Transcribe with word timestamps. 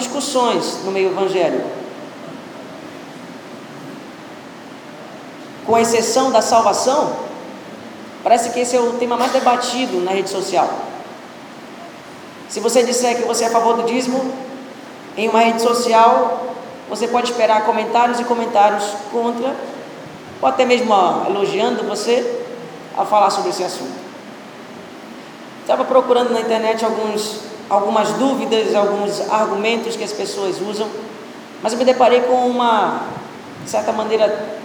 discussões 0.00 0.84
no 0.84 0.90
meio 0.90 1.10
evangélico. 1.10 1.68
Com 5.66 5.78
exceção 5.78 6.30
da 6.30 6.42
salvação, 6.42 7.14
parece 8.24 8.50
que 8.50 8.60
esse 8.60 8.76
é 8.76 8.80
o 8.80 8.94
tema 8.94 9.16
mais 9.16 9.32
debatido 9.32 10.00
na 10.00 10.12
rede 10.12 10.28
social. 10.28 10.68
Se 12.48 12.58
você 12.58 12.82
disser 12.82 13.16
que 13.16 13.22
você 13.22 13.44
é 13.44 13.46
a 13.46 13.50
favor 13.50 13.76
do 13.76 13.84
dízimo, 13.84 14.34
em 15.16 15.28
uma 15.28 15.40
rede 15.40 15.62
social, 15.62 16.46
você 16.88 17.06
pode 17.06 17.30
esperar 17.30 17.64
comentários 17.64 18.18
e 18.18 18.24
comentários 18.24 18.84
contra, 19.12 19.54
ou 20.42 20.48
até 20.48 20.64
mesmo 20.64 20.92
elogiando 21.28 21.84
você 21.84 22.44
a 22.96 23.04
falar 23.04 23.30
sobre 23.30 23.50
esse 23.50 23.62
assunto. 23.62 24.00
Estava 25.60 25.84
procurando 25.84 26.32
na 26.32 26.40
internet 26.40 26.84
alguns, 26.84 27.42
algumas 27.70 28.10
dúvidas, 28.14 28.74
alguns 28.74 29.20
argumentos 29.30 29.94
que 29.94 30.02
as 30.02 30.12
pessoas 30.12 30.60
usam, 30.60 30.88
mas 31.62 31.72
eu 31.72 31.78
me 31.78 31.84
deparei 31.84 32.22
com 32.22 32.34
uma, 32.46 33.02
de 33.62 33.70
certa 33.70 33.92
maneira, 33.92 34.58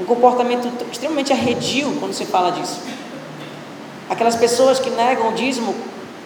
um 0.00 0.04
comportamento 0.04 0.68
extremamente 0.90 1.32
arredio 1.32 1.96
quando 2.00 2.12
se 2.12 2.26
fala 2.26 2.50
disso. 2.50 2.80
Aquelas 4.10 4.34
pessoas 4.34 4.80
que 4.80 4.90
negam 4.90 5.28
o 5.28 5.32
dízimo 5.32 5.74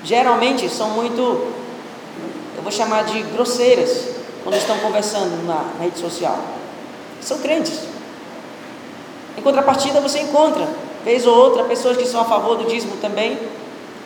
geralmente 0.02 0.68
são 0.70 0.90
muito, 0.90 1.20
eu 1.20 2.62
vou 2.62 2.72
chamar 2.72 3.04
de 3.04 3.22
grosseiras, 3.22 4.08
quando 4.42 4.56
estão 4.56 4.78
conversando 4.78 5.46
na, 5.46 5.54
na 5.78 5.84
rede 5.84 5.98
social. 5.98 6.38
São 7.20 7.38
crentes. 7.38 7.80
Em 9.36 9.42
contrapartida, 9.42 10.00
você 10.00 10.20
encontra 10.20 10.66
vez 11.04 11.26
ou 11.26 11.36
outra, 11.36 11.64
pessoas 11.64 11.96
que 11.98 12.06
são 12.06 12.22
a 12.22 12.24
favor 12.24 12.56
do 12.56 12.64
dízimo 12.64 12.96
também, 12.96 13.38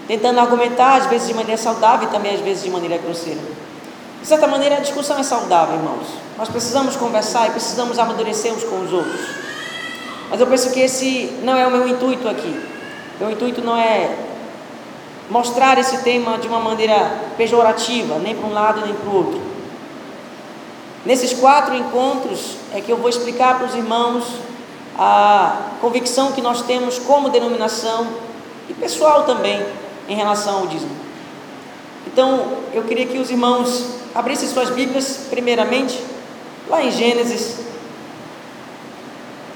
tentando 0.06 0.38
argumentar, 0.38 0.96
às 0.96 1.06
vezes 1.06 1.28
de 1.28 1.34
maneira 1.34 1.60
saudável 1.60 2.08
e 2.08 2.12
também 2.12 2.34
às 2.34 2.40
vezes 2.40 2.62
de 2.62 2.70
maneira 2.70 2.98
grosseira. 2.98 3.40
De 4.20 4.26
certa 4.26 4.46
maneira, 4.46 4.76
a 4.76 4.80
discussão 4.80 5.18
é 5.18 5.22
saudável, 5.22 5.76
irmãos. 5.76 6.06
Nós 6.38 6.48
precisamos 6.48 6.96
conversar 6.96 7.48
e 7.48 7.50
precisamos 7.50 7.98
amadurecer 7.98 8.52
uns 8.52 8.64
com 8.64 8.80
os 8.80 8.92
outros. 8.92 9.20
Mas 10.30 10.40
eu 10.40 10.46
penso 10.46 10.72
que 10.72 10.80
esse 10.80 11.38
não 11.42 11.56
é 11.56 11.66
o 11.66 11.70
meu 11.70 11.86
intuito 11.86 12.28
aqui. 12.28 12.60
Meu 13.20 13.30
intuito 13.30 13.60
não 13.60 13.76
é 13.76 14.16
mostrar 15.30 15.78
esse 15.78 15.98
tema 15.98 16.38
de 16.38 16.48
uma 16.48 16.58
maneira 16.58 17.20
pejorativa, 17.36 18.18
nem 18.18 18.34
para 18.34 18.48
um 18.48 18.52
lado 18.52 18.80
nem 18.84 18.94
para 18.94 19.08
o 19.08 19.14
outro. 19.14 19.40
Nesses 21.04 21.34
quatro 21.34 21.74
encontros 21.74 22.56
é 22.74 22.80
que 22.80 22.90
eu 22.90 22.96
vou 22.96 23.08
explicar 23.08 23.58
para 23.58 23.66
os 23.66 23.74
irmãos 23.74 24.24
a 24.98 25.56
convicção 25.80 26.32
que 26.32 26.40
nós 26.40 26.62
temos 26.62 26.98
como 26.98 27.28
denominação 27.28 28.06
e 28.68 28.74
pessoal 28.74 29.24
também 29.24 29.64
em 30.08 30.14
relação 30.14 30.60
ao 30.60 30.66
dízimo. 30.66 30.94
Então, 32.06 32.58
eu 32.72 32.82
queria 32.84 33.06
que 33.06 33.18
os 33.18 33.30
irmãos 33.30 33.86
abrissem 34.14 34.48
suas 34.48 34.70
Bíblias, 34.70 35.26
primeiramente, 35.30 36.00
lá 36.68 36.82
em 36.82 36.90
Gênesis, 36.90 37.58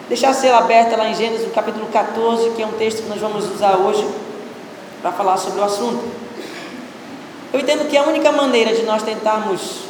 deixasse 0.09 0.47
ela 0.47 0.59
aberta 0.59 0.97
lá 0.97 1.09
em 1.09 1.15
Gênesis, 1.15 1.47
no 1.47 1.53
capítulo 1.53 1.87
14, 1.87 2.51
que 2.51 2.63
é 2.63 2.67
um 2.67 2.73
texto 2.73 3.03
que 3.03 3.09
nós 3.09 3.21
vamos 3.21 3.45
usar 3.53 3.77
hoje 3.77 4.07
para 5.01 5.13
falar 5.13 5.37
sobre 5.37 5.61
o 5.61 5.65
assunto. 5.65 6.03
Eu 7.53 7.61
entendo 7.61 7.89
que 7.89 7.97
a 7.97 8.03
única 8.03 8.33
maneira 8.33 8.75
de 8.75 8.83
nós 8.83 9.03
tentarmos 9.03 9.83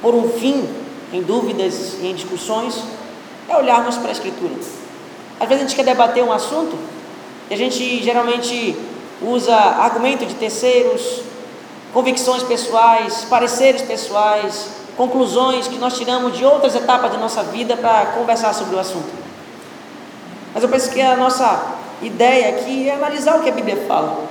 pôr 0.00 0.14
um 0.14 0.28
fim 0.30 0.68
em 1.12 1.22
dúvidas 1.22 1.96
e 2.00 2.06
em 2.06 2.14
discussões 2.14 2.82
é 3.48 3.56
olharmos 3.56 3.96
para 3.96 4.08
a 4.08 4.12
Escritura. 4.12 4.54
Às 5.40 5.48
vezes 5.48 5.64
a 5.64 5.66
gente 5.66 5.76
quer 5.76 5.84
debater 5.84 6.22
um 6.22 6.32
assunto 6.32 6.76
e 7.50 7.54
a 7.54 7.56
gente 7.56 8.02
geralmente 8.02 8.76
usa 9.22 9.54
argumento 9.54 10.24
de 10.24 10.34
terceiros, 10.34 11.22
convicções 11.92 12.42
pessoais, 12.42 13.24
pareceres 13.28 13.82
pessoais, 13.82 14.70
conclusões 14.96 15.68
que 15.68 15.78
nós 15.78 15.96
tiramos 15.96 16.36
de 16.36 16.44
outras 16.44 16.74
etapas 16.74 17.12
da 17.12 17.18
nossa 17.18 17.42
vida 17.44 17.76
para 17.76 18.06
conversar 18.06 18.52
sobre 18.52 18.76
o 18.76 18.78
assunto. 18.78 19.10
Mas 20.52 20.62
eu 20.62 20.68
penso 20.68 20.90
que 20.90 21.00
a 21.00 21.16
nossa 21.16 21.76
ideia 22.02 22.50
aqui 22.50 22.88
é 22.88 22.94
analisar 22.94 23.38
o 23.38 23.42
que 23.42 23.48
a 23.48 23.52
Bíblia 23.52 23.84
fala. 23.86 24.24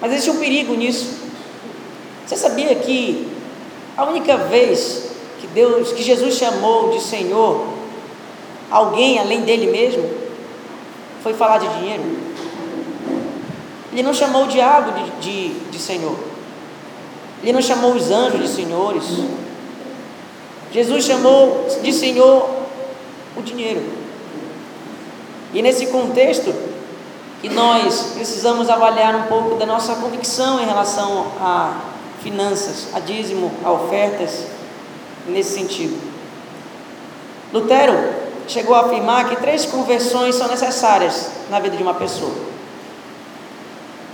Mas 0.00 0.12
existe 0.12 0.30
um 0.30 0.38
perigo 0.38 0.74
nisso. 0.74 1.16
Você 2.26 2.36
sabia 2.36 2.74
que 2.74 3.30
a 3.96 4.04
única 4.04 4.36
vez 4.36 5.12
que 5.40 5.46
Deus, 5.46 5.92
que 5.92 6.02
Jesus 6.02 6.34
chamou 6.34 6.90
de 6.90 7.00
Senhor 7.00 7.66
alguém 8.70 9.18
além 9.18 9.42
dele 9.42 9.70
mesmo, 9.70 10.08
foi 11.22 11.34
falar 11.34 11.58
de 11.58 11.68
dinheiro. 11.78 12.02
Ele 13.92 14.02
não 14.02 14.14
chamou 14.14 14.44
o 14.44 14.48
diabo 14.48 14.92
de, 14.92 15.10
de, 15.20 15.70
de 15.70 15.78
Senhor. 15.78 16.16
Ele 17.42 17.52
não 17.52 17.62
chamou 17.62 17.92
os 17.92 18.10
anjos 18.10 18.40
de 18.40 18.48
senhores. 18.48 19.04
Jesus 20.72 21.04
chamou 21.04 21.66
de 21.82 21.92
Senhor 21.92 22.48
o 23.36 23.42
dinheiro. 23.42 23.82
E 25.52 25.60
nesse 25.60 25.86
contexto 25.86 26.54
que 27.42 27.48
nós 27.48 28.12
precisamos 28.14 28.70
avaliar 28.70 29.14
um 29.16 29.22
pouco 29.24 29.56
da 29.56 29.66
nossa 29.66 29.96
convicção 29.96 30.60
em 30.60 30.64
relação 30.64 31.26
a 31.40 31.80
finanças, 32.22 32.86
a 32.94 33.00
dízimo, 33.00 33.52
a 33.64 33.72
ofertas, 33.72 34.46
nesse 35.26 35.54
sentido. 35.54 35.98
Lutero 37.52 37.94
chegou 38.46 38.74
a 38.74 38.82
afirmar 38.82 39.28
que 39.28 39.36
três 39.36 39.66
conversões 39.66 40.34
são 40.34 40.48
necessárias 40.48 41.30
na 41.50 41.60
vida 41.60 41.76
de 41.76 41.82
uma 41.82 41.94
pessoa: 41.94 42.32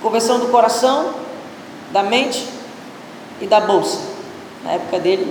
conversão 0.02 0.38
do 0.38 0.46
coração, 0.48 1.14
da 1.92 2.02
mente 2.02 2.46
e 3.40 3.46
da 3.46 3.60
bolsa. 3.60 3.98
Na 4.64 4.72
época 4.72 4.98
dele, 4.98 5.26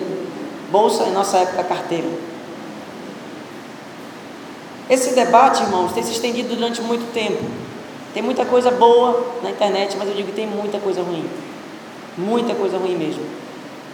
bolsa, 0.71 1.03
em 1.03 1.11
nossa 1.11 1.37
época, 1.37 1.63
carteira. 1.63 2.07
Esse 4.89 5.13
debate, 5.13 5.63
irmãos, 5.63 5.91
tem 5.91 6.01
se 6.01 6.11
estendido 6.11 6.55
durante 6.55 6.81
muito 6.81 7.11
tempo. 7.13 7.43
Tem 8.13 8.23
muita 8.23 8.45
coisa 8.45 8.71
boa 8.71 9.35
na 9.43 9.49
internet, 9.49 9.95
mas 9.97 10.07
eu 10.07 10.15
digo 10.15 10.29
que 10.29 10.35
tem 10.35 10.47
muita 10.47 10.79
coisa 10.79 11.01
ruim. 11.01 11.29
Muita 12.17 12.55
coisa 12.55 12.77
ruim 12.77 12.95
mesmo. 12.95 13.23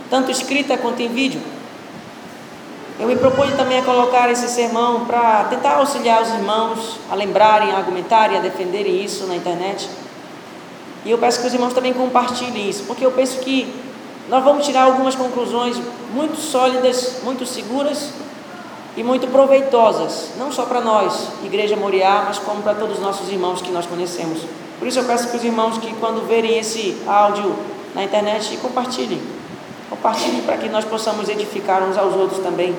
Tanto 0.10 0.30
escrita 0.30 0.78
quanto 0.78 1.02
em 1.02 1.10
vídeo. 1.10 1.42
Eu 3.00 3.08
me 3.08 3.16
proponho 3.16 3.58
também 3.58 3.80
a 3.80 3.84
colocar 3.84 4.30
esse 4.32 4.48
sermão 4.48 5.06
para 5.06 5.46
tentar 5.46 5.78
auxiliar 5.78 6.22
os 6.22 6.30
irmãos 6.30 7.00
a 7.10 7.16
lembrarem, 7.16 7.72
a 7.72 7.78
argumentarem, 7.78 8.38
a 8.38 8.40
defenderem 8.40 9.04
isso 9.04 9.26
na 9.26 9.36
internet. 9.36 9.90
E 11.06 11.12
eu 11.12 11.18
peço 11.18 11.42
que 11.42 11.48
os 11.48 11.54
irmãos 11.54 11.74
também 11.74 11.94
compartilhem 11.94 12.70
isso, 12.70 12.84
porque 12.84 13.06
eu 13.06 13.12
penso 13.12 13.40
que 13.40 13.74
nós 14.30 14.44
vamos 14.44 14.66
tirar 14.66 14.84
algumas 14.84 15.16
conclusões 15.16 15.78
muito 16.14 16.38
sólidas, 16.38 17.18
muito 17.24 17.46
seguras 17.46 18.10
e 18.96 19.04
muito 19.04 19.28
proveitosas, 19.28 20.30
não 20.38 20.52
só 20.52 20.64
para 20.66 20.80
nós, 20.80 21.28
Igreja 21.44 21.76
Moriá, 21.76 22.24
mas 22.26 22.40
como 22.40 22.62
para 22.62 22.76
todos 22.76 22.98
os 22.98 23.04
nossos 23.04 23.30
irmãos 23.30 23.62
que 23.62 23.72
nós 23.72 23.86
conhecemos. 23.86 24.40
Por 24.80 24.88
isso 24.88 25.00
eu 25.00 25.04
peço 25.04 25.30
que 25.30 25.38
os 25.38 25.44
irmãos 25.44 25.78
que 25.78 25.94
quando 25.96 26.26
verem 26.28 26.58
esse 26.58 26.98
áudio 27.06 27.56
na 27.94 28.04
internet, 28.04 28.58
compartilhem. 28.58 29.22
Compartilhem 29.90 30.42
para 30.42 30.58
que 30.58 30.70
nós 30.70 30.86
possamos 30.86 31.28
edificar 31.30 31.84
uns 31.84 31.98
aos 31.98 32.16
outros 32.16 32.42
também, 32.42 32.76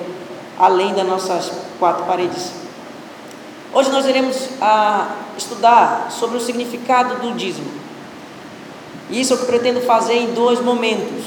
além 0.58 0.94
das 0.94 1.06
nossas 1.06 1.52
quatro 1.78 2.04
paredes. 2.04 2.52
Hoje 3.72 3.90
nós 3.90 4.06
iremos 4.06 4.48
ah, 4.60 5.08
estudar 5.36 6.08
sobre 6.10 6.36
o 6.36 6.40
significado 6.40 7.16
do 7.16 7.34
dízimo. 7.34 7.83
Isso 9.10 9.32
é 9.32 9.36
o 9.36 9.38
que 9.38 9.46
pretendo 9.46 9.80
fazer 9.80 10.14
em 10.14 10.32
dois 10.32 10.60
momentos. 10.60 11.24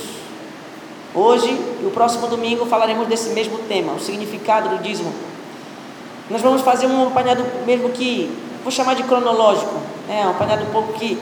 Hoje 1.14 1.50
e 1.82 1.86
o 1.86 1.92
próximo 1.92 2.28
domingo 2.28 2.66
falaremos 2.66 3.08
desse 3.08 3.30
mesmo 3.30 3.60
tema, 3.60 3.94
o 3.94 4.00
significado 4.00 4.70
do 4.70 4.84
dízimo. 4.84 5.14
Nós 6.30 6.42
vamos 6.42 6.62
fazer 6.62 6.88
um 6.88 7.08
apanhado 7.08 7.44
mesmo 7.66 7.90
que, 7.90 8.30
vou 8.64 8.72
chamar 8.72 8.96
de 8.96 9.04
cronológico, 9.04 9.76
né? 10.08 10.26
um 10.26 10.32
apanhado 10.32 10.64
um 10.64 10.72
pouco 10.72 10.94
que 10.94 11.18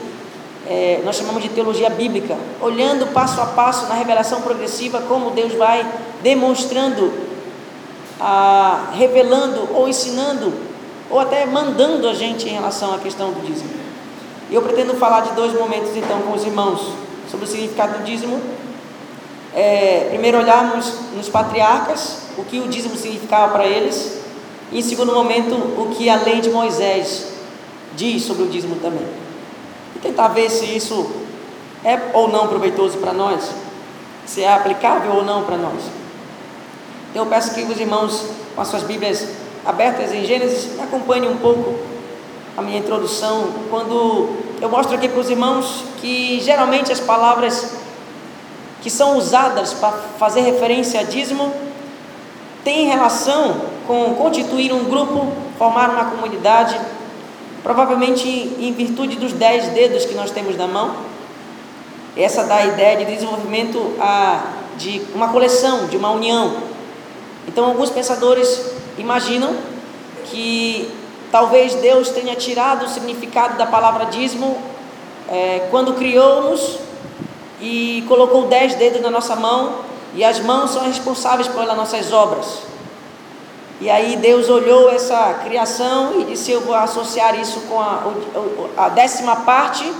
é, 0.68 1.00
nós 1.04 1.16
chamamos 1.16 1.42
de 1.42 1.48
teologia 1.50 1.88
bíblica, 1.88 2.36
olhando 2.60 3.12
passo 3.12 3.40
a 3.40 3.46
passo 3.46 3.86
na 3.86 3.94
revelação 3.94 4.42
progressiva 4.42 5.00
como 5.02 5.30
Deus 5.30 5.52
vai 5.54 5.86
demonstrando, 6.22 7.12
a, 8.20 8.90
revelando 8.94 9.68
ou 9.74 9.88
ensinando, 9.88 10.52
ou 11.08 11.20
até 11.20 11.46
mandando 11.46 12.08
a 12.08 12.14
gente 12.14 12.48
em 12.48 12.52
relação 12.52 12.92
à 12.92 12.98
questão 12.98 13.30
do 13.30 13.46
dízimo. 13.46 13.85
E 14.50 14.54
eu 14.54 14.62
pretendo 14.62 14.94
falar 14.94 15.20
de 15.20 15.32
dois 15.32 15.52
momentos 15.52 15.96
então 15.96 16.20
com 16.22 16.32
os 16.32 16.44
irmãos 16.44 16.92
sobre 17.30 17.46
o 17.46 17.48
significado 17.48 17.98
do 17.98 18.04
dízimo 18.04 18.40
é, 19.56 20.08
primeiro 20.10 20.36
olharmos 20.36 20.92
nos 21.16 21.30
patriarcas, 21.30 22.18
o 22.36 22.44
que 22.44 22.60
o 22.60 22.68
dízimo 22.68 22.94
significava 22.94 23.54
para 23.54 23.64
eles, 23.64 24.18
e 24.70 24.80
em 24.80 24.82
segundo 24.82 25.14
momento, 25.14 25.54
o 25.54 25.94
que 25.96 26.10
a 26.10 26.16
lei 26.16 26.42
de 26.42 26.50
Moisés 26.50 27.28
diz 27.96 28.22
sobre 28.24 28.42
o 28.42 28.48
dízimo 28.48 28.76
também. 28.76 29.06
E 29.94 29.98
tentar 29.98 30.28
ver 30.28 30.50
se 30.50 30.66
isso 30.66 31.10
é 31.82 31.98
ou 32.12 32.28
não 32.28 32.48
proveitoso 32.48 32.98
para 32.98 33.14
nós, 33.14 33.50
se 34.26 34.42
é 34.42 34.52
aplicável 34.52 35.14
ou 35.14 35.24
não 35.24 35.44
para 35.44 35.56
nós. 35.56 35.80
Então 37.10 37.24
eu 37.24 37.30
peço 37.30 37.54
que 37.54 37.62
os 37.62 37.80
irmãos, 37.80 38.26
com 38.54 38.60
as 38.60 38.68
suas 38.68 38.82
Bíblias 38.82 39.26
abertas 39.64 40.12
em 40.12 40.26
Gênesis, 40.26 40.78
acompanhem 40.78 41.30
um 41.30 41.38
pouco 41.38 41.78
a 42.56 42.62
minha 42.62 42.78
introdução, 42.78 43.48
quando 43.68 44.30
eu 44.60 44.68
mostro 44.68 44.96
aqui 44.96 45.08
para 45.08 45.20
os 45.20 45.28
irmãos 45.28 45.84
que 46.00 46.40
geralmente 46.40 46.90
as 46.90 47.00
palavras 47.00 47.74
que 48.80 48.88
são 48.88 49.18
usadas 49.18 49.74
para 49.74 49.92
fazer 50.18 50.40
referência 50.40 51.00
a 51.00 51.02
dízimo 51.02 51.52
têm 52.64 52.86
relação 52.86 53.60
com 53.86 54.14
constituir 54.14 54.72
um 54.72 54.84
grupo, 54.84 55.32
formar 55.58 55.90
uma 55.90 56.06
comunidade, 56.06 56.80
provavelmente 57.62 58.26
em 58.26 58.72
virtude 58.72 59.16
dos 59.16 59.32
dez 59.32 59.68
dedos 59.68 60.06
que 60.06 60.14
nós 60.14 60.30
temos 60.30 60.56
na 60.56 60.66
mão. 60.66 60.96
Essa 62.16 62.44
dá 62.44 62.56
a 62.56 62.66
ideia 62.66 62.96
de 62.96 63.04
desenvolvimento 63.04 63.94
a, 64.00 64.52
de 64.78 65.02
uma 65.14 65.28
coleção, 65.28 65.86
de 65.86 65.96
uma 65.96 66.10
união. 66.10 66.56
Então, 67.46 67.66
alguns 67.66 67.90
pensadores 67.90 68.72
imaginam 68.96 69.54
que 70.24 70.90
talvez 71.30 71.74
Deus 71.74 72.10
tenha 72.10 72.34
tirado 72.34 72.84
o 72.84 72.88
significado 72.88 73.56
da 73.56 73.66
palavra 73.66 74.06
dízimo 74.06 74.56
é, 75.28 75.66
quando 75.70 75.94
criou-nos 75.94 76.78
e 77.60 78.04
colocou 78.08 78.46
dez 78.46 78.74
dedos 78.74 79.00
na 79.00 79.10
nossa 79.10 79.34
mão, 79.36 79.86
e 80.14 80.24
as 80.24 80.40
mãos 80.40 80.70
são 80.70 80.82
responsáveis 80.82 81.48
pelas 81.48 81.76
nossas 81.76 82.12
obras. 82.12 82.62
E 83.80 83.90
aí 83.90 84.16
Deus 84.16 84.48
olhou 84.48 84.90
essa 84.90 85.34
criação 85.44 86.20
e 86.20 86.24
disse: 86.24 86.50
Eu 86.50 86.62
vou 86.62 86.74
associar 86.74 87.38
isso 87.38 87.60
com 87.68 87.78
a, 87.78 88.02
a 88.76 88.88
décima 88.88 89.36
parte, 89.36 89.92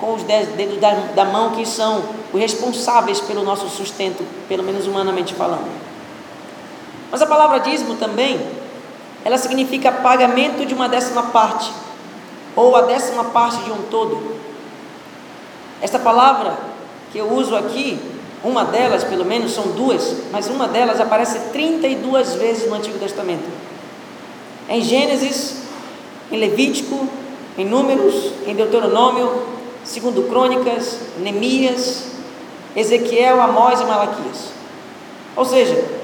com 0.00 0.14
os 0.14 0.24
dez 0.24 0.48
dedos 0.48 0.78
da, 0.80 0.90
da 1.14 1.24
mão, 1.24 1.52
que 1.52 1.64
são 1.64 2.02
os 2.32 2.40
responsáveis 2.40 3.20
pelo 3.20 3.44
nosso 3.44 3.68
sustento, 3.68 4.24
pelo 4.48 4.64
menos 4.64 4.86
humanamente 4.86 5.32
falando. 5.34 5.70
Mas 7.10 7.22
a 7.22 7.26
palavra 7.26 7.60
dízimo 7.60 7.94
também, 7.94 8.40
ela 9.24 9.38
significa 9.38 9.90
pagamento 9.90 10.66
de 10.66 10.74
uma 10.74 10.88
décima 10.88 11.24
parte, 11.24 11.72
ou 12.54 12.76
a 12.76 12.82
décima 12.82 13.24
parte 13.24 13.62
de 13.64 13.72
um 13.72 13.82
todo. 13.90 14.36
Esta 15.80 15.98
palavra 15.98 16.56
que 17.10 17.18
eu 17.18 17.32
uso 17.32 17.56
aqui, 17.56 17.98
uma 18.44 18.64
delas 18.64 19.02
pelo 19.02 19.24
menos, 19.24 19.52
são 19.52 19.68
duas, 19.68 20.16
mas 20.30 20.48
uma 20.48 20.68
delas 20.68 21.00
aparece 21.00 21.38
32 21.52 22.34
vezes 22.34 22.68
no 22.68 22.74
Antigo 22.74 22.98
Testamento. 22.98 23.48
Em 24.68 24.82
Gênesis, 24.82 25.62
em 26.30 26.38
Levítico, 26.38 27.08
em 27.56 27.64
Números, 27.64 28.32
em 28.46 28.54
Deuteronômio, 28.54 29.42
segundo 29.84 30.28
Crônicas, 30.28 30.98
Neemias, 31.18 32.04
Ezequiel, 32.76 33.40
Amós 33.40 33.80
e 33.80 33.84
Malaquias. 33.84 34.50
Ou 35.36 35.44
seja, 35.44 36.03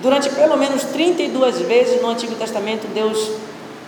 durante 0.00 0.30
pelo 0.30 0.56
menos 0.56 0.84
32 0.84 1.60
vezes 1.60 2.00
no 2.00 2.08
Antigo 2.08 2.34
Testamento, 2.34 2.86
Deus 2.92 3.30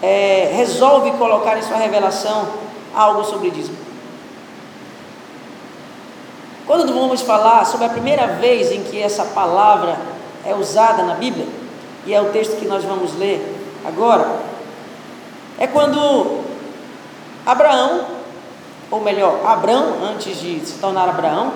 é, 0.03 0.51
resolve 0.55 1.12
colocar 1.12 1.59
em 1.59 1.62
sua 1.62 1.77
revelação 1.77 2.49
algo 2.95 3.25
sobre 3.25 3.51
dízimo. 3.51 3.77
Quando 6.67 6.93
vamos 6.93 7.21
falar 7.21 7.65
sobre 7.65 7.87
a 7.87 7.91
primeira 7.91 8.27
vez 8.27 8.71
em 8.71 8.83
que 8.83 9.01
essa 9.01 9.25
palavra 9.25 9.99
é 10.45 10.55
usada 10.55 11.03
na 11.03 11.15
Bíblia, 11.15 11.47
e 12.07 12.15
é 12.15 12.21
o 12.21 12.31
texto 12.31 12.59
que 12.59 12.67
nós 12.67 12.85
vamos 12.85 13.17
ler 13.19 13.56
agora, 13.85 14.41
é 15.59 15.67
quando 15.67 16.41
Abraão, 17.45 18.06
ou 18.91 19.01
melhor, 19.01 19.41
Abraão, 19.45 19.97
antes 20.05 20.41
de 20.41 20.61
se 20.61 20.79
tornar 20.79 21.09
Abraão, 21.09 21.53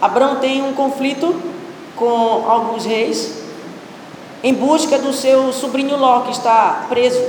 Abraão 0.00 0.36
tem 0.36 0.62
um 0.62 0.74
conflito 0.74 1.34
com 1.98 2.48
alguns 2.48 2.84
reis 2.84 3.38
em 4.42 4.54
busca 4.54 4.98
do 4.98 5.12
seu 5.12 5.52
sobrinho 5.52 5.96
Ló, 5.96 6.20
que 6.20 6.30
está 6.30 6.86
preso. 6.88 7.22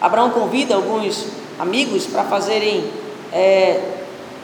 Abraão 0.00 0.30
convida 0.30 0.74
alguns 0.74 1.26
amigos 1.58 2.06
para 2.06 2.24
fazerem 2.24 2.84
é, 3.32 3.80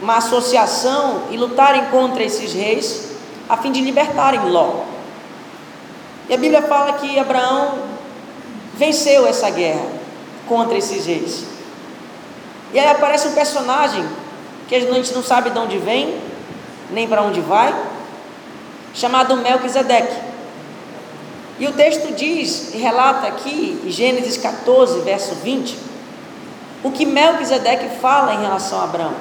uma 0.01 0.17
associação 0.17 1.23
e 1.31 1.37
lutarem 1.37 1.85
contra 1.87 2.23
esses 2.23 2.53
reis, 2.53 3.11
a 3.49 3.57
fim 3.57 3.71
de 3.71 3.81
libertarem 3.81 4.41
Ló. 4.49 4.85
E 6.29 6.35
a 6.35 6.39
Bíblia 6.39 6.63
fala 6.63 6.95
que 6.95 7.19
Abraão 7.19 7.79
venceu 8.75 9.27
essa 9.27 9.51
guerra 9.51 9.87
contra 10.49 10.77
esses 10.79 11.05
reis. 11.05 11.45
E 12.73 12.79
aí 12.79 12.89
aparece 12.89 13.29
um 13.29 13.33
personagem 13.33 14.05
que 14.67 14.75
a 14.75 14.81
gente 14.81 15.15
não 15.15 15.23
sabe 15.23 15.51
de 15.51 15.59
onde 15.59 15.77
vem, 15.79 16.19
nem 16.91 17.07
para 17.07 17.23
onde 17.23 17.41
vai, 17.41 17.73
chamado 18.95 19.37
Melquisedeque. 19.37 20.17
E 21.59 21.67
o 21.67 21.73
texto 21.73 22.15
diz 22.15 22.71
relata 22.73 23.27
aqui, 23.27 23.81
Gênesis 23.89 24.37
14, 24.37 25.01
verso 25.01 25.35
20, 25.37 25.77
o 26.83 26.91
que 26.91 27.05
Melquisedeque 27.05 28.01
fala 28.01 28.35
em 28.35 28.41
relação 28.41 28.81
a 28.81 28.85
Abraão. 28.85 29.15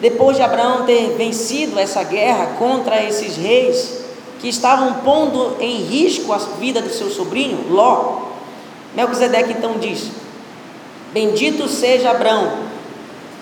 Depois 0.00 0.36
de 0.36 0.42
Abraão 0.42 0.84
ter 0.84 1.14
vencido 1.16 1.78
essa 1.78 2.02
guerra 2.02 2.54
contra 2.58 3.02
esses 3.02 3.36
reis 3.36 4.04
que 4.40 4.48
estavam 4.48 4.94
pondo 4.94 5.56
em 5.60 5.82
risco 5.82 6.32
a 6.32 6.38
vida 6.38 6.82
do 6.82 6.90
seu 6.90 7.08
sobrinho, 7.10 7.66
Ló, 7.70 8.24
Melquisedeque 8.94 9.52
então 9.52 9.78
diz: 9.78 10.10
Bendito 11.12 11.68
seja 11.68 12.10
Abraão, 12.10 12.64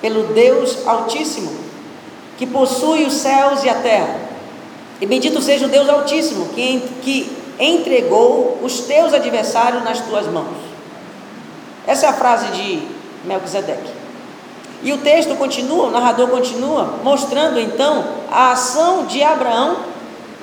pelo 0.00 0.24
Deus 0.34 0.86
Altíssimo, 0.86 1.52
que 2.36 2.46
possui 2.46 3.04
os 3.04 3.14
céus 3.14 3.64
e 3.64 3.68
a 3.68 3.74
terra, 3.74 4.20
e 5.02 5.06
bendito 5.06 5.42
seja 5.42 5.66
o 5.66 5.68
Deus 5.68 5.88
Altíssimo, 5.88 6.50
que, 6.50 6.80
que 7.02 7.36
entregou 7.58 8.60
os 8.62 8.82
teus 8.82 9.12
adversários 9.12 9.82
nas 9.82 10.00
tuas 10.02 10.28
mãos. 10.28 10.56
Essa 11.84 12.06
é 12.06 12.08
a 12.08 12.12
frase 12.12 12.46
de 12.52 12.82
Melquisedeque. 13.24 13.90
E 14.80 14.92
o 14.92 14.98
texto 14.98 15.34
continua, 15.34 15.88
o 15.88 15.90
narrador 15.90 16.28
continua, 16.28 17.00
mostrando 17.02 17.58
então 17.58 18.04
a 18.30 18.52
ação 18.52 19.04
de 19.06 19.20
Abraão 19.24 19.78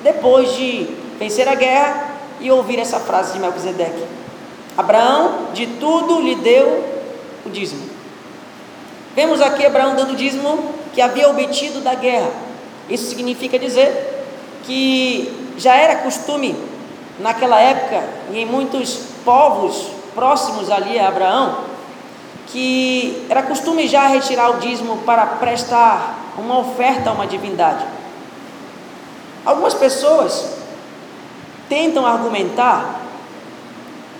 depois 0.02 0.54
de 0.54 0.90
vencer 1.18 1.48
a 1.48 1.54
guerra 1.54 2.16
e 2.38 2.50
ouvir 2.50 2.78
essa 2.78 3.00
frase 3.00 3.32
de 3.32 3.38
Melquisedeque. 3.38 4.04
Abraão 4.76 5.46
de 5.54 5.68
tudo 5.68 6.20
lhe 6.20 6.34
deu 6.34 6.84
o 7.46 7.48
dízimo. 7.48 7.88
Vemos 9.16 9.40
aqui 9.40 9.64
Abraão 9.64 9.96
dando 9.96 10.12
o 10.12 10.16
dízimo 10.16 10.74
que 10.92 11.00
havia 11.00 11.30
obtido 11.30 11.80
da 11.80 11.94
guerra. 11.94 12.30
Isso 12.90 13.08
significa 13.08 13.58
dizer 13.58 14.19
que 14.64 15.54
já 15.56 15.74
era 15.74 15.96
costume 15.96 16.56
naquela 17.18 17.58
época 17.60 18.02
e 18.32 18.38
em 18.38 18.46
muitos 18.46 19.00
povos 19.24 19.88
próximos 20.14 20.70
ali 20.70 20.98
a 20.98 21.08
Abraão 21.08 21.70
que 22.46 23.26
era 23.28 23.42
costume 23.42 23.86
já 23.86 24.06
retirar 24.08 24.50
o 24.50 24.58
dízimo 24.58 24.98
para 24.98 25.24
prestar 25.26 26.34
uma 26.36 26.58
oferta 26.58 27.10
a 27.10 27.12
uma 27.12 27.26
divindade. 27.26 27.84
Algumas 29.44 29.74
pessoas 29.74 30.56
tentam 31.68 32.04
argumentar 32.04 33.00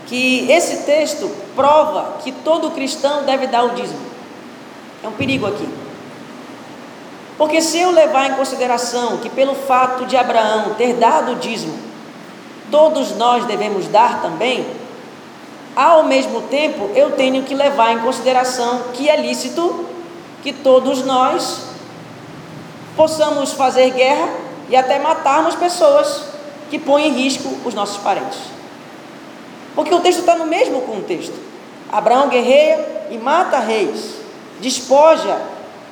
que 0.07 0.51
esse 0.51 0.85
texto 0.85 1.31
prova 1.55 2.19
que 2.23 2.33
todo 2.33 2.71
cristão 2.71 3.25
deve 3.25 3.47
dar 3.47 3.65
o 3.65 3.71
dízimo. 3.71 4.01
É 5.03 5.09
um 5.09 5.13
perigo 5.13 5.47
aqui. 5.47 5.69
Porque 7.41 7.63
se 7.63 7.79
eu 7.79 7.91
levar 7.91 8.29
em 8.29 8.35
consideração 8.35 9.17
que 9.17 9.31
pelo 9.31 9.55
fato 9.55 10.05
de 10.05 10.15
Abraão 10.15 10.75
ter 10.75 10.93
dado 10.97 11.33
o 11.33 11.37
dízimo, 11.37 11.73
todos 12.71 13.17
nós 13.17 13.47
devemos 13.47 13.89
dar 13.89 14.21
também, 14.21 14.67
ao 15.75 16.05
mesmo 16.05 16.43
tempo, 16.43 16.91
eu 16.95 17.13
tenho 17.13 17.43
que 17.43 17.55
levar 17.55 17.93
em 17.93 18.01
consideração 18.01 18.83
que 18.93 19.09
é 19.09 19.17
lícito 19.17 19.87
que 20.43 20.53
todos 20.53 21.03
nós 21.07 21.63
possamos 22.95 23.53
fazer 23.53 23.89
guerra 23.93 24.29
e 24.69 24.77
até 24.77 24.99
matarmos 24.99 25.55
pessoas 25.55 26.25
que 26.69 26.79
põem 26.79 27.09
em 27.09 27.23
risco 27.23 27.49
os 27.65 27.73
nossos 27.73 27.97
parentes. 28.03 28.39
Porque 29.75 29.95
o 29.95 30.01
texto 30.01 30.19
está 30.19 30.37
no 30.37 30.45
mesmo 30.45 30.83
contexto. 30.83 31.39
Abraão 31.91 32.29
guerreia 32.29 33.07
e 33.11 33.17
mata 33.17 33.59
reis, 33.61 34.17
despoja 34.61 35.41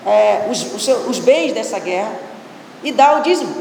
é, 0.06 0.46
os, 0.50 0.74
os, 0.74 0.88
os 1.08 1.18
bens 1.18 1.52
dessa 1.52 1.78
guerra 1.78 2.12
e 2.82 2.92
dá 2.92 3.18
o 3.18 3.22
dízimo. 3.22 3.54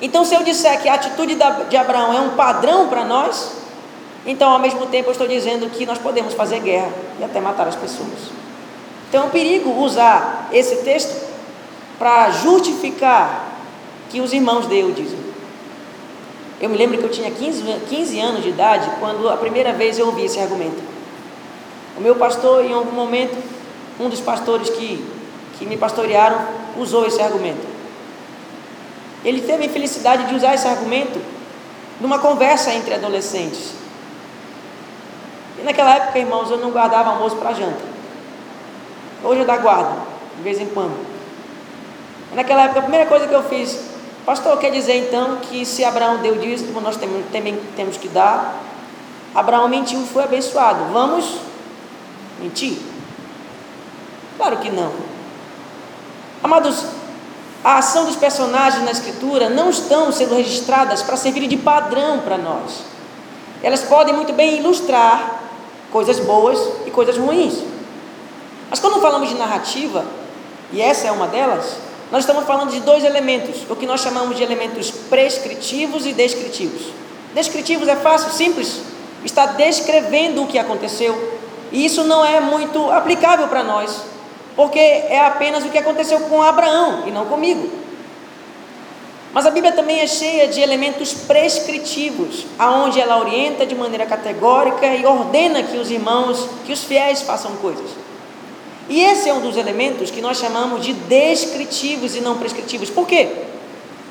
Então, 0.00 0.24
se 0.24 0.34
eu 0.34 0.42
disser 0.42 0.80
que 0.82 0.88
a 0.88 0.94
atitude 0.94 1.36
de 1.68 1.76
Abraão 1.76 2.12
é 2.12 2.20
um 2.20 2.30
padrão 2.30 2.88
para 2.88 3.04
nós, 3.04 3.52
então, 4.26 4.50
ao 4.50 4.58
mesmo 4.58 4.86
tempo, 4.86 5.08
eu 5.08 5.12
estou 5.12 5.28
dizendo 5.28 5.68
que 5.70 5.84
nós 5.84 5.98
podemos 5.98 6.34
fazer 6.34 6.60
guerra 6.60 6.90
e 7.20 7.24
até 7.24 7.40
matar 7.40 7.68
as 7.68 7.76
pessoas. 7.76 8.08
Então, 9.08 9.24
é 9.24 9.26
um 9.26 9.30
perigo 9.30 9.70
usar 9.82 10.48
esse 10.52 10.76
texto 10.76 11.24
para 11.98 12.30
justificar 12.30 13.52
que 14.10 14.20
os 14.20 14.32
irmãos 14.32 14.66
deu 14.66 14.88
o 14.88 14.92
dízimo. 14.92 15.22
Eu 16.60 16.70
me 16.70 16.76
lembro 16.76 16.98
que 16.98 17.04
eu 17.04 17.10
tinha 17.10 17.30
15, 17.30 17.62
15 17.88 18.20
anos 18.20 18.42
de 18.42 18.48
idade 18.48 18.90
quando 18.98 19.28
a 19.28 19.36
primeira 19.36 19.72
vez 19.72 19.98
eu 19.98 20.06
ouvi 20.06 20.24
esse 20.24 20.38
argumento. 20.38 20.82
O 21.96 22.00
meu 22.00 22.16
pastor, 22.16 22.64
em 22.64 22.72
algum 22.72 22.92
momento, 22.92 23.36
um 24.00 24.08
dos 24.08 24.20
pastores 24.20 24.70
que, 24.70 25.04
que 25.58 25.66
me 25.66 25.76
pastorearam, 25.76 26.46
usou 26.76 27.06
esse 27.06 27.20
argumento. 27.20 27.66
Ele 29.24 29.40
teve 29.40 29.62
a 29.62 29.66
infelicidade 29.66 30.26
de 30.26 30.34
usar 30.34 30.54
esse 30.54 30.68
argumento 30.68 31.20
numa 32.00 32.18
conversa 32.18 32.72
entre 32.72 32.94
adolescentes. 32.94 33.72
E 35.58 35.62
naquela 35.62 35.94
época, 35.94 36.18
irmãos, 36.18 36.50
eu 36.50 36.58
não 36.58 36.70
guardava 36.70 37.10
almoço 37.10 37.36
para 37.36 37.54
janta. 37.54 37.80
Hoje 39.22 39.40
eu 39.40 39.46
dá 39.46 39.56
guarda, 39.56 39.96
de 40.36 40.42
vez 40.42 40.60
em 40.60 40.66
quando. 40.66 40.94
Naquela 42.34 42.64
época, 42.64 42.80
a 42.80 42.82
primeira 42.82 43.06
coisa 43.06 43.26
que 43.26 43.34
eu 43.34 43.42
fiz, 43.44 43.78
pastor, 44.26 44.58
quer 44.58 44.70
dizer 44.70 45.08
então 45.08 45.36
que 45.36 45.64
se 45.64 45.84
Abraão 45.84 46.18
deu 46.18 46.36
dízimo, 46.36 46.80
nós 46.80 46.96
também 46.96 47.58
temos 47.76 47.96
que 47.96 48.08
dar. 48.08 48.60
Abraão 49.34 49.68
mentiu 49.68 50.02
e 50.02 50.06
foi 50.06 50.24
abençoado. 50.24 50.92
Vamos 50.92 51.38
mentir? 52.40 52.78
Claro 54.36 54.58
que 54.58 54.70
não. 54.70 55.13
Amados, 56.44 56.84
a 57.64 57.78
ação 57.78 58.04
dos 58.04 58.16
personagens 58.16 58.84
na 58.84 58.90
Escritura 58.90 59.48
não 59.48 59.70
estão 59.70 60.12
sendo 60.12 60.34
registradas 60.34 61.02
para 61.02 61.16
servir 61.16 61.46
de 61.46 61.56
padrão 61.56 62.18
para 62.18 62.36
nós. 62.36 62.82
Elas 63.62 63.80
podem 63.80 64.14
muito 64.14 64.30
bem 64.34 64.58
ilustrar 64.58 65.40
coisas 65.90 66.20
boas 66.20 66.58
e 66.84 66.90
coisas 66.90 67.16
ruins. 67.16 67.54
Mas 68.68 68.78
quando 68.78 69.00
falamos 69.00 69.30
de 69.30 69.36
narrativa, 69.36 70.04
e 70.70 70.82
essa 70.82 71.08
é 71.08 71.10
uma 71.10 71.26
delas, 71.26 71.78
nós 72.12 72.24
estamos 72.24 72.44
falando 72.44 72.72
de 72.72 72.80
dois 72.80 73.04
elementos, 73.04 73.62
o 73.70 73.74
que 73.74 73.86
nós 73.86 74.02
chamamos 74.02 74.36
de 74.36 74.42
elementos 74.42 74.90
prescritivos 74.90 76.04
e 76.04 76.12
descritivos. 76.12 76.92
Descritivos 77.32 77.88
é 77.88 77.96
fácil, 77.96 78.30
simples, 78.30 78.82
está 79.24 79.46
descrevendo 79.46 80.42
o 80.42 80.46
que 80.46 80.58
aconteceu, 80.58 81.38
e 81.72 81.86
isso 81.86 82.04
não 82.04 82.22
é 82.22 82.38
muito 82.38 82.90
aplicável 82.90 83.48
para 83.48 83.64
nós, 83.64 84.12
porque 84.56 84.78
é 84.78 85.20
apenas 85.26 85.64
o 85.64 85.68
que 85.68 85.78
aconteceu 85.78 86.20
com 86.20 86.42
Abraão 86.42 87.04
e 87.06 87.10
não 87.10 87.26
comigo. 87.26 87.84
Mas 89.32 89.46
a 89.46 89.50
Bíblia 89.50 89.72
também 89.72 89.98
é 89.98 90.06
cheia 90.06 90.46
de 90.46 90.60
elementos 90.60 91.12
prescritivos, 91.12 92.46
aonde 92.56 93.00
ela 93.00 93.18
orienta 93.18 93.66
de 93.66 93.74
maneira 93.74 94.06
categórica 94.06 94.86
e 94.86 95.04
ordena 95.04 95.60
que 95.60 95.76
os 95.76 95.90
irmãos, 95.90 96.48
que 96.64 96.72
os 96.72 96.84
fiéis 96.84 97.20
façam 97.22 97.56
coisas. 97.56 97.90
E 98.88 99.00
esse 99.00 99.28
é 99.28 99.34
um 99.34 99.40
dos 99.40 99.56
elementos 99.56 100.10
que 100.10 100.20
nós 100.20 100.36
chamamos 100.36 100.84
de 100.84 100.92
descritivos 100.92 102.14
e 102.14 102.20
não 102.20 102.38
prescritivos. 102.38 102.90
Por 102.90 103.08
quê? 103.08 103.28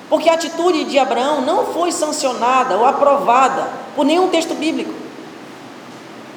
Porque 0.10 0.30
a 0.30 0.34
atitude 0.34 0.84
de 0.86 1.00
Abraão 1.00 1.40
não 1.40 1.68
foi 1.68 1.92
sancionada 1.94 2.78
ou 2.78 2.86
aprovada 2.86 3.70
por 3.96 4.04
nenhum 4.04 4.28
texto 4.28 4.54
bíblico. 4.56 4.94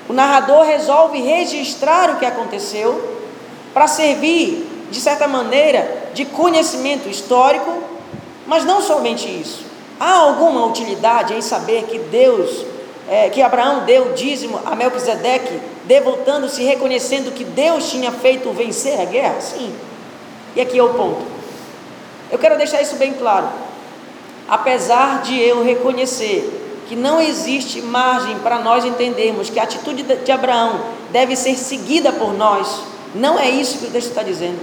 O 0.08 0.12
narrador 0.12 0.64
resolve 0.64 1.20
registrar 1.20 2.10
o 2.10 2.18
que 2.20 2.26
aconteceu 2.26 3.16
para 3.76 3.86
servir, 3.86 4.66
de 4.90 4.98
certa 4.98 5.28
maneira, 5.28 6.08
de 6.14 6.24
conhecimento 6.24 7.10
histórico, 7.10 7.70
mas 8.46 8.64
não 8.64 8.80
somente 8.80 9.28
isso. 9.28 9.66
Há 10.00 10.14
alguma 10.14 10.64
utilidade 10.64 11.34
em 11.34 11.42
saber 11.42 11.84
que 11.84 11.98
Deus, 11.98 12.64
é, 13.06 13.28
que 13.28 13.42
Abraão 13.42 13.84
deu 13.84 14.14
dízimo 14.14 14.58
a 14.64 14.74
Melquisedeque, 14.74 15.60
devotando-se, 15.84 16.62
reconhecendo 16.62 17.34
que 17.34 17.44
Deus 17.44 17.90
tinha 17.90 18.10
feito 18.10 18.50
vencer 18.52 18.98
a 18.98 19.04
guerra? 19.04 19.42
Sim. 19.42 19.70
E 20.54 20.60
aqui 20.62 20.78
é 20.78 20.82
o 20.82 20.94
ponto. 20.94 21.26
Eu 22.32 22.38
quero 22.38 22.56
deixar 22.56 22.80
isso 22.80 22.96
bem 22.96 23.12
claro. 23.12 23.46
Apesar 24.48 25.20
de 25.20 25.38
eu 25.38 25.62
reconhecer 25.62 26.80
que 26.88 26.96
não 26.96 27.20
existe 27.20 27.82
margem 27.82 28.38
para 28.38 28.58
nós 28.58 28.86
entendermos 28.86 29.50
que 29.50 29.60
a 29.60 29.64
atitude 29.64 30.02
de 30.02 30.32
Abraão 30.32 30.80
deve 31.10 31.36
ser 31.36 31.56
seguida 31.56 32.10
por 32.10 32.32
nós. 32.32 32.95
Não 33.16 33.38
é 33.38 33.48
isso 33.48 33.78
que 33.78 33.86
o 33.86 33.90
texto 33.90 34.08
está 34.08 34.22
dizendo. 34.22 34.58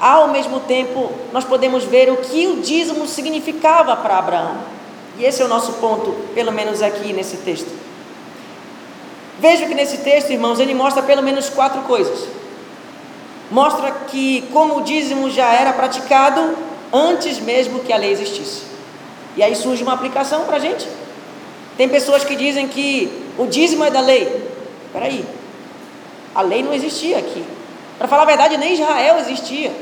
Ao 0.00 0.28
mesmo 0.28 0.60
tempo, 0.60 1.10
nós 1.32 1.44
podemos 1.44 1.84
ver 1.84 2.10
o 2.10 2.18
que 2.18 2.46
o 2.46 2.60
dízimo 2.60 3.06
significava 3.06 3.96
para 3.96 4.18
Abraão. 4.18 4.56
E 5.18 5.24
esse 5.24 5.40
é 5.40 5.44
o 5.44 5.48
nosso 5.48 5.74
ponto, 5.74 6.14
pelo 6.34 6.52
menos 6.52 6.82
aqui 6.82 7.12
nesse 7.12 7.38
texto. 7.38 7.70
Veja 9.38 9.66
que 9.66 9.74
nesse 9.74 9.98
texto, 9.98 10.30
irmãos, 10.30 10.60
ele 10.60 10.74
mostra 10.74 11.02
pelo 11.02 11.22
menos 11.22 11.48
quatro 11.48 11.82
coisas. 11.82 12.28
Mostra 13.50 13.90
que 14.08 14.42
como 14.52 14.78
o 14.78 14.82
dízimo 14.82 15.30
já 15.30 15.52
era 15.52 15.72
praticado 15.72 16.56
antes 16.92 17.38
mesmo 17.38 17.80
que 17.80 17.92
a 17.92 17.96
lei 17.96 18.12
existisse. 18.12 18.62
E 19.36 19.42
aí 19.42 19.54
surge 19.54 19.82
uma 19.82 19.92
aplicação 19.92 20.44
para 20.44 20.56
a 20.56 20.60
gente. 20.60 20.86
Tem 21.76 21.88
pessoas 21.88 22.24
que 22.24 22.36
dizem 22.36 22.68
que 22.68 23.10
o 23.38 23.46
dízimo 23.46 23.84
é 23.84 23.90
da 23.90 24.00
lei. 24.00 24.24
Espera 24.86 25.06
aí. 25.06 25.24
A 26.34 26.42
lei 26.42 26.62
não 26.62 26.72
existia 26.72 27.18
aqui. 27.18 27.55
Para 27.98 28.08
falar 28.08 28.22
a 28.22 28.26
verdade, 28.26 28.56
nem 28.56 28.74
Israel 28.74 29.18
existia. 29.18 29.72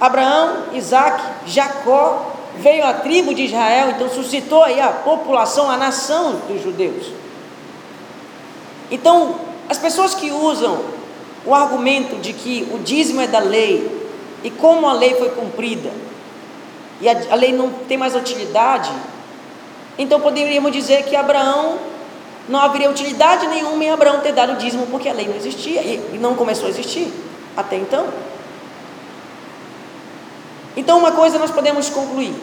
Abraão, 0.00 0.74
Isaac, 0.74 1.22
Jacó 1.46 2.32
veio 2.56 2.84
a 2.84 2.94
tribo 2.94 3.34
de 3.34 3.44
Israel, 3.44 3.90
então 3.90 4.08
suscitou 4.08 4.62
aí 4.62 4.80
a 4.80 4.88
população, 4.88 5.70
a 5.70 5.76
nação 5.76 6.40
dos 6.48 6.62
judeus. 6.62 7.06
Então, 8.90 9.34
as 9.68 9.78
pessoas 9.78 10.14
que 10.14 10.30
usam 10.30 10.80
o 11.44 11.54
argumento 11.54 12.16
de 12.16 12.32
que 12.32 12.68
o 12.72 12.78
dízimo 12.78 13.20
é 13.20 13.26
da 13.26 13.38
lei 13.38 14.08
e 14.42 14.50
como 14.50 14.88
a 14.88 14.92
lei 14.92 15.14
foi 15.14 15.30
cumprida, 15.30 15.90
e 17.00 17.08
a, 17.08 17.16
a 17.30 17.34
lei 17.34 17.52
não 17.52 17.70
tem 17.70 17.96
mais 17.96 18.14
utilidade, 18.14 18.90
então 19.96 20.20
poderíamos 20.20 20.72
dizer 20.72 21.04
que 21.04 21.16
Abraão 21.16 21.78
não 22.48 22.60
haveria 22.60 22.90
utilidade 22.90 23.46
nenhuma 23.46 23.84
em 23.84 23.90
Abraão 23.90 24.20
ter 24.20 24.32
dado 24.32 24.54
o 24.54 24.56
dízimo, 24.56 24.86
porque 24.86 25.08
a 25.08 25.12
lei 25.12 25.28
não 25.28 25.36
existia 25.36 25.82
e, 25.82 26.18
não 26.18 26.34
começou 26.34 26.66
a 26.66 26.70
existir 26.70 27.12
até 27.56 27.76
então. 27.76 28.06
Então, 30.76 30.98
uma 30.98 31.12
coisa 31.12 31.38
nós 31.38 31.50
podemos 31.50 31.90
concluir: 31.90 32.34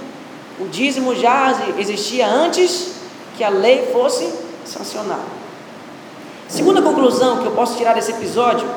o 0.60 0.68
dízimo 0.68 1.16
já 1.16 1.54
existia 1.78 2.28
antes 2.28 2.94
que 3.36 3.44
a 3.44 3.50
lei 3.50 3.90
fosse 3.92 4.32
sancionada. 4.64 5.36
Segunda 6.48 6.82
conclusão 6.82 7.40
que 7.40 7.46
eu 7.46 7.52
posso 7.52 7.76
tirar 7.76 7.94
desse 7.94 8.12
episódio 8.12 8.70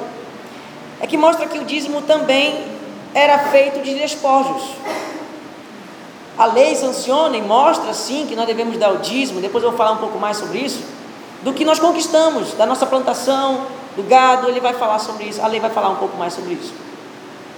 é 1.01 1.07
que 1.07 1.17
mostra 1.17 1.47
que 1.47 1.59
o 1.59 1.65
dízimo 1.65 2.03
também 2.03 2.65
era 3.15 3.39
feito 3.39 3.83
de 3.83 3.95
despojos. 3.95 4.63
A 6.39 6.47
lei 6.47 6.75
sanciona 6.77 7.37
e 7.37 7.43
mostra 7.43 7.93
sim 7.93 8.27
que 8.27 8.37
nós 8.37 8.47
devemos 8.47 8.79
dar 8.79 8.93
o 8.93 8.99
dízimo, 8.99 9.41
depois 9.41 9.63
eu 9.63 9.71
vou 9.71 9.77
falar 9.77 9.93
um 9.93 9.97
pouco 9.99 10.19
mais 10.19 10.37
sobre 10.37 10.59
isso, 10.59 10.83
do 11.43 11.53
que 11.53 11.65
nós 11.65 11.79
conquistamos, 11.79 12.55
da 12.55 12.67
nossa 12.67 12.87
plantação, 12.87 13.67
do 13.97 14.03
gado, 14.03 14.49
ele 14.49 14.61
vai 14.61 14.75
falar 14.75 14.99
sobre 14.99 15.25
isso, 15.25 15.43
a 15.43 15.47
lei 15.47 15.61
vai 15.61 15.71
falar 15.71 15.91
um 15.91 15.97
pouco 15.97 16.17
mais 16.17 16.33
sobre 16.33 16.55
isso. 16.55 16.73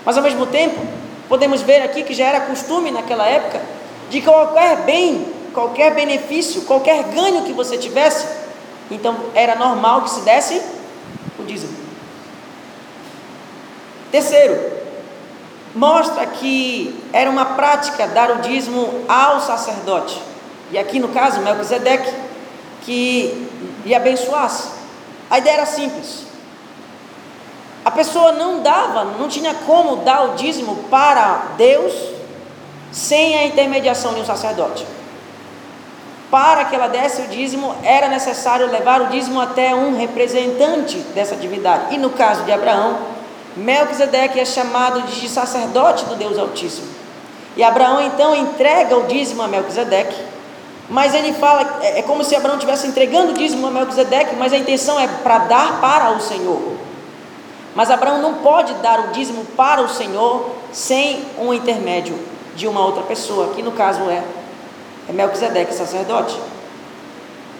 Mas 0.05 0.17
ao 0.17 0.23
mesmo 0.23 0.47
tempo, 0.47 0.81
podemos 1.29 1.63
ver 1.63 1.83
aqui 1.83 2.03
que 2.03 2.15
já 2.15 2.27
era 2.27 2.41
costume 2.41 2.91
naquela 2.91 3.27
época 3.27 3.61
de 4.09 4.21
qualquer 4.21 4.85
bem, 4.85 5.27
qualquer 5.53 5.95
benefício, 5.95 6.63
qualquer 6.63 7.05
ganho 7.05 7.43
que 7.43 7.53
você 7.53 7.77
tivesse, 7.77 8.27
então 8.91 9.17
era 9.35 9.55
normal 9.55 10.03
que 10.03 10.11
se 10.11 10.21
desse 10.21 10.61
o 11.39 11.43
dízimo. 11.45 11.77
Terceiro, 14.11 14.59
mostra 15.75 16.27
que 16.27 16.99
era 17.13 17.31
uma 17.31 17.45
prática 17.45 18.09
dar 18.09 18.31
o 18.33 18.37
dízimo 18.41 19.05
ao 19.09 19.41
sacerdote. 19.41 20.21
E 20.73 20.79
aqui 20.79 20.99
no 20.99 21.09
caso, 21.09 21.41
Melquisedeque, 21.41 22.13
que 22.83 23.50
lhe 23.85 23.95
abençoasse. 23.95 24.69
A 25.31 25.39
ideia 25.39 25.59
era 25.59 25.67
simples. 25.67 26.27
A 27.85 27.91
pessoa 27.91 28.33
não 28.33 28.61
dava, 28.61 29.05
não 29.05 29.29
tinha 29.29 29.55
como 29.55 29.97
dar 29.97 30.31
o 30.31 30.35
dízimo 30.35 30.85
para 30.91 31.55
Deus 31.57 31.93
sem 32.93 33.37
a 33.37 33.47
intermediação 33.47 34.15
de 34.15 34.21
um 34.21 34.25
sacerdote. 34.25 34.87
Para 36.31 36.65
que 36.67 36.75
ela 36.77 36.89
desse 36.89 37.23
o 37.23 37.29
dízimo, 37.29 37.75
era 37.83 38.09
necessário 38.09 38.71
levar 38.71 39.01
o 39.03 39.07
dízimo 39.07 39.41
até 39.41 39.75
um 39.75 39.97
representante 39.97 40.99
dessa 41.15 41.35
divindade. 41.35 41.95
E 41.95 41.99
no 41.99 42.11
caso 42.11 42.45
de 42.45 42.53
Abraão, 42.53 42.99
Melquisedeque 43.57 44.39
é 44.39 44.45
chamado 44.45 45.03
de 45.03 45.29
sacerdote 45.29 46.05
do 46.05 46.15
Deus 46.15 46.39
Altíssimo. 46.39 46.89
E 47.57 47.65
Abraão 47.65 48.01
então 48.01 48.35
entrega 48.35 48.97
o 48.97 49.07
dízimo 49.07 49.43
a 49.43 49.49
Melquisedeque, 49.49 50.17
mas 50.91 51.15
ele 51.15 51.33
fala, 51.33 51.79
é, 51.83 52.01
é 52.01 52.03
como 52.03 52.25
se 52.25 52.35
Abraão 52.35 52.57
estivesse 52.57 52.89
entregando 52.89 53.31
o 53.31 53.35
dízimo 53.35 53.69
a 53.69 53.71
Melquisedeque, 53.71 54.35
mas 54.35 54.53
a 54.53 54.59
intenção 54.59 54.99
é 54.99 55.07
para 55.07 55.39
dar 55.39 55.81
para 55.81 56.11
o 56.11 56.21
Senhor. 56.21 56.61
Mas 57.77 57.93
Abraão 57.93 58.21
não 58.21 58.35
pode 58.35 58.75
dar 58.75 58.99
o 58.99 59.07
dízimo 59.13 59.45
para 59.57 59.81
o 59.81 59.89
Senhor 59.89 60.51
sem 60.73 61.25
um 61.39 61.55
intermédio 61.55 62.19
de 62.57 62.67
uma 62.67 62.85
outra 62.85 63.05
pessoa, 63.05 63.55
que 63.55 63.63
no 63.63 63.71
caso 63.71 64.03
é, 64.11 64.25
é 65.09 65.13
Melquisedeque, 65.13 65.73
sacerdote. 65.73 66.37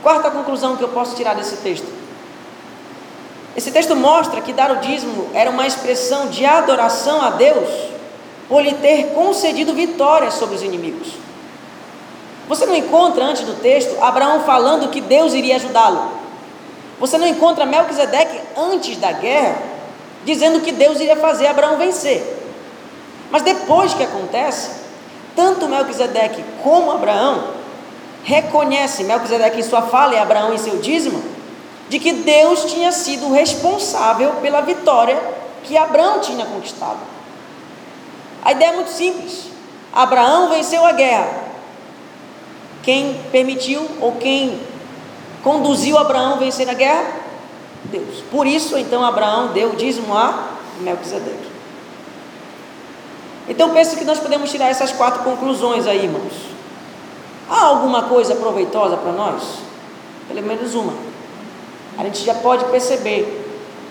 Quarta 0.03 0.31
conclusão 0.33 0.77
que 0.77 0.83
eu 0.83 0.89
posso 0.89 1.15
tirar 1.15 1.35
desse 1.35 1.57
texto. 1.59 1.87
Esse 3.57 3.71
texto 3.71 3.95
mostra 3.95 4.41
que 4.41 4.53
dar 4.53 4.73
o 4.73 4.77
dízimo 4.77 5.29
era 5.33 5.51
uma 5.51 5.67
expressão 5.69 6.27
de 6.27 6.45
adoração 6.45 7.23
a 7.23 7.31
Deus 7.31 7.69
por 8.49 8.61
lhe 8.61 8.75
ter 8.75 9.11
concedido 9.15 9.73
vitória 9.73 10.33
sobre 10.33 10.57
os 10.57 10.63
inimigos. 10.63 11.30
Você 12.51 12.67
não 12.67 12.75
encontra 12.75 13.25
antes 13.25 13.43
do 13.45 13.55
texto 13.61 13.97
Abraão 14.03 14.41
falando 14.41 14.91
que 14.91 15.01
Deus 15.01 15.35
iria 15.35 15.55
ajudá-lo. 15.55 16.11
Você 16.99 17.17
não 17.17 17.29
encontra 17.29 17.65
Melquisedeque 17.65 18.41
antes 18.57 18.97
da 18.97 19.13
guerra 19.13 19.57
dizendo 20.25 20.59
que 20.61 20.73
Deus 20.73 20.99
iria 20.99 21.15
fazer 21.15 21.47
Abraão 21.47 21.77
vencer. 21.77 22.21
Mas 23.31 23.43
depois 23.43 23.95
que 23.95 24.03
acontece, 24.03 24.69
tanto 25.37 25.69
Melquisedeque 25.69 26.45
como 26.61 26.91
Abraão 26.91 27.51
reconhecem 28.25 29.07
Melquisedeque 29.07 29.61
em 29.61 29.63
sua 29.63 29.83
fala 29.83 30.15
e 30.15 30.19
Abraão 30.19 30.53
em 30.53 30.59
seu 30.59 30.79
dízimo 30.79 31.23
de 31.89 32.01
que 32.01 32.13
Deus 32.13 32.65
tinha 32.65 32.91
sido 32.91 33.31
responsável 33.31 34.33
pela 34.43 34.61
vitória 34.61 35.17
que 35.63 35.79
Abraão 35.79 36.19
tinha 36.19 36.45
conquistado. 36.45 36.99
A 38.45 38.51
ideia 38.51 38.71
é 38.71 38.75
muito 38.75 38.91
simples. 38.91 39.45
Abraão 39.93 40.49
venceu 40.49 40.85
a 40.85 40.91
guerra. 40.91 41.40
Quem 42.83 43.21
permitiu 43.31 43.87
ou 44.01 44.13
quem 44.13 44.59
conduziu 45.43 45.99
Abraão 45.99 46.35
a 46.35 46.37
vencer 46.37 46.69
a 46.69 46.75
guerra? 46.75 47.21
Deus. 47.85 48.23
Por 48.31 48.47
isso, 48.47 48.77
então, 48.77 49.05
Abraão 49.05 49.49
deu 49.49 49.71
o 49.71 49.77
dízimo 49.77 50.17
a 50.17 50.49
Melquisedeque. 50.81 51.51
Então, 53.49 53.71
penso 53.71 53.97
que 53.97 54.05
nós 54.05 54.19
podemos 54.19 54.51
tirar 54.51 54.69
essas 54.69 54.93
quatro 54.93 55.23
conclusões 55.23 55.87
aí, 55.87 56.05
irmãos. 56.05 56.33
Há 57.49 57.65
alguma 57.65 58.05
coisa 58.05 58.35
proveitosa 58.35 58.97
para 58.97 59.13
nós? 59.13 59.43
Pelo 60.29 60.43
menos 60.43 60.75
uma. 60.75 60.93
A 61.99 62.05
gente 62.05 62.25
já 62.25 62.35
pode 62.35 62.65
perceber 62.67 63.39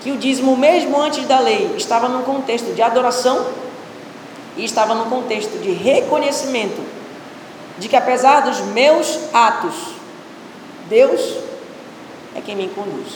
que 0.02 0.10
o 0.10 0.16
dízimo, 0.16 0.56
mesmo 0.56 0.98
antes 1.00 1.26
da 1.26 1.38
lei, 1.38 1.74
estava 1.76 2.08
num 2.08 2.22
contexto 2.22 2.74
de 2.74 2.80
adoração 2.80 3.46
e 4.56 4.64
estava 4.64 4.94
num 4.94 5.10
contexto 5.10 5.60
de 5.60 5.72
reconhecimento 5.72 6.80
de 7.80 7.88
que, 7.88 7.96
apesar 7.96 8.42
dos 8.42 8.60
meus 8.60 9.18
atos, 9.32 9.74
Deus 10.86 11.20
é 12.36 12.40
quem 12.42 12.54
me 12.54 12.68
conduz. 12.68 13.14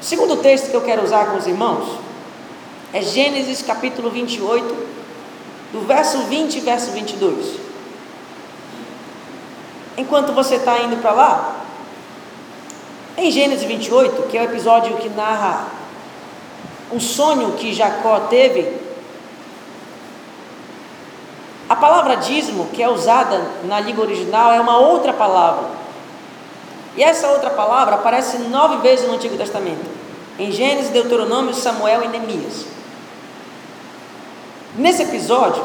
O 0.00 0.04
segundo 0.04 0.38
texto 0.38 0.70
que 0.70 0.74
eu 0.74 0.80
quero 0.80 1.04
usar 1.04 1.26
com 1.26 1.36
os 1.36 1.46
irmãos 1.46 1.98
é 2.90 3.02
Gênesis 3.02 3.60
capítulo 3.60 4.10
28, 4.10 4.88
do 5.74 5.86
verso 5.86 6.20
20 6.20 6.56
e 6.56 6.60
verso 6.60 6.90
22. 6.92 7.56
Enquanto 9.98 10.32
você 10.32 10.54
está 10.54 10.80
indo 10.80 10.96
para 11.02 11.12
lá, 11.12 11.56
em 13.18 13.30
Gênesis 13.30 13.66
28, 13.66 14.22
que 14.28 14.38
é 14.38 14.40
o 14.40 14.44
episódio 14.44 14.96
que 14.96 15.10
narra 15.10 15.66
um 16.90 16.98
sonho 16.98 17.52
que 17.52 17.74
Jacó 17.74 18.20
teve, 18.20 18.89
palavra 21.80 22.16
dízimo, 22.16 22.68
que 22.72 22.82
é 22.82 22.88
usada 22.88 23.42
na 23.64 23.80
língua 23.80 24.04
original, 24.04 24.52
é 24.52 24.60
uma 24.60 24.78
outra 24.78 25.12
palavra. 25.12 25.80
E 26.96 27.02
essa 27.02 27.28
outra 27.28 27.50
palavra 27.50 27.94
aparece 27.94 28.38
nove 28.38 28.76
vezes 28.78 29.08
no 29.08 29.14
Antigo 29.14 29.36
Testamento. 29.36 29.84
Em 30.38 30.52
Gênesis, 30.52 30.90
Deuteronômio, 30.90 31.54
Samuel 31.54 32.04
e 32.04 32.08
Neemias. 32.08 32.66
Nesse 34.76 35.02
episódio 35.02 35.62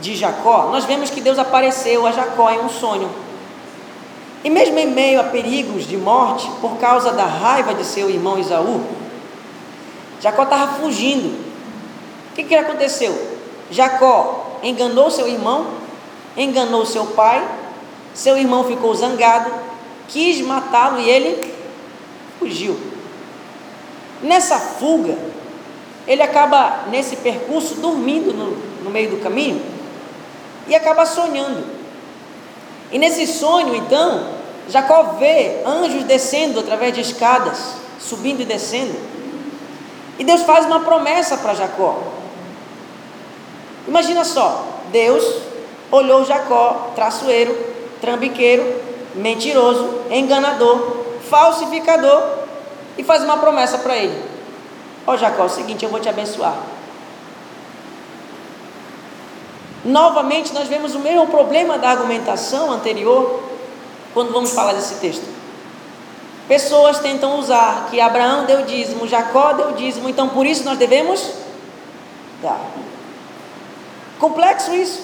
de 0.00 0.14
Jacó, 0.16 0.68
nós 0.70 0.84
vemos 0.84 1.10
que 1.10 1.20
Deus 1.20 1.38
apareceu 1.38 2.06
a 2.06 2.12
Jacó 2.12 2.50
em 2.50 2.60
um 2.60 2.68
sonho. 2.68 3.10
E 4.44 4.50
mesmo 4.50 4.78
em 4.78 4.88
meio 4.88 5.20
a 5.20 5.24
perigos 5.24 5.86
de 5.86 5.96
morte, 5.96 6.50
por 6.60 6.76
causa 6.78 7.12
da 7.12 7.24
raiva 7.24 7.74
de 7.74 7.84
seu 7.84 8.10
irmão 8.10 8.38
Isaú, 8.38 8.82
Jacó 10.20 10.42
estava 10.42 10.74
fugindo. 10.74 11.28
O 12.30 12.34
que, 12.34 12.44
que 12.44 12.54
aconteceu? 12.54 13.38
Jacó 13.70 14.41
enganou 14.62 15.10
seu 15.10 15.28
irmão, 15.28 15.66
enganou 16.36 16.86
seu 16.86 17.06
pai, 17.06 17.46
seu 18.14 18.36
irmão 18.36 18.64
ficou 18.64 18.94
zangado, 18.94 19.50
quis 20.08 20.40
matá-lo 20.40 21.00
e 21.00 21.08
ele 21.08 21.54
fugiu. 22.38 22.78
Nessa 24.22 24.58
fuga, 24.58 25.16
ele 26.06 26.22
acaba 26.22 26.84
nesse 26.90 27.16
percurso 27.16 27.74
dormindo 27.76 28.32
no, 28.32 28.84
no 28.84 28.90
meio 28.90 29.10
do 29.10 29.22
caminho 29.22 29.60
e 30.66 30.74
acaba 30.74 31.06
sonhando. 31.06 31.64
E 32.90 32.98
nesse 32.98 33.26
sonho, 33.26 33.74
então, 33.74 34.26
Jacó 34.68 35.14
vê 35.18 35.62
anjos 35.64 36.04
descendo 36.04 36.60
através 36.60 36.94
de 36.94 37.00
escadas, 37.00 37.74
subindo 37.98 38.42
e 38.42 38.44
descendo. 38.44 38.94
E 40.18 40.24
Deus 40.24 40.42
faz 40.42 40.66
uma 40.66 40.80
promessa 40.80 41.36
para 41.38 41.54
Jacó. 41.54 42.21
Imagina 43.86 44.24
só, 44.24 44.64
Deus 44.90 45.24
olhou 45.90 46.24
Jacó, 46.24 46.92
traçoeiro, 46.94 47.56
trambiqueiro, 48.00 48.80
mentiroso, 49.14 50.02
enganador, 50.10 51.04
falsificador, 51.28 52.22
e 52.96 53.04
faz 53.04 53.22
uma 53.22 53.38
promessa 53.38 53.78
para 53.78 53.96
ele: 53.96 54.22
Ó 55.06 55.12
oh, 55.12 55.16
Jacó, 55.16 55.44
é 55.44 55.46
o 55.46 55.48
seguinte, 55.48 55.84
eu 55.84 55.90
vou 55.90 56.00
te 56.00 56.08
abençoar. 56.08 56.56
Novamente, 59.84 60.52
nós 60.54 60.68
vemos 60.68 60.94
o 60.94 61.00
mesmo 61.00 61.26
problema 61.26 61.76
da 61.76 61.90
argumentação 61.90 62.70
anterior, 62.70 63.42
quando 64.14 64.32
vamos 64.32 64.52
falar 64.52 64.74
desse 64.74 64.94
texto. 64.96 65.24
Pessoas 66.46 67.00
tentam 67.00 67.38
usar 67.38 67.88
que 67.90 68.00
Abraão 68.00 68.44
deu 68.44 68.62
dízimo, 68.62 69.08
Jacó 69.08 69.52
deu 69.54 69.72
dízimo, 69.72 70.08
então 70.08 70.28
por 70.28 70.46
isso 70.46 70.64
nós 70.64 70.78
devemos 70.78 71.32
dar. 72.40 72.60
Complexo 74.22 74.72
isso. 74.72 75.02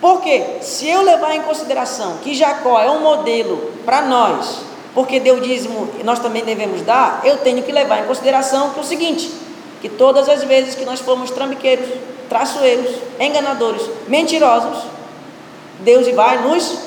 Porque 0.00 0.58
se 0.60 0.88
eu 0.88 1.02
levar 1.02 1.34
em 1.34 1.42
consideração 1.42 2.18
que 2.18 2.32
Jacó 2.32 2.80
é 2.80 2.88
um 2.88 3.00
modelo 3.00 3.72
para 3.84 4.02
nós, 4.02 4.60
porque 4.94 5.18
deu 5.18 5.40
dízimo 5.40 5.90
nós 6.04 6.20
também 6.20 6.44
devemos 6.44 6.82
dar, 6.82 7.22
eu 7.24 7.38
tenho 7.38 7.60
que 7.64 7.72
levar 7.72 8.04
em 8.04 8.06
consideração 8.06 8.70
que 8.70 8.78
é 8.78 8.82
o 8.82 8.84
seguinte, 8.84 9.32
que 9.80 9.88
todas 9.88 10.28
as 10.28 10.44
vezes 10.44 10.76
que 10.76 10.84
nós 10.84 11.00
formos 11.00 11.32
trambiqueiros, 11.32 11.88
traçoeiros, 12.28 12.94
enganadores, 13.18 13.82
mentirosos, 14.06 14.84
Deus 15.80 16.06
vai 16.14 16.38
nos 16.46 16.78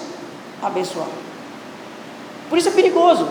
abençoar. 0.63 1.10
Por 2.48 2.58
isso 2.58 2.69
é 2.69 2.72
perigoso. 2.72 3.28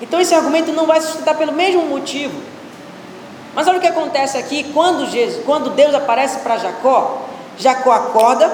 Então 0.00 0.20
esse 0.20 0.32
argumento 0.32 0.70
não 0.72 0.86
vai 0.86 1.00
se 1.00 1.08
sustentar 1.08 1.36
pelo 1.36 1.52
mesmo 1.52 1.82
motivo. 1.86 2.51
Mas 3.54 3.68
olha 3.68 3.78
o 3.78 3.80
que 3.80 3.86
acontece 3.86 4.38
aqui 4.38 4.72
quando, 4.72 5.06
Jesus, 5.10 5.44
quando 5.44 5.70
Deus 5.70 5.94
aparece 5.94 6.38
para 6.38 6.56
Jacó, 6.56 7.22
Jacó 7.58 7.92
acorda, 7.92 8.50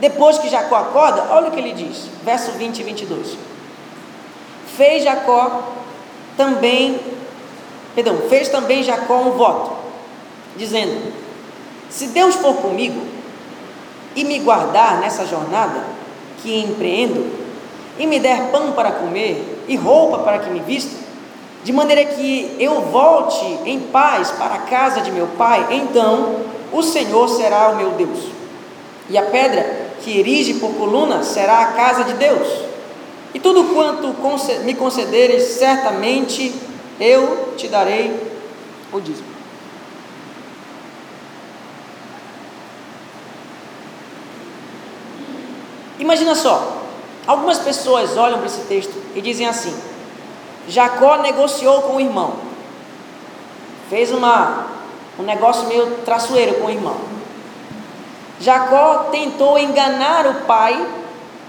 depois 0.00 0.38
que 0.38 0.48
Jacó 0.48 0.76
acorda, 0.76 1.26
olha 1.30 1.48
o 1.48 1.50
que 1.50 1.58
ele 1.58 1.72
diz, 1.72 2.08
verso 2.24 2.52
20 2.52 2.78
e 2.78 2.82
22. 2.82 3.36
Fez 4.76 5.04
Jacó 5.04 5.62
também, 6.36 6.98
perdão, 7.94 8.16
fez 8.28 8.48
também 8.48 8.82
Jacó 8.82 9.18
um 9.18 9.32
voto, 9.32 9.72
dizendo: 10.56 11.12
se 11.90 12.08
Deus 12.08 12.36
for 12.36 12.54
comigo 12.54 13.00
e 14.14 14.24
me 14.24 14.38
guardar 14.38 15.00
nessa 15.00 15.26
jornada 15.26 15.84
que 16.42 16.58
empreendo, 16.60 17.48
e 17.98 18.06
me 18.06 18.20
der 18.20 18.50
pão 18.50 18.72
para 18.72 18.92
comer 18.92 19.64
e 19.66 19.76
roupa 19.76 20.18
para 20.18 20.38
que 20.38 20.50
me 20.50 20.60
vista, 20.60 21.07
de 21.64 21.72
maneira 21.72 22.04
que 22.04 22.56
eu 22.58 22.82
volte 22.82 23.44
em 23.64 23.80
paz 23.80 24.30
para 24.30 24.54
a 24.54 24.58
casa 24.58 25.00
de 25.00 25.10
meu 25.10 25.26
pai, 25.38 25.66
então 25.70 26.36
o 26.72 26.82
Senhor 26.82 27.28
será 27.28 27.70
o 27.70 27.76
meu 27.76 27.90
Deus. 27.92 28.20
E 29.10 29.18
a 29.18 29.22
pedra 29.22 29.88
que 30.02 30.18
erige 30.18 30.54
por 30.54 30.74
coluna 30.74 31.22
será 31.22 31.60
a 31.60 31.72
casa 31.72 32.04
de 32.04 32.14
Deus. 32.14 32.48
E 33.34 33.40
tudo 33.40 33.74
quanto 33.74 34.14
me 34.64 34.74
concederes, 34.74 35.44
certamente 35.44 36.54
eu 37.00 37.54
te 37.56 37.68
darei 37.68 38.14
o 38.92 39.00
dízimo. 39.00 39.28
Imagina 45.98 46.34
só, 46.34 46.84
algumas 47.26 47.58
pessoas 47.58 48.16
olham 48.16 48.38
para 48.38 48.46
esse 48.46 48.60
texto 48.62 48.94
e 49.14 49.20
dizem 49.20 49.46
assim: 49.46 49.74
Jacó 50.68 51.16
negociou 51.16 51.82
com 51.82 51.96
o 51.96 52.00
irmão, 52.00 52.34
fez 53.88 54.12
uma, 54.12 54.66
um 55.18 55.22
negócio 55.22 55.66
meio 55.66 55.96
traçoeiro 56.04 56.56
com 56.56 56.66
o 56.66 56.70
irmão. 56.70 56.96
Jacó 58.38 59.08
tentou 59.10 59.58
enganar 59.58 60.26
o 60.26 60.34
pai 60.42 60.86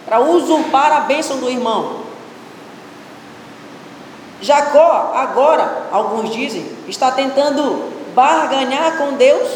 para 0.06 0.22
usurpar 0.22 0.92
a 0.92 1.02
bênção 1.02 1.38
do 1.38 1.50
irmão. 1.50 2.00
Jacó, 4.42 5.12
agora, 5.14 5.90
alguns 5.92 6.34
dizem, 6.34 6.66
está 6.88 7.12
tentando 7.12 7.92
barganhar 8.16 8.98
com 8.98 9.14
Deus 9.14 9.50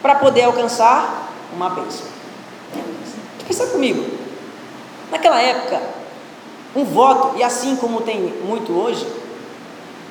para 0.00 0.14
poder 0.14 0.44
alcançar 0.44 1.28
uma 1.54 1.68
bênção. 1.68 2.06
Pensa 3.46 3.66
comigo. 3.66 4.02
Naquela 5.10 5.40
época, 5.40 5.80
um 6.74 6.84
voto, 6.84 7.36
e 7.36 7.42
assim 7.42 7.76
como 7.76 8.00
tem 8.00 8.20
muito 8.44 8.72
hoje, 8.72 9.06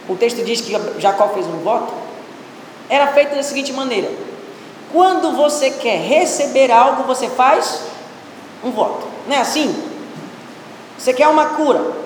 o 0.07 0.15
texto 0.15 0.43
diz 0.43 0.61
que 0.61 0.75
Jacó 0.99 1.29
fez 1.29 1.47
um 1.47 1.59
voto, 1.63 1.91
era 2.89 3.07
feito 3.07 3.35
da 3.35 3.43
seguinte 3.43 3.71
maneira: 3.73 4.11
quando 4.91 5.35
você 5.35 5.71
quer 5.71 5.97
receber 5.97 6.71
algo, 6.71 7.03
você 7.03 7.27
faz 7.29 7.81
um 8.63 8.71
voto. 8.71 9.07
Não 9.27 9.35
é 9.35 9.39
assim? 9.39 9.73
Você 10.97 11.13
quer 11.13 11.27
uma 11.27 11.45
cura. 11.47 12.01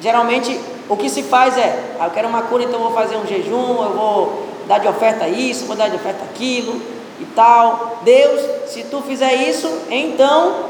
Geralmente 0.00 0.60
o 0.88 0.96
que 0.96 1.10
se 1.10 1.22
faz 1.22 1.56
é, 1.58 1.96
ah, 1.98 2.06
eu 2.06 2.10
quero 2.10 2.28
uma 2.28 2.42
cura, 2.42 2.64
então 2.64 2.80
vou 2.80 2.92
fazer 2.92 3.16
um 3.16 3.26
jejum, 3.26 3.82
eu 3.82 3.92
vou 3.94 4.46
dar 4.66 4.78
de 4.78 4.86
oferta 4.86 5.26
isso, 5.26 5.66
vou 5.66 5.76
dar 5.76 5.88
de 5.88 5.96
oferta 5.96 6.24
aquilo 6.24 6.80
e 7.20 7.24
tal. 7.34 8.00
Deus, 8.02 8.70
se 8.70 8.84
tu 8.84 9.02
fizer 9.02 9.34
isso, 9.34 9.68
então 9.90 10.66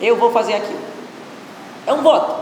eu 0.00 0.16
vou 0.16 0.30
fazer 0.30 0.54
aquilo. 0.54 0.89
É 1.86 1.92
um 1.92 2.02
voto. 2.02 2.34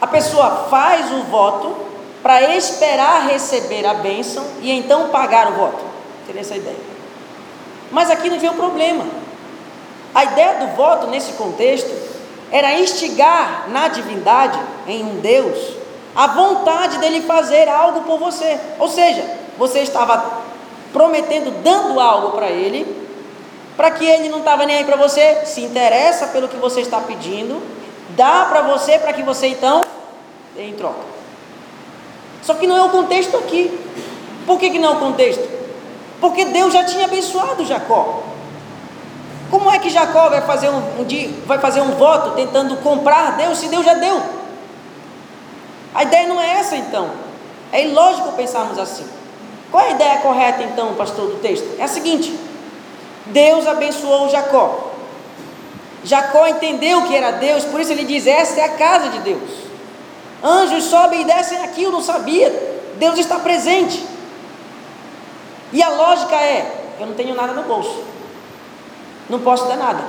A 0.00 0.06
pessoa 0.06 0.66
faz 0.70 1.10
o 1.12 1.22
voto 1.24 1.76
para 2.22 2.56
esperar 2.56 3.28
receber 3.28 3.86
a 3.86 3.94
bênção 3.94 4.44
e 4.60 4.70
então 4.70 5.08
pagar 5.08 5.52
o 5.52 5.54
voto. 5.54 5.84
Teria 6.26 6.40
essa 6.40 6.56
ideia. 6.56 6.76
Mas 7.90 8.10
aqui 8.10 8.28
não 8.30 8.38
vem 8.38 8.52
problema. 8.52 9.04
A 10.14 10.24
ideia 10.24 10.54
do 10.54 10.76
voto 10.76 11.06
nesse 11.08 11.32
contexto 11.32 11.90
era 12.50 12.78
instigar 12.78 13.68
na 13.68 13.88
divindade, 13.88 14.58
em 14.86 15.04
um 15.04 15.20
Deus, 15.20 15.74
a 16.14 16.28
vontade 16.28 16.98
dele 16.98 17.22
fazer 17.22 17.68
algo 17.68 18.02
por 18.02 18.18
você. 18.18 18.58
Ou 18.78 18.88
seja, 18.88 19.24
você 19.58 19.80
estava 19.80 20.42
prometendo, 20.92 21.50
dando 21.62 21.98
algo 21.98 22.30
para 22.36 22.48
ele, 22.48 22.86
para 23.76 23.90
que 23.90 24.04
ele 24.06 24.28
não 24.28 24.38
estava 24.38 24.64
nem 24.64 24.76
aí 24.76 24.84
para 24.84 24.96
você, 24.96 25.42
se 25.44 25.60
interessa 25.62 26.28
pelo 26.28 26.46
que 26.46 26.56
você 26.56 26.80
está 26.80 27.00
pedindo, 27.00 27.60
dá 28.16 28.46
para 28.46 28.62
você 28.62 28.98
para 28.98 29.12
que 29.12 29.22
você 29.22 29.48
então 29.48 29.82
dê 30.54 30.64
em 30.64 30.74
troca. 30.74 31.00
Só 32.42 32.54
que 32.54 32.66
não 32.66 32.76
é 32.76 32.82
o 32.82 32.90
contexto 32.90 33.36
aqui. 33.36 33.78
Por 34.46 34.58
que, 34.58 34.70
que 34.70 34.78
não 34.78 34.90
é 34.90 34.92
o 34.92 34.98
contexto? 34.98 35.48
Porque 36.20 36.44
Deus 36.44 36.72
já 36.72 36.84
tinha 36.84 37.06
abençoado 37.06 37.64
Jacó. 37.64 38.22
Como 39.50 39.70
é 39.70 39.78
que 39.78 39.88
Jacó 39.88 40.28
vai 40.28 40.42
fazer 40.42 40.68
um, 40.68 41.00
um 41.00 41.04
dia, 41.04 41.30
vai 41.46 41.58
fazer 41.58 41.80
um 41.80 41.92
voto 41.92 42.32
tentando 42.32 42.76
comprar 42.78 43.36
Deus 43.36 43.58
se 43.58 43.68
Deus 43.68 43.84
já 43.84 43.94
deu? 43.94 44.20
A 45.94 46.02
ideia 46.02 46.26
não 46.26 46.40
é 46.40 46.58
essa 46.58 46.76
então. 46.76 47.10
É 47.72 47.86
ilógico 47.86 48.32
pensarmos 48.32 48.78
assim. 48.78 49.06
Qual 49.70 49.82
é 49.82 49.88
a 49.88 49.90
ideia 49.92 50.18
correta 50.18 50.62
então, 50.62 50.94
pastor, 50.94 51.28
do 51.28 51.36
texto? 51.36 51.66
É 51.78 51.84
a 51.84 51.88
seguinte: 51.88 52.38
Deus 53.26 53.66
abençoou 53.66 54.28
Jacó. 54.28 54.83
Jacó 56.04 56.46
entendeu 56.46 57.02
que 57.02 57.16
era 57.16 57.32
Deus, 57.32 57.64
por 57.64 57.80
isso 57.80 57.90
ele 57.90 58.04
diz: 58.04 58.26
Esta 58.26 58.60
é 58.60 58.64
a 58.64 58.76
casa 58.76 59.08
de 59.08 59.20
Deus. 59.20 59.50
Anjos 60.42 60.84
sobem 60.84 61.22
e 61.22 61.24
descem 61.24 61.64
aqui, 61.64 61.82
eu 61.82 61.90
não 61.90 62.02
sabia. 62.02 62.50
Deus 62.98 63.18
está 63.18 63.38
presente. 63.38 64.04
E 65.72 65.82
a 65.82 65.88
lógica 65.88 66.36
é: 66.36 66.94
eu 67.00 67.06
não 67.06 67.14
tenho 67.14 67.34
nada 67.34 67.54
no 67.54 67.62
bolso, 67.62 68.04
não 69.30 69.40
posso 69.40 69.66
dar 69.66 69.76
nada. 69.76 70.04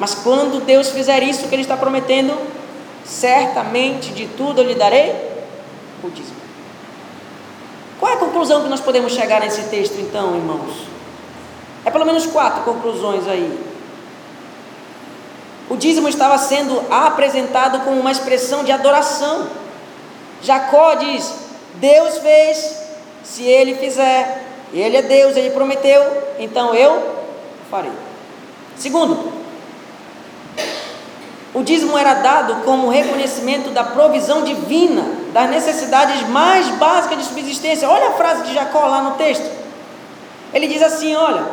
Mas 0.00 0.14
quando 0.14 0.64
Deus 0.64 0.88
fizer 0.88 1.22
isso 1.22 1.46
que 1.46 1.54
Ele 1.54 1.62
está 1.62 1.76
prometendo, 1.76 2.36
certamente 3.04 4.12
de 4.12 4.26
tudo 4.26 4.62
eu 4.62 4.66
lhe 4.66 4.74
darei 4.74 5.10
o 6.02 6.10
dízimo. 6.10 6.40
Qual 8.00 8.10
é 8.10 8.14
a 8.14 8.18
conclusão 8.18 8.62
que 8.62 8.68
nós 8.68 8.80
podemos 8.80 9.12
chegar 9.12 9.40
nesse 9.40 9.64
texto, 9.64 10.00
então, 10.00 10.34
irmãos? 10.34 10.86
É 11.84 11.90
pelo 11.90 12.06
menos 12.06 12.26
quatro 12.26 12.62
conclusões 12.62 13.28
aí. 13.28 13.69
O 15.70 15.76
dízimo 15.76 16.08
estava 16.08 16.36
sendo 16.36 16.82
apresentado 16.90 17.84
como 17.84 18.00
uma 18.00 18.10
expressão 18.10 18.64
de 18.64 18.72
adoração. 18.72 19.46
Jacó 20.42 20.94
diz: 20.94 21.32
Deus 21.74 22.18
fez, 22.18 22.76
se 23.22 23.44
ele 23.44 23.76
fizer, 23.76 24.44
ele 24.72 24.96
é 24.96 25.02
Deus, 25.02 25.36
ele 25.36 25.50
prometeu, 25.50 26.02
então 26.40 26.74
eu 26.74 27.24
farei. 27.70 27.92
Segundo, 28.76 29.32
o 31.54 31.62
dízimo 31.62 31.96
era 31.96 32.14
dado 32.14 32.64
como 32.64 32.88
reconhecimento 32.88 33.70
da 33.70 33.84
provisão 33.84 34.42
divina, 34.42 35.04
das 35.32 35.50
necessidades 35.50 36.28
mais 36.28 36.66
básicas 36.70 37.18
de 37.18 37.24
subsistência. 37.26 37.88
Olha 37.88 38.08
a 38.08 38.12
frase 38.14 38.42
de 38.42 38.54
Jacó 38.54 38.86
lá 38.86 39.02
no 39.02 39.12
texto. 39.12 39.48
Ele 40.52 40.66
diz 40.66 40.82
assim: 40.82 41.14
Olha, 41.14 41.44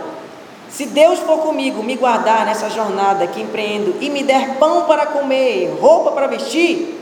se 0.69 0.85
Deus 0.87 1.19
for 1.19 1.39
comigo, 1.39 1.81
me 1.81 1.95
guardar 1.95 2.45
nessa 2.45 2.69
jornada 2.69 3.25
que 3.27 3.41
empreendo 3.41 3.95
e 4.01 4.09
me 4.09 4.23
der 4.23 4.55
pão 4.55 4.83
para 4.83 5.05
comer, 5.05 5.77
roupa 5.79 6.11
para 6.11 6.27
vestir, 6.27 6.97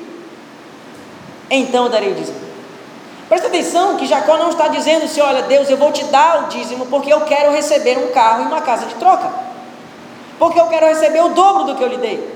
então 1.49 1.85
eu 1.85 1.89
darei 1.89 2.11
o 2.11 2.15
dízimo. 2.15 2.45
Presta 3.27 3.47
atenção 3.47 3.97
que 3.97 4.05
Jacó 4.05 4.37
não 4.37 4.49
está 4.49 4.67
dizendo 4.67 5.05
assim: 5.05 5.21
olha, 5.21 5.43
Deus, 5.43 5.69
eu 5.69 5.77
vou 5.77 5.91
te 5.91 6.03
dar 6.05 6.43
o 6.43 6.47
dízimo 6.47 6.85
porque 6.85 7.11
eu 7.11 7.21
quero 7.21 7.51
receber 7.51 7.97
um 7.97 8.11
carro 8.11 8.43
e 8.43 8.45
uma 8.45 8.61
casa 8.61 8.85
de 8.85 8.93
troca, 8.95 9.29
porque 10.37 10.59
eu 10.59 10.67
quero 10.67 10.85
receber 10.85 11.21
o 11.21 11.29
dobro 11.29 11.63
do 11.63 11.75
que 11.75 11.83
eu 11.83 11.87
lhe 11.87 11.97
dei. 11.97 12.35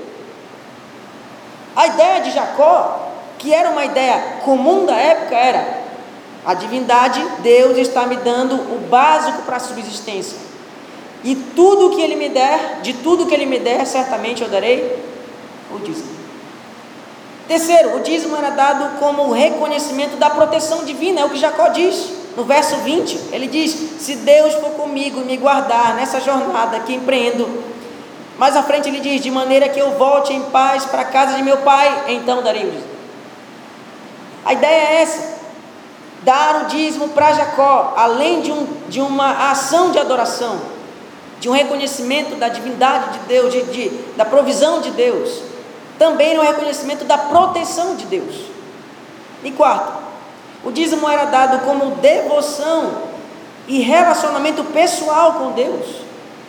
A 1.76 1.86
ideia 1.86 2.20
de 2.20 2.32
Jacó, 2.32 3.08
que 3.38 3.54
era 3.54 3.70
uma 3.70 3.84
ideia 3.84 4.40
comum 4.44 4.84
da 4.84 4.96
época, 4.96 5.36
era: 5.36 5.80
a 6.44 6.54
divindade, 6.54 7.24
Deus 7.38 7.78
está 7.78 8.06
me 8.06 8.16
dando 8.16 8.54
o 8.54 8.86
básico 8.90 9.42
para 9.42 9.56
a 9.56 9.60
subsistência. 9.60 10.49
E 11.22 11.34
tudo 11.34 11.90
que 11.90 12.00
ele 12.00 12.16
me 12.16 12.28
der, 12.28 12.80
de 12.82 12.94
tudo 12.94 13.26
que 13.26 13.34
ele 13.34 13.46
me 13.46 13.58
der, 13.58 13.86
certamente 13.86 14.42
eu 14.42 14.48
darei 14.48 14.98
o 15.70 15.78
dízimo. 15.78 16.08
Terceiro, 17.46 17.96
o 17.96 18.00
dízimo 18.00 18.36
era 18.36 18.50
dado 18.50 18.98
como 18.98 19.32
reconhecimento 19.32 20.16
da 20.16 20.30
proteção 20.30 20.84
divina, 20.84 21.20
é 21.20 21.24
o 21.24 21.30
que 21.30 21.36
Jacó 21.36 21.68
diz 21.68 22.10
no 22.36 22.44
verso 22.44 22.76
20. 22.76 23.32
Ele 23.32 23.48
diz: 23.48 23.72
Se 23.98 24.16
Deus 24.16 24.54
for 24.54 24.70
comigo 24.70 25.20
e 25.20 25.24
me 25.24 25.36
guardar 25.36 25.94
nessa 25.94 26.20
jornada 26.20 26.80
que 26.80 26.94
empreendo, 26.94 27.64
mais 28.38 28.56
à 28.56 28.62
frente 28.62 28.88
ele 28.88 29.00
diz: 29.00 29.20
De 29.20 29.30
maneira 29.30 29.68
que 29.68 29.80
eu 29.80 29.98
volte 29.98 30.32
em 30.32 30.42
paz 30.44 30.84
para 30.86 31.02
a 31.02 31.06
casa 31.06 31.36
de 31.36 31.42
meu 31.42 31.58
pai, 31.58 32.04
então 32.08 32.42
darei 32.42 32.62
o 32.62 32.70
dízimo. 32.70 32.90
A 34.44 34.52
ideia 34.54 34.88
é 34.88 35.02
essa: 35.02 35.34
dar 36.22 36.62
o 36.62 36.64
dízimo 36.66 37.08
para 37.08 37.32
Jacó, 37.32 37.94
além 37.96 38.40
de, 38.40 38.52
um, 38.52 38.66
de 38.88 39.00
uma 39.00 39.50
ação 39.50 39.90
de 39.90 39.98
adoração 39.98 40.79
de 41.40 41.48
um 41.48 41.52
reconhecimento 41.52 42.36
da 42.36 42.48
divindade 42.48 43.18
de 43.18 43.26
Deus, 43.26 43.52
de, 43.52 43.62
de, 43.64 43.88
da 44.14 44.26
provisão 44.26 44.80
de 44.80 44.90
Deus, 44.90 45.42
também 45.98 46.36
no 46.36 46.42
reconhecimento 46.42 47.04
da 47.04 47.16
proteção 47.16 47.96
de 47.96 48.04
Deus. 48.04 48.34
E 49.42 49.50
quarto, 49.50 50.00
o 50.62 50.70
dízimo 50.70 51.08
era 51.08 51.24
dado 51.24 51.64
como 51.64 51.96
devoção 51.96 52.92
e 53.66 53.80
relacionamento 53.80 54.62
pessoal 54.64 55.34
com 55.34 55.52
Deus. 55.52 55.86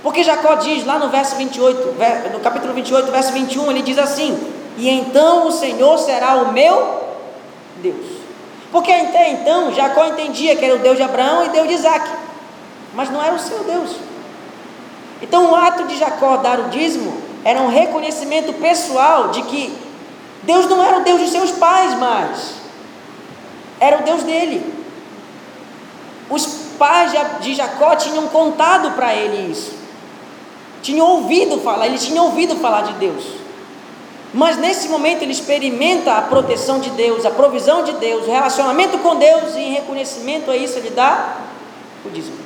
Porque 0.04 0.24
Jacó 0.24 0.56
diz 0.56 0.86
lá 0.86 1.00
no 1.00 1.10
verso 1.10 1.36
28, 1.36 1.96
no 2.34 2.40
capítulo 2.40 2.74
28, 2.74 3.12
verso 3.12 3.32
21, 3.32 3.72
ele 3.72 3.82
diz 3.82 3.98
assim: 3.98 4.38
E 4.78 4.90
então 4.90 5.48
o 5.48 5.52
Senhor 5.52 5.98
será 6.00 6.36
o 6.36 6.52
meu 6.52 7.02
Deus. 7.78 8.08
Porque 8.72 8.92
até 8.92 9.30
então 9.30 9.72
Jacó 9.74 10.06
entendia 10.06 10.56
que 10.56 10.66
era 10.66 10.76
o 10.76 10.80
Deus 10.80 10.98
de 10.98 11.04
Abraão 11.04 11.46
e 11.46 11.50
Deus 11.50 11.68
de 11.68 11.76
Isaac, 11.76 12.10
mas 12.94 13.10
não 13.10 13.24
era 13.24 13.36
o 13.36 13.40
seu 13.40 13.64
Deus. 13.64 14.11
Então, 15.22 15.52
o 15.52 15.56
ato 15.56 15.84
de 15.86 15.98
Jacó 15.98 16.38
dar 16.38 16.60
o 16.60 16.70
dízimo 16.70 17.22
era 17.44 17.62
um 17.62 17.70
reconhecimento 17.70 18.54
pessoal 18.54 19.30
de 19.30 19.44
que 19.44 19.74
Deus 20.44 20.68
não 20.68 20.84
era 20.84 20.98
o 20.98 21.04
Deus 21.04 21.22
dos 21.22 21.32
seus 21.32 21.52
pais 21.52 21.98
mais, 21.98 22.54
era 23.80 24.00
o 24.00 24.04
Deus 24.04 24.24
dele. 24.24 24.74
Os 26.30 26.46
pais 26.80 27.12
de 27.42 27.54
Jacó 27.54 27.96
tinham 27.96 28.28
contado 28.28 28.92
para 28.92 29.14
ele 29.14 29.52
isso, 29.52 29.74
tinham 30.82 31.06
ouvido 31.06 31.60
falar, 31.60 31.88
eles 31.88 32.04
tinham 32.04 32.26
ouvido 32.26 32.56
falar 32.56 32.82
de 32.82 32.94
Deus. 32.94 33.42
Mas 34.34 34.56
nesse 34.58 34.88
momento 34.88 35.24
ele 35.24 35.34
experimenta 35.34 36.14
a 36.14 36.22
proteção 36.22 36.80
de 36.80 36.90
Deus, 36.92 37.26
a 37.26 37.32
provisão 37.32 37.84
de 37.84 37.92
Deus, 37.94 38.26
o 38.26 38.32
relacionamento 38.32 38.98
com 39.00 39.18
Deus, 39.18 39.56
e 39.56 39.60
em 39.60 39.74
reconhecimento 39.74 40.50
a 40.50 40.56
isso 40.56 40.78
ele 40.78 40.90
dá 40.90 41.36
o 42.06 42.10
dízimo. 42.10 42.41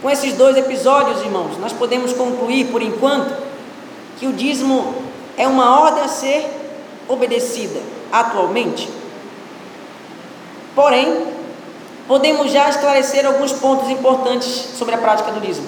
Com 0.00 0.08
esses 0.08 0.34
dois 0.34 0.56
episódios, 0.56 1.22
irmãos, 1.22 1.58
nós 1.58 1.72
podemos 1.72 2.12
concluir 2.12 2.66
por 2.66 2.80
enquanto 2.80 3.34
que 4.18 4.28
o 4.28 4.32
dízimo 4.32 4.94
é 5.36 5.46
uma 5.46 5.80
ordem 5.80 6.04
a 6.04 6.08
ser 6.08 6.46
obedecida 7.08 7.80
atualmente. 8.12 8.88
Porém, 10.74 11.26
podemos 12.06 12.52
já 12.52 12.68
esclarecer 12.68 13.26
alguns 13.26 13.52
pontos 13.52 13.90
importantes 13.90 14.46
sobre 14.78 14.94
a 14.94 14.98
prática 14.98 15.32
do 15.32 15.40
dízimo. 15.40 15.66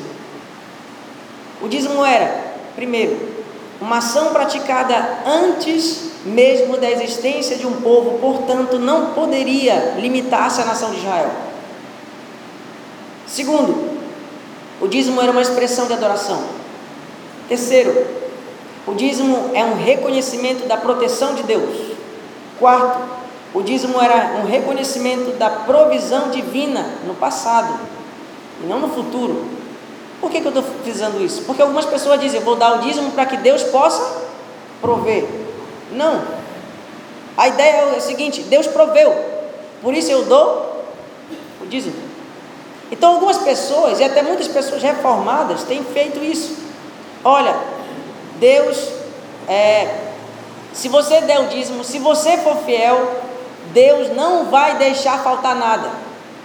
O 1.61 1.69
dízimo 1.69 2.05
era, 2.05 2.55
primeiro, 2.77 3.19
uma 3.81 3.99
ação 3.99 4.33
praticada 4.33 5.19
antes 5.27 6.11
mesmo 6.25 6.77
da 6.77 6.89
existência 6.89 7.57
de 7.57 7.67
um 7.67 7.81
povo, 7.81 8.19
portanto, 8.19 8.79
não 8.79 9.07
poderia 9.07 9.97
limitar-se 9.99 10.61
à 10.61 10.65
nação 10.65 10.91
de 10.91 10.99
Israel. 10.99 11.31
Segundo, 13.27 13.90
o 14.81 14.89
dízimo 14.89 15.21
era 15.21 15.31
uma 15.31 15.43
expressão 15.43 15.87
de 15.87 15.93
adoração. 15.93 16.43
Terceiro, 17.49 18.07
o 18.87 18.95
dízimo 18.95 19.51
é 19.55 19.65
um 19.65 19.75
reconhecimento 19.75 20.67
da 20.67 20.77
proteção 20.77 21.35
de 21.35 21.43
Deus. 21.43 21.93
Quarto, 22.59 23.01
o 23.53 23.63
dízimo 23.63 24.01
era 24.01 24.41
um 24.41 24.47
reconhecimento 24.47 25.37
da 25.37 25.51
provisão 25.51 26.31
divina 26.31 26.87
no 27.07 27.15
passado 27.15 27.79
e 28.63 28.67
não 28.67 28.81
no 28.81 28.89
futuro. 28.89 29.45
Por 30.21 30.31
que, 30.31 30.41
que 30.41 30.47
eu 30.47 30.51
estou 30.51 30.65
frisando 30.83 31.23
isso? 31.23 31.43
Porque 31.43 31.63
algumas 31.63 31.87
pessoas 31.87 32.21
dizem, 32.21 32.41
eu 32.41 32.45
vou 32.45 32.57
dar 32.57 32.79
o 32.79 32.79
dízimo 32.81 33.11
para 33.13 33.27
que 33.27 33.37
Deus 33.39 33.63
possa 33.65 34.23
prover. 34.81 35.27
Não. 35.93 36.23
A 37.37 37.49
ideia 37.49 37.77
é 37.77 37.97
o 37.97 38.01
seguinte: 38.01 38.43
Deus 38.43 38.67
proveu, 38.67 39.15
por 39.83 39.95
isso 39.95 40.11
eu 40.11 40.25
dou 40.25 40.85
o 41.61 41.67
dízimo. 41.67 42.10
Então, 42.91 43.15
algumas 43.15 43.39
pessoas, 43.39 44.01
e 44.01 44.05
até 44.05 44.23
muitas 44.23 44.49
pessoas 44.49 44.83
reformadas, 44.83 45.63
têm 45.63 45.85
feito 45.85 46.23
isso. 46.25 46.57
Olha, 47.25 47.55
Deus, 48.39 48.89
é, 49.49 49.97
se 50.73 50.89
você 50.89 51.21
der 51.21 51.41
o 51.41 51.47
dízimo, 51.47 51.85
se 51.85 51.99
você 51.99 52.39
for 52.39 52.57
fiel, 52.65 53.21
Deus 53.73 54.11
não 54.15 54.47
vai 54.47 54.77
deixar 54.77 55.23
faltar 55.23 55.55
nada. 55.55 55.91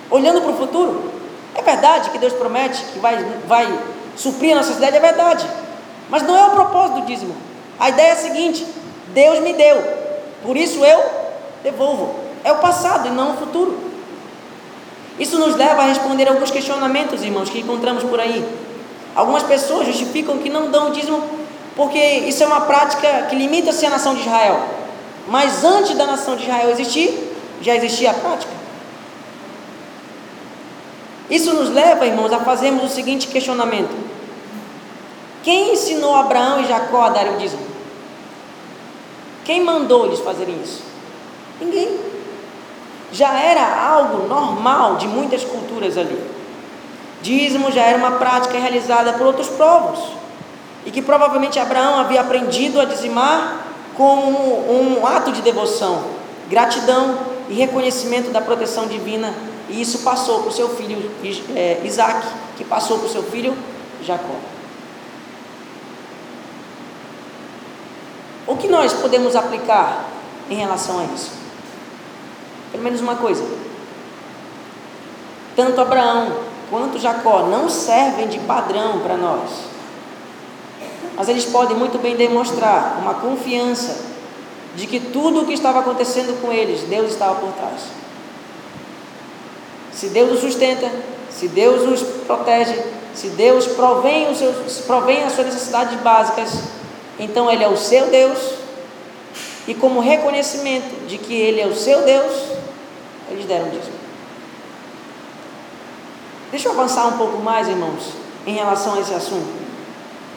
Olhando 0.09 0.41
para 0.41 0.51
o 0.51 0.57
futuro, 0.57 1.11
é 1.55 1.61
verdade 1.61 2.09
que 2.09 2.17
Deus 2.17 2.33
promete 2.33 2.83
que 2.85 2.99
vai, 2.99 3.17
vai 3.47 3.79
suprir 4.15 4.53
a 4.53 4.57
necessidade, 4.57 4.97
é 4.97 4.99
verdade. 4.99 5.47
Mas 6.09 6.21
não 6.23 6.37
é 6.37 6.45
o 6.45 6.51
propósito 6.51 7.01
do 7.01 7.05
dízimo. 7.05 7.35
A 7.79 7.89
ideia 7.89 8.09
é 8.09 8.11
a 8.11 8.17
seguinte: 8.17 8.65
Deus 9.07 9.39
me 9.39 9.53
deu, 9.53 9.81
por 10.43 10.55
isso 10.55 10.83
eu 10.85 11.03
devolvo. 11.63 12.15
É 12.43 12.51
o 12.51 12.57
passado 12.57 13.07
e 13.07 13.11
não 13.11 13.33
o 13.33 13.37
futuro. 13.37 13.94
Isso 15.19 15.37
nos 15.37 15.55
leva 15.55 15.81
a 15.81 15.85
responder 15.85 16.27
alguns 16.27 16.51
questionamentos, 16.51 17.23
irmãos, 17.23 17.49
que 17.49 17.59
encontramos 17.59 18.03
por 18.03 18.19
aí. 18.19 18.45
Algumas 19.15 19.43
pessoas 19.43 19.87
justificam 19.87 20.37
que 20.39 20.49
não 20.49 20.69
dão 20.69 20.89
o 20.89 20.91
dízimo 20.91 21.23
porque 21.75 21.99
isso 21.99 22.41
é 22.41 22.47
uma 22.47 22.61
prática 22.61 23.23
que 23.29 23.35
limita-se 23.35 23.85
à 23.85 23.89
nação 23.89 24.15
de 24.15 24.21
Israel. 24.21 24.65
Mas 25.27 25.63
antes 25.63 25.95
da 25.97 26.05
nação 26.05 26.35
de 26.35 26.43
Israel 26.43 26.69
existir, 26.69 27.13
já 27.61 27.75
existia 27.75 28.11
a 28.11 28.13
prática. 28.13 28.53
Isso 31.29 31.53
nos 31.53 31.69
leva, 31.69 32.05
irmãos, 32.05 32.31
a 32.31 32.39
fazermos 32.39 32.83
o 32.83 32.93
seguinte 32.93 33.27
questionamento: 33.27 33.93
Quem 35.43 35.73
ensinou 35.73 36.15
Abraão 36.15 36.61
e 36.61 36.67
Jacó 36.67 37.01
a 37.01 37.09
dar 37.09 37.27
o 37.27 37.37
dízimo? 37.37 37.65
Quem 39.43 39.61
mandou 39.61 40.05
eles 40.05 40.19
fazerem 40.19 40.55
isso? 40.63 40.81
Ninguém. 41.59 42.14
Já 43.11 43.39
era 43.39 43.87
algo 43.87 44.27
normal 44.27 44.97
de 44.97 45.07
muitas 45.07 45.43
culturas 45.43 45.97
ali. 45.97 46.19
Dízimo 47.21 47.71
já 47.71 47.81
era 47.81 47.97
uma 47.97 48.11
prática 48.11 48.57
realizada 48.57 49.13
por 49.13 49.25
outros 49.25 49.47
povos. 49.49 49.99
E 50.85 50.91
que 50.91 51.01
provavelmente 51.01 51.59
Abraão 51.59 51.99
havia 51.99 52.21
aprendido 52.21 52.79
a 52.79 52.85
dizimar 52.85 53.65
como 53.95 54.69
um 54.69 55.05
ato 55.05 55.31
de 55.31 55.41
devoção, 55.41 56.03
gratidão 56.49 57.17
e 57.49 57.53
reconhecimento 57.53 58.31
da 58.31 58.41
proteção 58.41 58.87
divina. 58.87 59.33
E 59.69 59.81
isso 59.81 59.99
passou 59.99 60.41
para 60.41 60.49
o 60.49 60.53
seu 60.53 60.69
filho 60.69 61.11
é, 61.55 61.81
Isaac, 61.83 62.27
que 62.57 62.63
passou 62.63 62.99
para 62.99 63.07
o 63.07 63.11
seu 63.11 63.23
filho 63.23 63.57
Jacó. 64.03 64.35
O 68.47 68.55
que 68.55 68.67
nós 68.67 68.93
podemos 68.93 69.35
aplicar 69.35 70.05
em 70.49 70.55
relação 70.55 70.99
a 70.99 71.03
isso? 71.15 71.44
Pelo 72.75 72.83
menos 72.83 72.99
uma 72.99 73.15
coisa. 73.15 73.41
Tanto 75.55 75.79
Abraão 75.79 76.39
quanto 76.69 76.99
Jacó 76.99 77.43
não 77.43 77.69
servem 77.69 78.27
de 78.27 78.37
padrão 78.39 78.99
para 78.99 79.15
nós. 79.15 79.49
Mas 81.15 81.29
eles 81.29 81.45
podem 81.45 81.77
muito 81.77 81.97
bem 81.97 82.17
demonstrar 82.17 82.97
uma 82.99 83.13
confiança 83.13 83.97
de 84.75 84.85
que 84.87 84.99
tudo 84.99 85.43
o 85.43 85.45
que 85.45 85.53
estava 85.53 85.79
acontecendo 85.79 86.41
com 86.41 86.51
eles, 86.51 86.81
Deus 86.81 87.13
estava 87.13 87.35
por 87.35 87.53
trás. 87.53 87.79
Se 89.93 90.09
Deus 90.09 90.33
os 90.33 90.39
sustenta, 90.41 90.91
se 91.31 91.47
Deus 91.47 91.83
os 91.83 92.01
protege, 92.27 92.77
se 93.13 93.29
Deus 93.29 93.67
provém, 93.67 94.29
os 94.29 94.37
seus, 94.37 94.79
provém 94.79 95.23
as 95.23 95.31
suas 95.31 95.47
necessidades 95.47 95.97
básicas, 96.01 96.51
então 97.17 97.49
Ele 97.49 97.63
é 97.63 97.69
o 97.69 97.77
seu 97.77 98.07
Deus, 98.07 98.37
e 99.65 99.73
como 99.73 100.01
reconhecimento 100.01 101.07
de 101.07 101.17
que 101.17 101.33
Ele 101.33 101.61
é 101.61 101.67
o 101.67 101.75
seu 101.75 102.03
Deus, 102.03 102.33
eles 103.29 103.45
deram 103.45 103.69
dízimo. 103.69 104.05
Deixa 106.51 106.67
eu 106.67 106.73
avançar 106.73 107.07
um 107.07 107.17
pouco 107.17 107.41
mais, 107.41 107.67
irmãos, 107.67 108.13
em 108.45 108.53
relação 108.53 108.93
a 108.95 108.99
esse 109.01 109.13
assunto. 109.13 109.65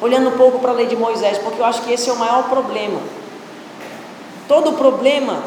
Olhando 0.01 0.31
um 0.31 0.37
pouco 0.39 0.59
para 0.59 0.71
a 0.71 0.75
lei 0.75 0.87
de 0.87 0.97
Moisés, 0.97 1.39
porque 1.39 1.61
eu 1.61 1.65
acho 1.65 1.83
que 1.83 1.93
esse 1.93 2.09
é 2.09 2.13
o 2.13 2.17
maior 2.17 2.49
problema. 2.49 3.01
Todo 4.47 4.73
problema 4.73 5.43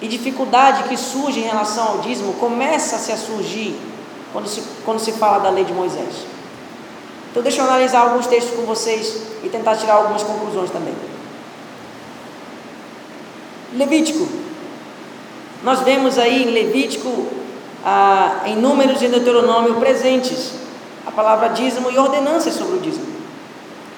e 0.00 0.08
dificuldade 0.08 0.84
que 0.84 0.96
surge 0.96 1.40
em 1.40 1.44
relação 1.44 1.88
ao 1.88 1.98
dízimo 1.98 2.34
começa-se 2.34 3.12
a 3.12 3.16
surgir 3.16 3.78
quando 4.32 4.48
se, 4.48 4.62
quando 4.84 4.98
se 4.98 5.12
fala 5.12 5.38
da 5.38 5.50
lei 5.50 5.64
de 5.64 5.72
Moisés. 5.72 6.26
Então, 7.30 7.42
deixa 7.42 7.60
eu 7.60 7.64
analisar 7.66 8.00
alguns 8.00 8.26
textos 8.26 8.56
com 8.56 8.62
vocês 8.62 9.22
e 9.44 9.48
tentar 9.48 9.76
tirar 9.76 9.94
algumas 9.94 10.22
conclusões 10.22 10.70
também. 10.70 10.94
Levítico. 13.74 14.47
Nós 15.62 15.80
vemos 15.80 16.18
aí 16.18 16.44
em 16.44 16.50
Levítico, 16.52 17.26
ah, 17.84 18.42
em 18.46 18.56
Números 18.56 19.02
e 19.02 19.08
Deuteronômio 19.08 19.74
presentes, 19.74 20.52
a 21.06 21.10
palavra 21.10 21.48
dízimo 21.48 21.90
e 21.90 21.98
ordenanças 21.98 22.54
sobre 22.54 22.76
o 22.76 22.80
dízimo. 22.80 23.06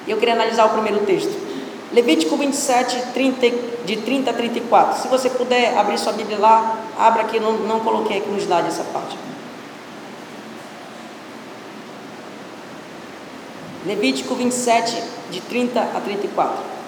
Eu 0.09 0.17
queria 0.17 0.35
analisar 0.35 0.65
o 0.67 0.71
primeiro 0.71 1.05
texto. 1.05 1.51
Levítico 1.93 2.37
27, 2.37 3.13
30, 3.13 3.51
de 3.85 3.97
30 3.97 4.31
a 4.31 4.35
34. 4.35 5.03
Se 5.03 5.09
você 5.09 5.29
puder 5.29 5.77
abrir 5.77 5.99
sua 5.99 6.13
Bíblia 6.13 6.39
lá, 6.39 6.79
abra 6.99 7.23
aqui, 7.23 7.39
não, 7.39 7.53
não 7.53 7.81
coloquei 7.81 8.19
aqui 8.19 8.31
no 8.31 8.39
slide 8.39 8.69
essa 8.69 8.85
parte. 8.85 9.19
Levítico 13.85 14.35
27, 14.35 15.03
de 15.31 15.41
30 15.41 15.81
a 15.81 16.01
34. 16.01 16.80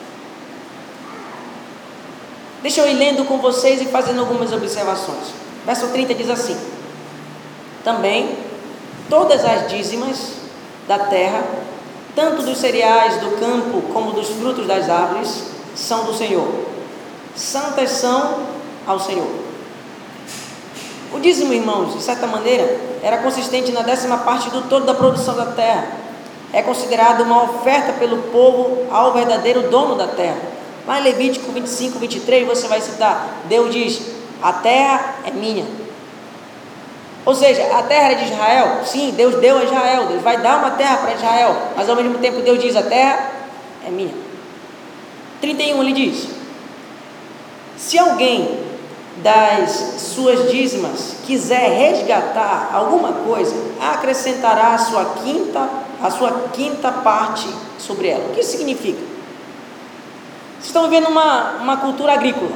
Deixa 2.63 2.81
eu 2.81 2.89
ir 2.89 2.95
lendo 2.95 3.25
com 3.25 3.39
vocês 3.39 3.83
e 3.83 3.87
fazendo 3.87 4.21
algumas 4.21 4.53
observações. 4.53 5.33
Verso 5.67 5.89
30 5.89 6.15
diz 6.15 6.31
assim: 6.31 6.57
Também 7.85 8.37
todas 9.11 9.45
as 9.45 9.69
dízimas 9.69 10.33
da 10.87 10.99
terra, 10.99 11.45
tanto 12.15 12.43
dos 12.43 12.59
cereais 12.59 13.21
do 13.21 13.33
campo 13.39 13.83
como 13.93 14.13
dos 14.13 14.29
frutos 14.29 14.67
das 14.67 14.89
árvores, 14.89 15.45
são 15.75 16.05
do 16.05 16.15
Senhor. 16.15 16.49
Santas 17.35 17.91
são 17.91 18.41
ao 18.87 19.01
Senhor. 19.01 19.29
O 21.13 21.21
dízimo, 21.21 21.53
irmãos, 21.53 21.95
de 21.95 22.03
certa 22.03 22.27
maneira, 22.27 22.81
era 23.03 23.19
consistente 23.19 23.71
na 23.73 23.83
décima 23.83 24.19
parte 24.19 24.49
do 24.51 24.63
todo 24.63 24.87
da 24.87 24.95
produção 24.95 25.37
da 25.37 25.47
terra 25.47 26.03
é 26.53 26.61
considerado 26.61 27.23
uma 27.23 27.45
oferta 27.45 27.95
pelo 27.95 28.19
povo 28.25 28.87
ao 28.91 29.13
verdadeiro 29.13 29.71
dono 29.71 29.95
da 29.95 30.07
terra. 30.09 30.37
Lá 30.87 31.01
em 31.01 31.05
Levítico 31.05 31.53
25, 31.53 31.99
23, 31.99 32.47
você 32.47 32.67
vai 32.67 32.81
citar: 32.81 33.43
Deus 33.49 33.73
diz: 33.73 34.03
A 34.43 34.53
terra 34.53 35.17
é 35.25 35.31
minha. 35.31 35.65
Ou 37.25 37.35
seja, 37.35 37.63
a 37.77 37.83
terra 37.85 38.13
é 38.13 38.15
de 38.15 38.33
Israel? 38.33 38.81
Sim, 38.85 39.13
Deus 39.17 39.37
deu 39.37 39.59
a 39.59 39.65
Israel. 39.65 40.07
Deus 40.07 40.23
vai 40.23 40.39
dar 40.39 40.59
uma 40.59 40.73
terra 40.73 40.97
para 40.97 41.15
Israel. 41.15 41.57
Mas 41.77 41.89
ao 41.89 41.95
mesmo 41.95 42.19
tempo, 42.19 42.41
Deus 42.41 42.59
diz: 42.61 42.75
A 42.75 42.83
terra 42.83 43.31
é 43.87 43.91
minha. 43.91 44.15
31 45.41 45.83
ele 45.83 45.93
diz: 45.93 46.27
Se 47.77 47.99
alguém 47.99 48.73
das 49.23 49.71
suas 49.99 50.51
dízimas 50.51 51.17
quiser 51.25 51.71
resgatar 51.71 52.71
alguma 52.73 53.13
coisa, 53.13 53.55
acrescentará 53.81 54.75
a 54.75 54.79
sua 54.79 55.05
quinta 55.23 55.69
a 56.03 56.11
sua 56.11 56.49
quinta 56.53 56.91
parte 56.91 57.49
sobre 57.79 58.09
ela. 58.09 58.25
O 58.31 58.35
que 58.35 58.43
significa? 58.43 59.01
Vocês 60.63 60.69
estão 60.69 60.89
vivendo 60.89 61.09
uma, 61.09 61.55
uma 61.61 61.77
cultura 61.79 62.13
agrícola. 62.13 62.53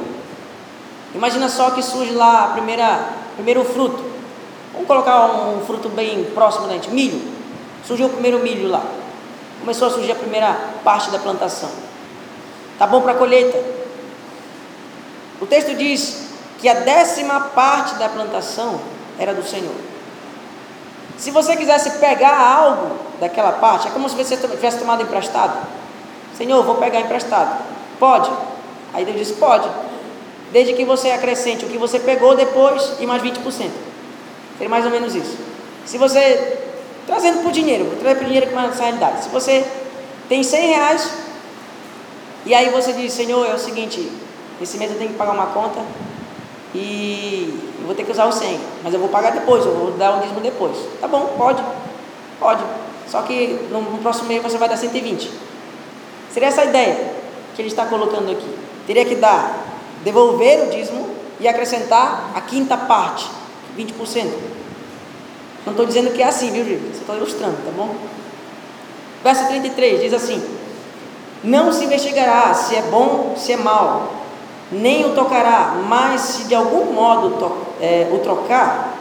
Imagina 1.13 1.49
só 1.49 1.71
que 1.71 1.83
surge 1.83 2.13
lá 2.13 2.45
a 2.45 2.47
primeira, 2.53 3.09
primeiro 3.35 3.65
fruto. 3.65 4.01
Vamos 4.71 4.87
colocar 4.87 5.25
um, 5.25 5.65
fruto 5.65 5.89
bem 5.89 6.23
próximo 6.33 6.67
da 6.67 6.75
gente, 6.75 6.89
milho. 6.89 7.21
Surgiu 7.85 8.07
o 8.07 8.09
primeiro 8.09 8.39
milho 8.39 8.69
lá. 8.69 8.81
Começou 9.59 9.89
a 9.89 9.91
surgir 9.91 10.13
a 10.13 10.15
primeira 10.15 10.57
parte 10.85 11.09
da 11.09 11.19
plantação. 11.19 11.69
Tá 12.79 12.87
bom 12.87 13.01
para 13.01 13.13
colheita. 13.15 13.61
O 15.41 15.45
texto 15.45 15.75
diz 15.75 16.29
que 16.59 16.69
a 16.69 16.75
décima 16.75 17.41
parte 17.41 17.95
da 17.95 18.07
plantação 18.07 18.79
era 19.19 19.33
do 19.33 19.43
Senhor. 19.43 19.75
Se 21.17 21.29
você 21.29 21.57
quisesse 21.57 21.99
pegar 21.99 22.39
algo 22.39 22.99
daquela 23.19 23.51
parte, 23.51 23.89
é 23.89 23.91
como 23.91 24.07
se 24.07 24.15
você 24.15 24.37
tivesse 24.37 24.79
tomado 24.79 25.03
emprestado. 25.03 25.57
Senhor, 26.37 26.63
vou 26.63 26.75
pegar 26.75 27.01
emprestado. 27.01 27.75
Pode? 27.99 28.29
Aí 28.93 29.05
Deus 29.05 29.17
disse: 29.17 29.33
pode. 29.33 29.67
Desde 30.51 30.73
que 30.73 30.85
você 30.85 31.11
acrescente 31.11 31.65
o 31.65 31.67
que 31.67 31.77
você 31.77 31.99
pegou 31.99 32.35
depois 32.35 32.93
e 32.99 33.05
mais 33.05 33.21
20%. 33.21 33.69
Seria 34.57 34.69
mais 34.69 34.85
ou 34.85 34.91
menos 34.91 35.13
isso. 35.13 35.37
Se 35.85 35.97
você, 35.97 36.57
trazendo 37.05 37.39
para 37.39 37.49
o 37.49 37.51
dinheiro, 37.51 37.85
vou 37.85 37.95
trazer 37.97 38.15
para 38.15 38.23
o 38.23 38.27
dinheiro 38.27 38.47
com 38.49 38.59
essa 38.59 38.83
realidade. 38.83 39.23
Se 39.23 39.29
você 39.29 39.65
tem 40.29 40.41
100 40.43 40.67
reais, 40.67 41.11
e 42.45 42.53
aí 42.53 42.69
você 42.69 42.93
diz: 42.93 43.13
Senhor, 43.13 43.45
é 43.45 43.53
o 43.53 43.59
seguinte, 43.59 44.11
esse 44.61 44.77
mês 44.77 44.91
eu 44.91 44.97
tenho 44.97 45.11
que 45.11 45.17
pagar 45.17 45.33
uma 45.33 45.47
conta, 45.47 45.79
e 46.73 47.53
eu 47.79 47.85
vou 47.85 47.95
ter 47.95 48.03
que 48.03 48.11
usar 48.11 48.25
o 48.25 48.31
100, 48.31 48.59
mas 48.83 48.93
eu 48.93 48.99
vou 48.99 49.09
pagar 49.09 49.31
depois, 49.31 49.65
eu 49.65 49.73
vou 49.73 49.91
dar 49.91 50.17
o 50.17 50.21
dízimo 50.21 50.39
depois. 50.39 50.77
Tá 50.99 51.07
bom, 51.07 51.33
pode, 51.37 51.61
pode. 52.39 52.63
Só 53.07 53.21
que 53.21 53.67
no, 53.71 53.81
no 53.81 53.97
próximo 53.99 54.27
mês 54.27 54.41
você 54.41 54.57
vai 54.57 54.67
dar 54.67 54.77
120. 54.77 55.31
Seria 56.31 56.49
essa 56.49 56.61
a 56.61 56.65
ideia 56.65 57.17
que 57.57 57.61
ele 57.63 57.69
está 57.69 57.87
colocando 57.87 58.31
aqui. 58.31 58.47
Teria 58.85 59.03
que 59.03 59.15
dar, 59.15 59.65
devolver 60.03 60.67
o 60.67 60.69
dízimo 60.69 61.09
e 61.39 61.47
acrescentar 61.47 62.31
a 62.35 62.39
quinta 62.39 62.77
parte, 62.77 63.27
20%. 63.75 64.27
Não 65.65 65.73
estou 65.73 65.83
dizendo 65.83 66.13
que 66.13 66.21
é 66.21 66.27
assim, 66.27 66.51
viu, 66.51 66.63
Júlio? 66.63 66.91
Só 66.93 66.99
estou 66.99 67.15
ilustrando, 67.17 67.57
tá 67.65 67.71
bom? 67.75 67.95
Verso 69.23 69.47
33 69.47 70.01
diz 70.01 70.13
assim: 70.13 70.41
Não 71.43 71.73
se 71.73 71.83
investigará 71.83 72.53
se 72.53 72.75
é 72.75 72.83
bom, 72.83 73.33
se 73.35 73.53
é 73.53 73.57
mal, 73.57 74.13
nem 74.71 75.05
o 75.05 75.15
tocará, 75.15 75.81
mas 75.89 76.21
se 76.21 76.43
de 76.43 76.53
algum 76.53 76.93
modo 76.93 77.57
é, 77.81 78.07
o 78.13 78.19
trocar, 78.19 78.93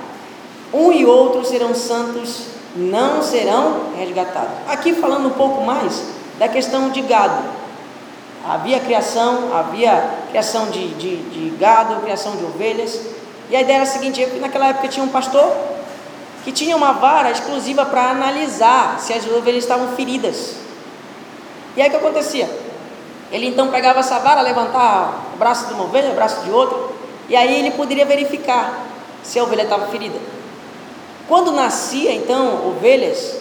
um 0.73 0.91
e 0.93 1.05
outro 1.05 1.45
serão 1.45 1.75
santos, 1.75 2.47
não 2.75 3.23
serão 3.23 3.91
resgatados. 3.99 4.53
Aqui 4.67 4.95
falando 4.95 5.27
um 5.27 5.33
pouco 5.33 5.63
mais 5.63 6.05
da 6.39 6.49
questão 6.49 6.89
de 6.89 7.03
gado. 7.03 7.66
Havia 8.49 8.81
criação, 8.81 9.57
havia 9.57 10.09
criação 10.31 10.71
de, 10.71 10.89
de, 10.95 11.17
de 11.17 11.57
gado, 11.57 12.01
criação 12.01 12.37
de 12.37 12.45
ovelhas. 12.45 13.01
E 13.51 13.57
a 13.57 13.61
ideia 13.61 13.77
era 13.77 13.85
a 13.85 13.87
seguinte: 13.87 14.25
naquela 14.41 14.69
época 14.69 14.89
tinha 14.89 15.05
um 15.05 15.09
pastor 15.09 15.53
que 16.45 16.53
tinha 16.53 16.77
uma 16.77 16.93
vara 16.93 17.31
exclusiva 17.31 17.85
para 17.85 18.11
analisar 18.11 19.01
se 19.01 19.13
as 19.13 19.27
ovelhas 19.27 19.65
estavam 19.65 19.89
feridas. 19.97 20.55
E 21.77 21.83
aí 21.83 21.89
o 21.89 21.91
que 21.91 21.97
acontecia? 21.97 22.49
Ele 23.33 23.49
então 23.49 23.69
pegava 23.69 23.99
essa 23.99 24.21
vara, 24.21 24.41
levantava 24.41 25.15
o 25.35 25.37
braço 25.37 25.67
de 25.67 25.75
uma 25.75 25.85
ovelha, 25.85 26.13
o 26.13 26.15
braço 26.15 26.45
de 26.45 26.51
outra, 26.51 26.79
e 27.29 27.35
aí 27.35 27.59
ele 27.59 27.73
poderia 27.73 28.07
verificar 28.07 28.79
se 29.25 29.39
a 29.41 29.43
ovelha 29.43 29.63
estava 29.63 29.89
ferida. 29.89 30.19
Quando 31.27 31.51
nascia 31.51 32.13
então 32.13 32.69
ovelhas, 32.69 33.41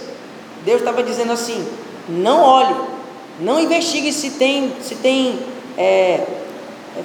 Deus 0.64 0.80
estava 0.80 1.04
dizendo 1.04 1.32
assim: 1.32 1.66
não 2.10 2.42
olhe, 2.42 2.76
não 3.40 3.60
investigue 3.60 4.12
se 4.14 4.32
tem, 4.32 4.74
se 4.82 4.96
tem 4.96 5.40
é, 5.78 6.26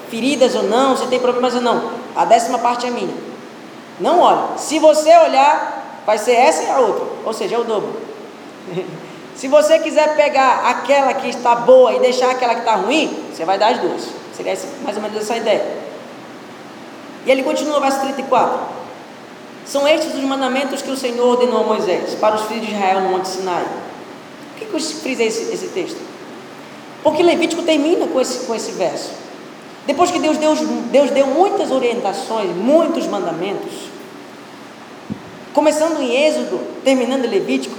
feridas 0.09 0.55
ou 0.55 0.65
não, 0.65 0.97
se 0.97 1.07
tem 1.07 1.19
problemas 1.19 1.55
ou 1.55 1.61
não. 1.61 1.91
A 2.15 2.25
décima 2.25 2.59
parte 2.59 2.87
é 2.87 2.91
minha. 2.91 3.15
Não 3.99 4.21
olhe. 4.21 4.59
Se 4.59 4.79
você 4.79 5.15
olhar, 5.17 6.03
vai 6.07 6.19
ser 6.19 6.33
essa 6.33 6.63
e 6.63 6.71
a 6.71 6.79
outra, 6.79 7.05
ou 7.25 7.33
seja, 7.33 7.57
é 7.57 7.59
o 7.59 7.65
dobro. 7.65 7.93
Se 9.37 9.49
você 9.49 9.79
quiser 9.79 10.17
pegar 10.17 10.69
aquela 10.69 11.15
que 11.15 11.29
está 11.29 11.55
boa 11.55 11.95
e 11.95 12.01
deixar 12.01 12.31
aquela 12.31 12.53
que 12.53 12.61
está 12.61 12.75
ruim, 12.75 13.25
você 13.33 13.43
vai 13.43 13.59
dar 13.59 13.69
as 13.69 13.79
duas. 13.79 14.03
Seria 14.37 14.55
mais 14.83 14.97
ou 14.97 15.03
menos 15.03 15.17
essa 15.17 15.35
ideia. 15.35 15.65
E 17.25 17.31
ele 17.31 17.43
continua 17.43 17.77
no 17.77 17.81
verso 17.81 18.01
34. 18.01 18.59
São 19.65 19.89
estes 19.89 20.15
os 20.15 20.25
mandamentos 20.25 20.83
que 20.83 20.91
o 20.91 20.97
Senhor 20.97 21.27
ordenou 21.27 21.63
a 21.63 21.67
Moisés 21.67 22.15
para 22.17 22.35
os 22.35 22.43
filhos 22.43 22.67
de 22.67 22.73
Israel 22.75 23.01
no 23.01 23.09
Monte 23.11 23.29
Sinai. 23.29 23.65
Por 23.65 24.59
que, 24.59 24.67
que 24.67 24.75
eu 24.75 24.79
esse, 25.27 25.53
esse 25.55 25.69
texto? 25.69 26.10
Porque 27.03 27.23
Levítico 27.23 27.63
termina 27.63 28.07
com 28.07 28.21
esse, 28.21 28.47
com 28.47 28.55
esse 28.55 28.73
verso. 28.73 29.11
Depois 29.87 30.11
que 30.11 30.19
Deus 30.19 30.37
deu, 30.37 30.55
Deus 30.55 31.11
deu 31.11 31.27
muitas 31.27 31.71
orientações, 31.71 32.55
muitos 32.55 33.07
mandamentos, 33.07 33.73
começando 35.55 36.01
em 36.01 36.15
Êxodo, 36.27 36.61
terminando 36.85 37.25
em 37.25 37.29
Levítico, 37.29 37.77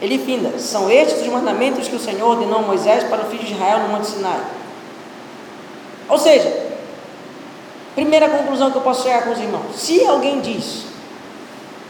ele 0.00 0.18
finda: 0.18 0.58
São 0.58 0.90
estes 0.90 1.22
os 1.22 1.28
mandamentos 1.28 1.88
que 1.88 1.96
o 1.96 2.00
Senhor 2.00 2.28
ordenou 2.28 2.58
a 2.58 2.62
Moisés 2.62 3.04
para 3.04 3.22
o 3.22 3.30
filho 3.30 3.44
de 3.44 3.52
Israel 3.52 3.80
no 3.80 3.88
Monte 3.88 4.06
Sinai. 4.06 4.40
Ou 6.08 6.18
seja, 6.18 6.66
primeira 7.94 8.28
conclusão 8.28 8.70
que 8.70 8.76
eu 8.76 8.82
posso 8.82 9.02
chegar 9.02 9.24
com 9.24 9.32
os 9.32 9.38
irmãos: 9.38 9.76
se 9.76 10.04
alguém 10.06 10.40
diz 10.40 10.84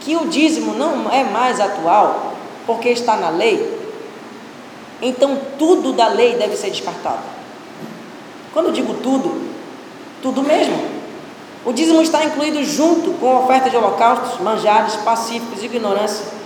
que 0.01 0.15
o 0.15 0.27
dízimo 0.27 0.73
não 0.73 1.11
é 1.11 1.23
mais 1.23 1.59
atual 1.59 2.33
porque 2.65 2.89
está 2.89 3.15
na 3.15 3.29
lei, 3.29 3.86
então 5.01 5.37
tudo 5.57 5.93
da 5.93 6.07
lei 6.07 6.35
deve 6.35 6.55
ser 6.55 6.69
descartado. 6.69 7.23
Quando 8.53 8.71
digo 8.71 8.95
tudo, 8.95 9.49
tudo 10.21 10.41
mesmo. 10.41 10.97
O 11.65 11.73
dízimo 11.73 12.01
está 12.01 12.23
incluído 12.23 12.63
junto 12.63 13.11
com 13.19 13.29
a 13.29 13.39
oferta 13.41 13.69
de 13.69 13.75
holocaustos, 13.75 14.39
manjares, 14.39 14.95
pacíficos, 14.97 15.63
ignorância 15.63 16.37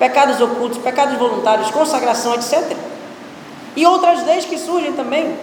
pecados 0.00 0.40
ocultos, 0.40 0.78
pecados 0.78 1.18
voluntários, 1.18 1.70
consagração, 1.70 2.34
etc. 2.34 2.74
E 3.76 3.84
outras 3.84 4.24
leis 4.24 4.46
que 4.46 4.58
surgem 4.58 4.94
também, 4.94 5.36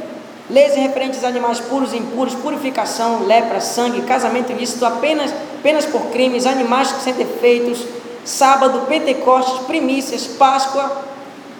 leis 0.50 0.74
referentes 0.76 1.24
a 1.24 1.28
animais 1.28 1.60
puros 1.60 1.94
e 1.94 1.98
impuros, 1.98 2.34
purificação, 2.34 3.28
lepra, 3.28 3.62
sangue, 3.62 4.02
casamento 4.02 4.52
ilícito 4.52 4.84
apenas, 4.84 5.32
apenas 5.60 5.86
por 5.86 6.08
crimes, 6.08 6.48
animais 6.48 6.88
sem 7.04 7.14
defeitos, 7.14 7.86
sábado, 8.26 8.88
pentecostes, 8.88 9.60
primícias, 9.68 10.26
páscoa, 10.26 11.04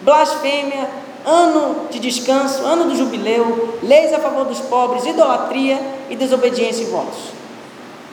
blasfêmia, 0.02 0.88
ano 1.24 1.88
de 1.90 1.98
descanso, 1.98 2.62
ano 2.64 2.84
do 2.84 2.96
jubileu, 2.96 3.78
leis 3.82 4.12
a 4.12 4.18
favor 4.18 4.44
dos 4.44 4.60
pobres, 4.60 5.04
idolatria 5.04 5.80
e 6.08 6.16
desobediência 6.16 6.82
e 6.82 6.86
votos. 6.86 7.18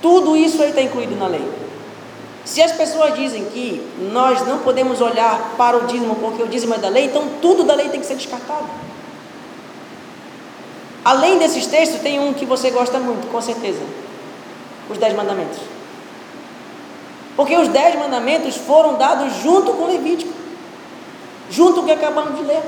Tudo 0.01 0.35
isso 0.35 0.61
aí 0.61 0.69
está 0.69 0.81
incluído 0.81 1.15
na 1.15 1.27
lei. 1.27 1.47
Se 2.43 2.61
as 2.61 2.71
pessoas 2.71 3.15
dizem 3.15 3.45
que 3.45 3.81
nós 4.11 4.45
não 4.45 4.59
podemos 4.59 5.01
olhar 5.01 5.55
para 5.57 5.77
o 5.77 5.87
dízimo 5.87 6.15
porque 6.15 6.43
o 6.43 6.47
dízimo 6.47 6.75
é 6.75 6.77
da 6.77 6.89
lei, 6.89 7.05
então 7.05 7.23
tudo 7.41 7.63
da 7.63 7.73
lei 7.73 7.89
tem 7.89 7.99
que 7.99 8.05
ser 8.05 8.15
descartado. 8.15 8.65
Além 11.03 11.37
desses 11.37 11.65
textos, 11.65 12.01
tem 12.01 12.19
um 12.19 12.33
que 12.33 12.45
você 12.45 12.69
gosta 12.69 12.99
muito, 12.99 13.31
com 13.31 13.41
certeza: 13.41 13.81
os 14.89 14.97
Dez 14.97 15.15
Mandamentos. 15.15 15.59
Porque 17.35 17.55
os 17.55 17.67
Dez 17.67 17.95
Mandamentos 17.95 18.55
foram 18.55 18.95
dados 18.95 19.33
junto 19.41 19.73
com 19.73 19.83
o 19.83 19.87
Levítico, 19.87 20.33
junto 21.49 21.75
com 21.75 21.81
o 21.81 21.85
que 21.85 21.91
acabamos 21.91 22.37
de 22.37 22.45
ler. 22.45 22.61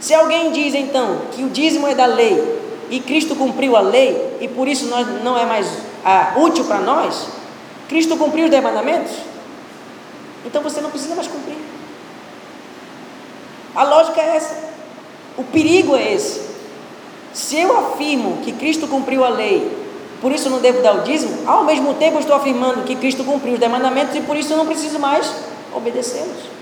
Se 0.00 0.14
alguém 0.14 0.50
diz 0.50 0.74
então 0.74 1.22
que 1.32 1.44
o 1.44 1.50
dízimo 1.50 1.86
é 1.86 1.94
da 1.94 2.06
lei 2.06 2.60
e 2.90 3.00
Cristo 3.00 3.36
cumpriu 3.36 3.76
a 3.76 3.80
lei 3.80 4.38
e 4.40 4.48
por 4.48 4.66
isso 4.66 4.86
nós, 4.86 5.06
não 5.22 5.36
é 5.36 5.44
mais 5.44 5.66
ah, 6.04 6.34
útil 6.36 6.64
para 6.64 6.80
nós, 6.80 7.28
Cristo 7.88 8.16
cumpriu 8.16 8.44
os 8.44 8.50
dez 8.50 8.62
mandamentos? 8.62 9.12
Então 10.44 10.62
você 10.62 10.80
não 10.80 10.90
precisa 10.90 11.14
mais 11.14 11.28
cumprir. 11.28 11.56
A 13.74 13.84
lógica 13.84 14.20
é 14.20 14.36
essa. 14.36 14.70
O 15.36 15.44
perigo 15.44 15.94
é 15.94 16.14
esse. 16.14 16.50
Se 17.32 17.58
eu 17.58 17.76
afirmo 17.78 18.38
que 18.42 18.52
Cristo 18.52 18.88
cumpriu 18.88 19.24
a 19.24 19.28
lei, 19.28 19.76
por 20.20 20.32
isso 20.32 20.50
não 20.50 20.58
devo 20.58 20.82
dar 20.82 20.96
o 20.96 21.02
dízimo, 21.02 21.48
ao 21.48 21.64
mesmo 21.64 21.94
tempo 21.94 22.18
estou 22.18 22.36
afirmando 22.36 22.84
que 22.84 22.96
Cristo 22.96 23.22
cumpriu 23.24 23.54
os 23.54 23.60
dez 23.60 23.70
mandamentos 23.70 24.16
e 24.16 24.20
por 24.20 24.36
isso 24.36 24.52
eu 24.52 24.56
não 24.56 24.66
preciso 24.66 24.98
mais 24.98 25.32
obedecê-los. 25.74 26.59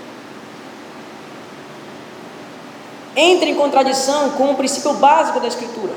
Entra 3.21 3.49
em 3.49 3.55
contradição 3.55 4.29
com 4.29 4.51
o 4.51 4.55
princípio 4.55 4.93
básico 4.93 5.41
da 5.41 5.47
Escritura. 5.49 5.91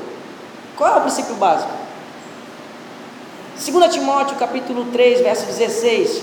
Qual 0.75 0.93
é 0.93 0.97
o 0.97 1.01
princípio 1.03 1.35
básico? 1.35 1.71
2 3.55 3.93
Timóteo 3.93 4.35
capítulo 4.35 4.87
3, 4.91 5.21
verso 5.21 5.45
16, 5.45 6.21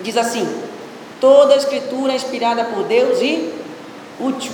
diz 0.00 0.16
assim: 0.16 0.46
Toda 1.20 1.54
a 1.54 1.56
escritura 1.56 2.12
é 2.12 2.14
inspirada 2.14 2.66
por 2.66 2.84
Deus 2.84 3.20
e 3.20 3.52
útil 4.20 4.52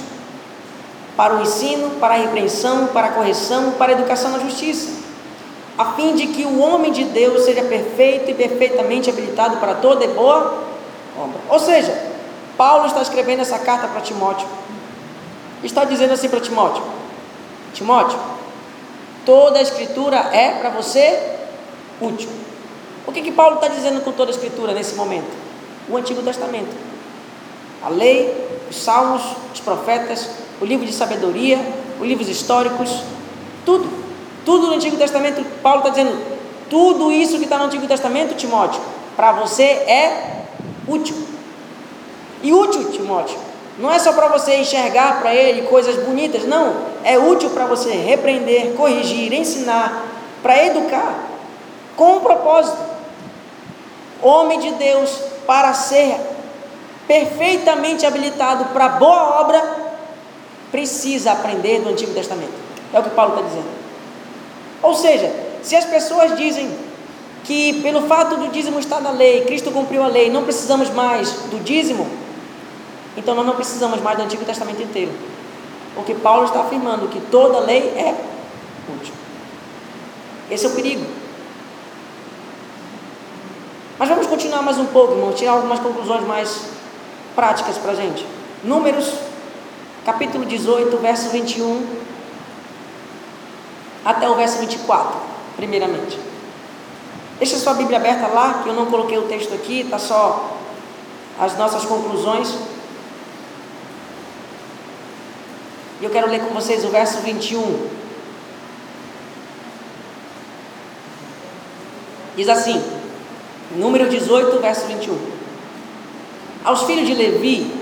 para 1.14 1.34
o 1.34 1.42
ensino, 1.42 1.90
para 2.00 2.14
a 2.14 2.16
repreensão, 2.16 2.86
para 2.86 3.08
a 3.08 3.12
correção, 3.12 3.72
para 3.72 3.92
a 3.92 3.96
educação 3.96 4.30
na 4.30 4.38
justiça, 4.38 4.92
a 5.76 5.92
fim 5.92 6.14
de 6.14 6.28
que 6.28 6.44
o 6.46 6.58
homem 6.58 6.90
de 6.90 7.04
Deus 7.04 7.44
seja 7.44 7.62
perfeito 7.64 8.30
e 8.30 8.34
perfeitamente 8.34 9.10
habilitado 9.10 9.58
para 9.58 9.74
toda 9.74 10.08
boa 10.08 10.64
obra. 11.18 11.38
Ou 11.50 11.58
seja, 11.58 11.92
Paulo 12.56 12.86
está 12.86 13.02
escrevendo 13.02 13.40
essa 13.40 13.58
carta 13.58 13.88
para 13.88 14.00
Timóteo. 14.00 14.48
Está 15.64 15.84
dizendo 15.84 16.12
assim 16.12 16.28
para 16.28 16.40
Timóteo: 16.40 16.82
Timóteo, 17.72 18.18
toda 19.24 19.58
a 19.58 19.62
escritura 19.62 20.16
é 20.32 20.50
para 20.60 20.70
você 20.70 21.36
útil. 22.00 22.28
O 23.06 23.12
que, 23.12 23.22
que 23.22 23.32
Paulo 23.32 23.56
está 23.56 23.68
dizendo 23.68 24.02
com 24.02 24.12
toda 24.12 24.30
a 24.30 24.34
escritura 24.34 24.72
nesse 24.72 24.94
momento? 24.94 25.30
O 25.88 25.96
Antigo 25.96 26.22
Testamento. 26.22 26.74
A 27.82 27.88
lei, 27.88 28.32
os 28.70 28.76
salmos, 28.76 29.22
os 29.52 29.60
profetas, 29.60 30.28
o 30.60 30.64
livro 30.64 30.86
de 30.86 30.92
sabedoria, 30.92 31.58
os 32.00 32.06
livros 32.06 32.28
históricos, 32.28 33.02
tudo. 33.64 34.04
Tudo 34.44 34.66
no 34.66 34.74
Antigo 34.74 34.98
Testamento, 34.98 35.42
Paulo 35.62 35.78
está 35.78 35.88
dizendo, 35.88 36.18
tudo 36.68 37.10
isso 37.10 37.38
que 37.38 37.44
está 37.44 37.56
no 37.56 37.64
Antigo 37.64 37.86
Testamento, 37.86 38.34
Timóteo, 38.34 38.78
para 39.16 39.32
você 39.32 39.62
é 39.62 40.44
útil. 40.86 41.16
E 42.42 42.52
útil, 42.52 42.90
Timóteo, 42.90 43.38
não 43.78 43.92
é 43.92 43.98
só 43.98 44.12
para 44.12 44.28
você 44.28 44.56
enxergar 44.56 45.20
para 45.20 45.34
ele 45.34 45.62
coisas 45.62 45.96
bonitas, 45.96 46.44
não. 46.44 46.74
É 47.02 47.18
útil 47.18 47.50
para 47.50 47.66
você 47.66 47.90
repreender, 47.90 48.74
corrigir, 48.74 49.32
ensinar, 49.32 50.06
para 50.42 50.64
educar 50.64 51.14
com 51.96 52.16
um 52.16 52.20
propósito. 52.20 52.78
Homem 54.22 54.60
de 54.60 54.70
Deus, 54.72 55.10
para 55.46 55.74
ser 55.74 56.16
perfeitamente 57.06 58.06
habilitado 58.06 58.66
para 58.66 58.88
boa 58.90 59.40
obra, 59.40 59.62
precisa 60.70 61.32
aprender 61.32 61.80
do 61.80 61.90
Antigo 61.90 62.14
Testamento. 62.14 62.54
É 62.92 62.98
o 62.98 63.02
que 63.02 63.10
Paulo 63.10 63.34
está 63.34 63.46
dizendo. 63.46 63.68
Ou 64.82 64.94
seja, 64.94 65.30
se 65.62 65.74
as 65.74 65.84
pessoas 65.84 66.36
dizem 66.36 66.70
que 67.42 67.80
pelo 67.82 68.06
fato 68.06 68.36
do 68.36 68.48
dízimo 68.48 68.78
estar 68.78 69.00
na 69.00 69.10
lei, 69.10 69.44
Cristo 69.44 69.70
cumpriu 69.70 70.02
a 70.02 70.06
lei, 70.06 70.30
não 70.30 70.44
precisamos 70.44 70.90
mais 70.90 71.30
do 71.50 71.62
dízimo, 71.62 72.06
então 73.16 73.34
nós 73.34 73.46
não 73.46 73.54
precisamos 73.54 74.00
mais 74.00 74.16
do 74.16 74.24
Antigo 74.24 74.44
Testamento 74.44 74.82
inteiro. 74.82 75.12
Porque 75.94 76.14
Paulo 76.14 76.44
está 76.44 76.60
afirmando 76.60 77.08
que 77.08 77.20
toda 77.20 77.60
lei 77.60 77.80
é 77.96 78.14
útil. 78.92 79.14
Esse 80.50 80.66
é 80.66 80.68
o 80.68 80.72
perigo. 80.72 81.04
Mas 83.98 84.08
vamos 84.08 84.26
continuar 84.26 84.62
mais 84.62 84.76
um 84.78 84.86
pouco, 84.86 85.14
irmão, 85.14 85.32
tirar 85.32 85.52
algumas 85.52 85.78
conclusões 85.78 86.26
mais 86.26 86.62
práticas 87.34 87.78
para 87.78 87.92
a 87.92 87.94
gente. 87.94 88.26
Números, 88.64 89.12
capítulo 90.04 90.44
18, 90.44 90.96
verso 90.98 91.28
21. 91.30 92.04
até 94.04 94.28
o 94.28 94.34
verso 94.34 94.58
24, 94.58 95.16
primeiramente. 95.56 96.18
Deixa 97.38 97.56
sua 97.56 97.74
Bíblia 97.74 97.98
aberta 97.98 98.26
lá, 98.26 98.60
que 98.62 98.68
eu 98.68 98.74
não 98.74 98.86
coloquei 98.86 99.16
o 99.16 99.22
texto 99.22 99.54
aqui, 99.54 99.80
está 99.80 99.98
só 99.98 100.50
as 101.40 101.56
nossas 101.56 101.84
conclusões. 101.84 102.54
E 106.00 106.04
eu 106.04 106.10
quero 106.10 106.28
ler 106.28 106.40
com 106.40 106.54
vocês 106.54 106.84
o 106.84 106.88
verso 106.88 107.18
21. 107.18 107.88
Diz 112.36 112.48
assim, 112.48 112.82
número 113.76 114.08
18, 114.08 114.58
verso 114.60 114.86
21. 114.86 115.16
Aos 116.64 116.82
filhos 116.82 117.06
de 117.06 117.14
Levi, 117.14 117.72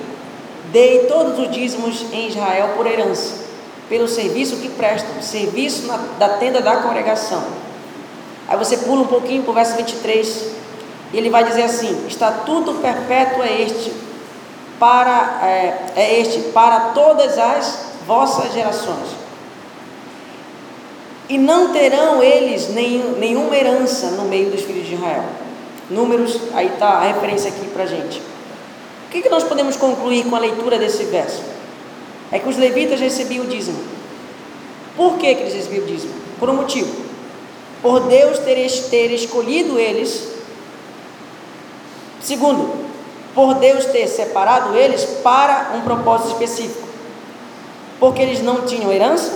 dei 0.70 1.06
todos 1.06 1.38
os 1.38 1.50
dízimos 1.50 2.04
em 2.12 2.28
Israel 2.28 2.74
por 2.76 2.86
herança, 2.86 3.46
pelo 3.88 4.06
serviço 4.06 4.56
que 4.56 4.68
prestam, 4.68 5.22
serviço 5.22 5.86
na, 5.86 5.96
da 6.18 6.28
tenda 6.36 6.60
da 6.60 6.76
congregação. 6.76 7.42
Aí 8.46 8.58
você 8.58 8.76
pula 8.78 9.02
um 9.02 9.06
pouquinho 9.06 9.42
para 9.42 9.52
o 9.52 9.54
verso 9.54 9.76
23, 9.76 10.46
e 11.14 11.16
ele 11.16 11.30
vai 11.30 11.44
dizer 11.44 11.62
assim: 11.62 12.06
Estatuto 12.06 12.74
perpétuo 12.74 13.42
é 13.42 13.62
este, 13.62 13.92
para, 14.78 15.40
é, 15.44 15.92
é 15.96 16.20
este, 16.20 16.40
para 16.50 16.90
todas 16.90 17.38
as 17.38 17.91
vossas 18.06 18.52
gerações. 18.52 19.08
E 21.28 21.38
não 21.38 21.72
terão 21.72 22.22
eles 22.22 22.68
nenhum, 22.68 23.12
nenhuma 23.12 23.56
herança 23.56 24.10
no 24.10 24.24
meio 24.24 24.50
dos 24.50 24.62
filhos 24.62 24.86
de 24.86 24.94
Israel. 24.94 25.24
Números, 25.88 26.38
aí 26.54 26.66
está 26.66 26.88
a 26.88 27.00
referência 27.00 27.50
aqui 27.50 27.66
para 27.68 27.84
a 27.84 27.86
gente. 27.86 28.18
O 28.18 29.10
que, 29.10 29.22
que 29.22 29.28
nós 29.28 29.44
podemos 29.44 29.76
concluir 29.76 30.24
com 30.24 30.34
a 30.36 30.38
leitura 30.38 30.78
desse 30.78 31.04
verso? 31.04 31.42
É 32.30 32.38
que 32.38 32.48
os 32.48 32.56
levitas 32.56 32.98
recebiam 32.98 33.44
o 33.44 33.48
dízimo. 33.48 33.78
Por 34.96 35.16
que, 35.16 35.34
que 35.34 35.42
eles 35.42 35.54
recebiam 35.54 35.84
o 35.84 35.86
dízimo? 35.86 36.14
Por 36.38 36.48
um 36.48 36.54
motivo. 36.54 36.90
Por 37.80 38.00
Deus 38.00 38.38
ter, 38.38 38.70
ter 38.88 39.10
escolhido 39.12 39.78
eles. 39.78 40.28
Segundo, 42.20 42.74
por 43.34 43.54
Deus 43.54 43.86
ter 43.86 44.06
separado 44.06 44.76
eles 44.76 45.04
para 45.22 45.72
um 45.74 45.80
propósito 45.80 46.32
específico. 46.32 46.91
Porque 48.02 48.20
eles 48.20 48.42
não 48.42 48.62
tinham 48.62 48.92
herança 48.92 49.32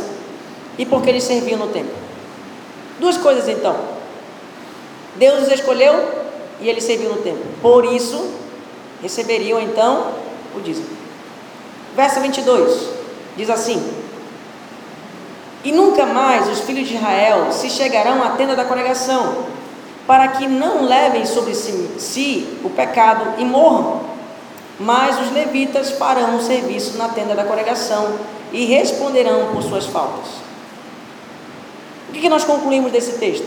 e 0.77 0.85
porque 0.85 1.09
eles 1.09 1.23
serviam 1.23 1.57
no 1.57 1.69
templo. 1.69 1.95
Duas 2.99 3.17
coisas 3.17 3.47
então. 3.49 3.77
Deus 5.15 5.45
os 5.45 5.53
escolheu 5.53 5.95
e 6.61 6.69
eles 6.69 6.83
serviam 6.83 7.13
no 7.13 7.23
templo. 7.23 7.45
Por 7.63 7.85
isso, 7.85 8.29
receberiam 9.01 9.61
então 9.61 10.15
o 10.57 10.61
dízimo. 10.61 10.89
Verso 11.95 12.19
22 12.19 12.89
diz 13.37 13.51
assim: 13.51 13.81
E 15.63 15.71
nunca 15.71 16.05
mais 16.05 16.49
os 16.49 16.59
filhos 16.63 16.89
de 16.89 16.97
Israel 16.97 17.53
se 17.53 17.71
chegarão 17.71 18.21
à 18.21 18.31
tenda 18.31 18.57
da 18.57 18.65
congregação, 18.65 19.45
para 20.09 20.27
que 20.27 20.49
não 20.49 20.85
levem 20.87 21.25
sobre 21.25 21.55
si, 21.55 21.89
si 22.01 22.59
o 22.65 22.71
pecado 22.71 23.35
e 23.39 23.45
morram. 23.45 24.01
Mas 24.81 25.21
os 25.21 25.31
levitas 25.31 25.93
farão 25.93 26.37
o 26.37 26.43
serviço 26.43 26.99
na 26.99 27.09
tenda 27.11 27.33
da 27.33 27.45
congregação 27.45 28.36
e 28.53 28.65
responderão 28.65 29.53
por 29.53 29.63
suas 29.63 29.87
faltas. 29.87 30.27
O 32.09 32.13
que, 32.13 32.29
nós 32.29 32.45
concluímos 32.45 32.93
desse 32.93 33.19
texto? 33.19 33.47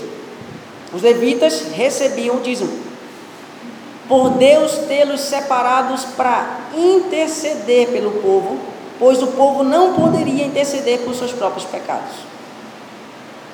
Os 0.94 1.02
levitas 1.02 1.68
recebiam 1.74 2.38
o 2.38 2.42
dízimo 2.42 2.90
por 4.10 4.32
Deus 4.32 4.72
tê-los 4.88 5.22
separados 5.22 6.04
para 6.18 6.62
interceder 6.76 7.90
pelo 7.90 8.10
povo, 8.20 8.58
pois 8.98 9.22
o 9.22 9.28
povo 9.28 9.64
não 9.64 9.94
poderia 9.94 10.44
interceder 10.44 11.02
por 11.02 11.14
seus 11.14 11.32
próprios 11.32 11.64
pecados. 11.66 12.16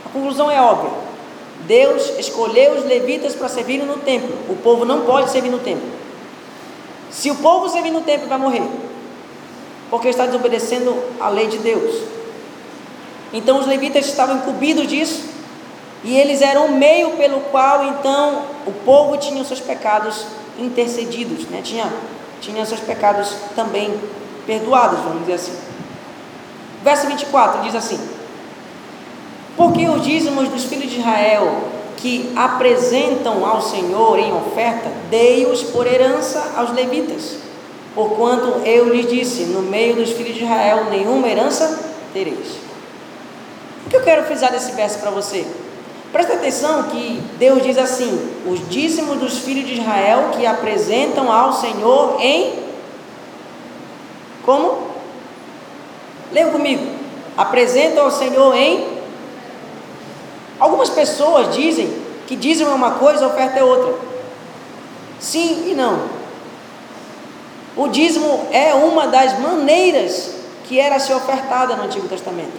A 0.05 0.09
conclusão 0.09 0.49
é 0.49 0.61
óbvia. 0.61 0.91
Deus 1.67 2.13
escolheu 2.17 2.75
os 2.75 2.85
levitas 2.85 3.35
para 3.35 3.49
servirem 3.49 3.85
no 3.85 3.97
templo. 3.97 4.33
O 4.47 4.55
povo 4.55 4.85
não 4.85 5.01
pode 5.01 5.29
servir 5.29 5.49
no 5.49 5.59
templo. 5.59 5.89
Se 7.11 7.29
o 7.29 7.35
povo 7.35 7.67
servir 7.67 7.91
no 7.91 8.01
templo, 8.01 8.29
vai 8.29 8.37
morrer, 8.37 8.63
porque 9.95 10.09
está 10.09 10.25
desobedecendo 10.25 10.93
a 11.21 11.29
lei 11.29 11.47
de 11.47 11.57
Deus. 11.59 12.01
Então 13.31 13.61
os 13.61 13.65
levitas 13.65 14.05
estavam 14.05 14.35
incumbidos 14.35 14.85
disso, 14.87 15.23
e 16.03 16.17
eles 16.17 16.41
eram 16.41 16.65
o 16.65 16.71
meio 16.73 17.11
pelo 17.11 17.39
qual 17.39 17.81
então 17.85 18.41
o 18.67 18.73
povo 18.83 19.15
tinha 19.15 19.41
seus 19.45 19.61
pecados 19.61 20.25
intercedidos, 20.59 21.45
né? 21.45 21.61
tinha, 21.63 21.89
tinha 22.41 22.65
seus 22.65 22.81
pecados 22.81 23.37
também 23.55 23.97
perdoados, 24.45 24.99
vamos 24.99 25.21
dizer 25.21 25.35
assim. 25.35 25.57
Verso 26.83 27.07
24 27.07 27.61
diz 27.61 27.73
assim: 27.73 27.99
Porque 29.55 29.87
os 29.87 30.03
dízimos 30.03 30.49
dos 30.49 30.65
filhos 30.65 30.91
de 30.91 30.99
Israel 30.99 31.69
que 31.95 32.33
apresentam 32.35 33.45
ao 33.45 33.61
Senhor 33.61 34.19
em 34.19 34.33
oferta, 34.33 34.91
dei-os 35.09 35.63
por 35.63 35.87
herança 35.87 36.51
aos 36.57 36.73
levitas. 36.73 37.44
Porquanto 37.95 38.59
eu 38.67 38.93
lhes 38.93 39.09
disse: 39.09 39.43
No 39.43 39.61
meio 39.61 39.95
dos 39.95 40.11
filhos 40.11 40.35
de 40.35 40.43
Israel, 40.43 40.89
nenhuma 40.91 41.27
herança 41.29 41.79
tereis. 42.13 42.57
O 43.85 43.89
que 43.89 43.95
eu 43.95 44.03
quero 44.03 44.25
frisar 44.25 44.51
desse 44.51 44.73
verso 44.73 44.99
para 44.99 45.09
você? 45.09 45.47
Presta 46.11 46.33
atenção 46.33 46.83
que 46.83 47.21
Deus 47.37 47.63
diz 47.63 47.77
assim: 47.77 48.35
os 48.45 48.67
dízimos 48.69 49.17
dos 49.17 49.39
filhos 49.39 49.65
de 49.65 49.79
Israel 49.79 50.31
que 50.35 50.45
apresentam 50.45 51.31
ao 51.31 51.53
Senhor 51.53 52.17
em. 52.19 52.65
Como? 54.45 54.87
Leia 56.31 56.51
comigo. 56.51 56.85
Apresentam 57.37 58.05
ao 58.05 58.11
Senhor 58.11 58.55
em. 58.55 58.95
Algumas 60.59 60.89
pessoas 60.89 61.53
dizem 61.55 61.93
que 62.27 62.35
dízimo 62.35 62.71
é 62.71 62.73
uma 62.73 62.91
coisa, 62.91 63.27
oferta 63.27 63.59
é 63.59 63.63
outra. 63.63 63.93
Sim 65.19 65.69
e 65.69 65.73
não. 65.73 66.14
O 67.75 67.87
dízimo 67.89 68.47
é 68.51 68.73
uma 68.73 69.07
das 69.07 69.37
maneiras 69.39 70.31
que 70.65 70.79
era 70.79 70.99
ser 70.99 71.13
ofertada 71.13 71.75
no 71.75 71.83
Antigo 71.83 72.07
Testamento. 72.07 72.57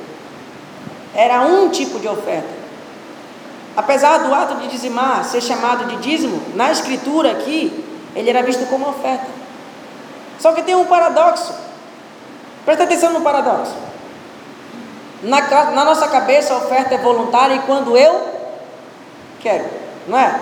Era 1.14 1.40
um 1.40 1.70
tipo 1.70 1.98
de 1.98 2.06
oferta. 2.06 2.48
Apesar 3.76 4.18
do 4.18 4.34
ato 4.34 4.56
de 4.56 4.68
dizimar 4.68 5.24
ser 5.24 5.40
chamado 5.40 5.86
de 5.86 5.96
dízimo, 5.96 6.40
na 6.54 6.70
escritura 6.70 7.32
aqui, 7.32 7.84
ele 8.14 8.28
era 8.28 8.42
visto 8.42 8.66
como 8.68 8.88
oferta. 8.88 9.26
Só 10.38 10.52
que 10.52 10.62
tem 10.62 10.74
um 10.74 10.84
paradoxo. 10.84 11.54
Presta 12.64 12.84
atenção 12.84 13.12
no 13.12 13.22
paradoxo. 13.22 13.74
Na, 15.22 15.40
na 15.70 15.84
nossa 15.84 16.08
cabeça 16.08 16.52
a 16.52 16.58
oferta 16.58 16.94
é 16.94 16.98
voluntária 16.98 17.54
e 17.54 17.60
quando 17.60 17.96
eu 17.96 18.20
quero, 19.40 19.64
não 20.06 20.18
é? 20.18 20.38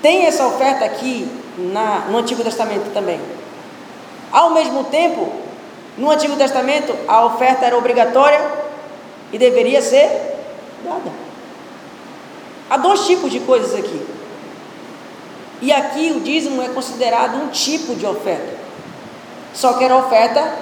Tem 0.00 0.26
essa 0.26 0.46
oferta 0.46 0.84
aqui 0.84 1.43
na, 1.58 2.06
no 2.10 2.18
Antigo 2.18 2.42
Testamento 2.42 2.92
também. 2.92 3.20
Ao 4.32 4.50
mesmo 4.50 4.84
tempo, 4.84 5.32
no 5.96 6.10
Antigo 6.10 6.36
Testamento, 6.36 6.94
a 7.06 7.24
oferta 7.24 7.66
era 7.66 7.76
obrigatória 7.76 8.40
e 9.32 9.38
deveria 9.38 9.80
ser 9.80 10.34
Nada. 10.84 11.10
Há 12.68 12.76
dois 12.76 13.06
tipos 13.06 13.30
de 13.30 13.40
coisas 13.40 13.74
aqui. 13.74 14.06
E 15.62 15.72
aqui 15.72 16.12
o 16.14 16.20
dízimo 16.20 16.62
é 16.62 16.68
considerado 16.68 17.36
um 17.36 17.48
tipo 17.48 17.94
de 17.94 18.04
oferta. 18.04 18.54
Só 19.54 19.74
que 19.74 19.84
era 19.84 19.96
oferta 19.96 20.56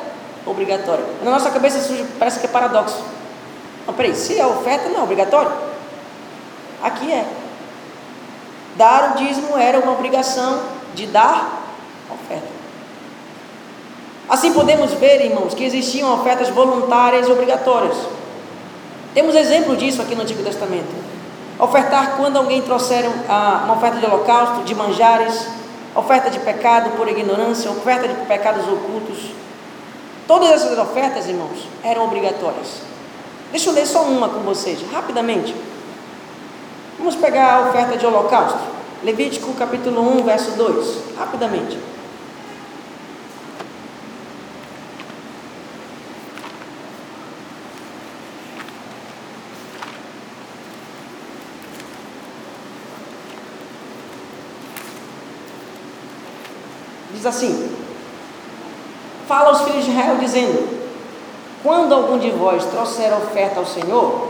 obrigatória. 0.47 1.05
Na 1.25 1.31
nossa 1.33 1.51
cabeça 1.51 1.81
surge, 1.81 2.05
parece 2.19 2.39
que 2.39 2.47
é 2.47 2.49
paradoxo. 2.49 3.03
Não, 3.87 3.95
peraí, 3.95 4.15
se 4.15 4.39
é 4.39 4.47
oferta, 4.47 4.89
não 4.91 5.01
é 5.01 5.03
obrigatório? 5.03 5.53
Aqui 6.83 7.13
é. 7.13 7.27
Dar 8.77 9.13
o 9.13 9.19
dízimo 9.19 9.57
era 9.57 9.79
uma 9.81 9.93
obrigação 9.93 10.63
de 10.95 11.07
dar 11.07 11.63
oferta. 12.11 12.49
Assim 14.29 14.53
podemos 14.53 14.93
ver, 14.95 15.25
irmãos, 15.25 15.55
que 15.55 15.65
existiam 15.65 16.13
ofertas 16.15 16.49
voluntárias 16.49 17.29
e 17.29 17.33
obrigatórias. 17.33 17.97
Temos 19.15 19.35
exemplo 19.35 19.77
disso 19.77 20.01
aqui 20.01 20.15
no 20.15 20.23
Antigo 20.23 20.43
Testamento. 20.43 20.95
Ofertar 21.59 22.17
quando 22.17 22.39
alguém 22.39 22.63
trouxer 22.63 23.05
uma 23.29 23.75
oferta 23.75 23.99
de 23.99 24.07
holocausto, 24.07 24.65
de 24.65 24.75
manjares, 24.75 25.47
oferta 25.95 26.31
de 26.31 26.39
pecado 26.39 26.97
por 26.97 27.07
ignorância, 27.09 27.71
oferta 27.71 28.09
de 28.09 28.15
pecados 28.27 28.67
ocultos. 28.67 29.33
Todas 30.27 30.51
essas 30.51 30.79
ofertas, 30.79 31.29
irmãos, 31.29 31.69
eram 31.85 32.05
obrigatórias. 32.05 32.81
Deixa 33.51 33.69
eu 33.69 33.75
ler 33.75 33.87
só 33.87 34.03
uma 34.05 34.31
com 34.31 34.41
vocês, 34.41 34.81
rapidamente. 34.91 35.55
Vamos 36.97 37.17
pegar 37.17 37.55
a 37.55 37.69
oferta 37.69 37.99
de 37.99 38.07
holocausto. 38.07 38.82
Levítico 39.05 39.53
capítulo 39.55 40.01
1, 40.19 40.23
verso 40.23 40.53
2, 40.53 41.17
rapidamente. 41.19 41.93
diz 57.23 57.27
assim: 57.27 57.71
Fala 59.29 59.51
aos 59.51 59.63
filhos 59.63 59.85
de 59.85 59.91
Israel, 59.93 60.17
dizendo: 60.19 60.83
quando 61.63 61.95
algum 61.95 62.19
de 62.19 62.31
vós 62.31 62.65
trouxer 62.67 63.13
oferta 63.13 63.61
ao 63.61 63.67
Senhor, 63.67 64.29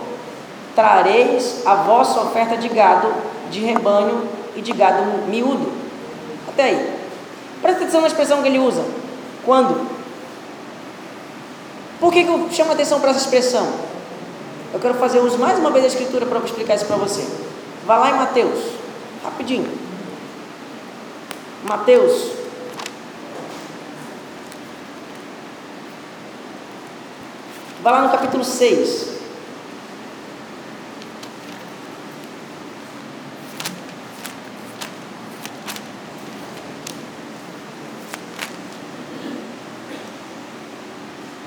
trareis 0.74 1.66
a 1.66 1.74
vossa 1.76 2.20
oferta 2.20 2.56
de 2.56 2.68
gado, 2.68 3.12
de 3.50 3.60
rebanho 3.60 4.41
e 4.56 4.60
de 4.60 4.72
gado 4.72 5.02
miúdo. 5.28 5.72
Até 6.48 6.64
aí. 6.64 6.98
Presta 7.60 7.82
atenção 7.82 8.00
na 8.00 8.08
expressão 8.08 8.42
que 8.42 8.48
ele 8.48 8.58
usa. 8.58 8.84
Quando? 9.44 9.86
Por 12.00 12.12
que, 12.12 12.24
que 12.24 12.30
eu 12.30 12.48
chamo 12.50 12.72
atenção 12.72 13.00
para 13.00 13.10
essa 13.10 13.20
expressão? 13.20 13.72
Eu 14.74 14.80
quero 14.80 14.94
fazer 14.94 15.20
uso 15.20 15.38
mais 15.38 15.58
uma 15.58 15.70
vez 15.70 15.84
da 15.84 15.88
escritura 15.88 16.26
para 16.26 16.38
explicar 16.40 16.74
isso 16.74 16.86
para 16.86 16.96
você. 16.96 17.26
Vá 17.86 17.96
lá 17.96 18.10
em 18.10 18.14
Mateus, 18.14 18.58
rapidinho. 19.22 19.70
Mateus. 21.64 22.32
Vá 27.82 27.90
lá 27.90 28.02
no 28.02 28.10
capítulo 28.10 28.44
6. 28.44 29.21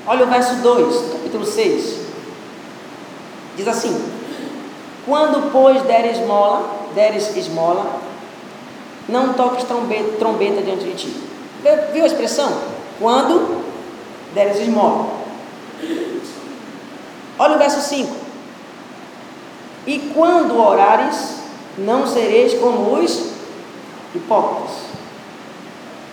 Olha 0.07 0.25
o 0.25 0.29
verso 0.29 0.55
2, 0.55 1.13
capítulo 1.13 1.45
6. 1.45 1.99
Diz 3.57 3.67
assim: 3.67 3.99
Quando, 5.05 5.51
pois, 5.51 5.81
deres 5.83 6.19
esmola, 6.19 6.69
deres 6.93 7.35
esmola, 7.35 7.99
não 9.09 9.33
toques 9.33 9.63
trombeta, 9.63 10.17
trombeta 10.19 10.61
diante 10.61 10.85
de 10.85 10.93
ti. 10.93 11.13
Viu 11.91 12.03
a 12.03 12.07
expressão? 12.07 12.51
Quando 12.99 13.63
deres 14.35 14.59
esmola. 14.59 15.07
Olha 17.39 17.55
o 17.55 17.59
verso 17.59 17.81
5. 17.81 18.15
E 19.87 20.11
quando 20.13 20.57
orares, 20.57 21.35
não 21.77 22.05
sereis 22.05 22.53
como 22.59 22.93
os 22.93 23.31
hipócritas. 24.13 24.71